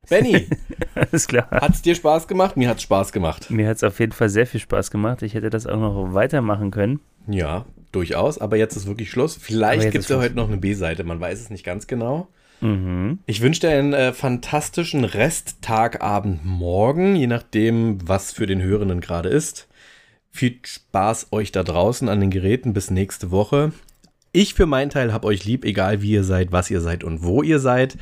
Benny, 0.09 0.47
Alles 0.95 1.27
klar. 1.27 1.47
hat's 1.49 1.81
dir 1.81 1.95
Spaß 1.95 2.27
gemacht? 2.27 2.57
Mir 2.57 2.69
hat's 2.69 2.83
Spaß 2.83 3.11
gemacht. 3.13 3.49
Mir 3.49 3.67
hat 3.69 3.77
es 3.77 3.83
auf 3.83 3.99
jeden 3.99 4.11
Fall 4.11 4.29
sehr 4.29 4.45
viel 4.45 4.59
Spaß 4.59 4.91
gemacht. 4.91 5.21
Ich 5.21 5.33
hätte 5.33 5.49
das 5.49 5.65
auch 5.65 5.79
noch 5.79 6.13
weitermachen 6.13 6.71
können. 6.71 6.99
Ja, 7.27 7.65
durchaus. 7.91 8.37
Aber 8.37 8.57
jetzt 8.57 8.75
ist 8.75 8.85
wirklich 8.85 9.09
Schluss. 9.09 9.37
Vielleicht 9.39 9.91
gibt 9.91 10.03
es 10.03 10.09
ja 10.09 10.17
heute 10.17 10.35
noch 10.35 10.47
eine 10.47 10.57
B-Seite. 10.57 11.03
Man 11.03 11.19
weiß 11.19 11.39
es 11.39 11.49
nicht 11.49 11.63
ganz 11.63 11.87
genau. 11.87 12.27
Mhm. 12.59 13.19
Ich 13.25 13.41
wünsche 13.41 13.61
dir 13.61 13.71
einen 13.71 13.93
äh, 13.93 14.13
fantastischen 14.13 15.03
Resttagabend 15.03 16.45
morgen, 16.45 17.15
je 17.15 17.27
nachdem, 17.27 18.07
was 18.07 18.31
für 18.31 18.45
den 18.45 18.61
Hörenden 18.61 19.01
gerade 19.01 19.29
ist. 19.29 19.67
Viel 20.31 20.59
Spaß 20.63 21.27
euch 21.31 21.51
da 21.51 21.63
draußen 21.63 22.09
an 22.09 22.19
den 22.19 22.29
Geräten. 22.29 22.73
Bis 22.73 22.89
nächste 22.89 23.31
Woche. 23.31 23.71
Ich 24.35 24.55
für 24.55 24.65
meinen 24.65 24.89
Teil 24.89 25.13
habe 25.13 25.27
euch 25.27 25.45
lieb, 25.45 25.63
egal 25.63 26.01
wie 26.01 26.11
ihr 26.11 26.23
seid, 26.23 26.51
was 26.51 26.71
ihr 26.71 26.81
seid 26.81 27.03
und 27.03 27.23
wo 27.23 27.43
ihr 27.43 27.59
seid. 27.59 27.97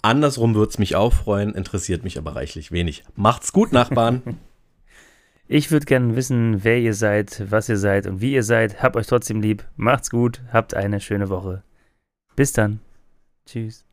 Andersrum 0.00 0.54
würde 0.54 0.70
es 0.70 0.78
mich 0.78 0.96
auch 0.96 1.12
freuen, 1.12 1.54
interessiert 1.54 2.04
mich 2.04 2.16
aber 2.16 2.34
reichlich 2.34 2.72
wenig. 2.72 3.04
Macht's 3.14 3.52
gut, 3.52 3.72
Nachbarn. 3.72 4.22
Ich 5.46 5.70
würde 5.70 5.84
gerne 5.84 6.16
wissen, 6.16 6.64
wer 6.64 6.78
ihr 6.78 6.94
seid, 6.94 7.44
was 7.50 7.68
ihr 7.68 7.76
seid 7.76 8.06
und 8.06 8.22
wie 8.22 8.32
ihr 8.32 8.42
seid. 8.42 8.82
Habt 8.82 8.96
euch 8.96 9.06
trotzdem 9.06 9.42
lieb. 9.42 9.62
Macht's 9.76 10.08
gut. 10.08 10.40
Habt 10.50 10.72
eine 10.72 11.00
schöne 11.00 11.28
Woche. 11.28 11.62
Bis 12.34 12.54
dann. 12.54 12.80
Tschüss. 13.44 13.84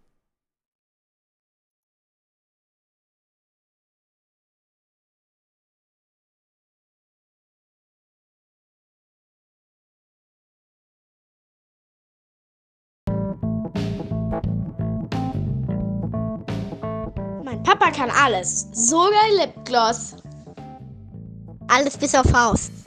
Papa 17.71 17.89
kann 17.89 18.11
alles, 18.11 18.67
sogar 18.73 19.29
Lipgloss. 19.39 20.15
Alles 21.69 21.95
bis 21.95 22.13
auf 22.13 22.25
Faust. 22.25 22.80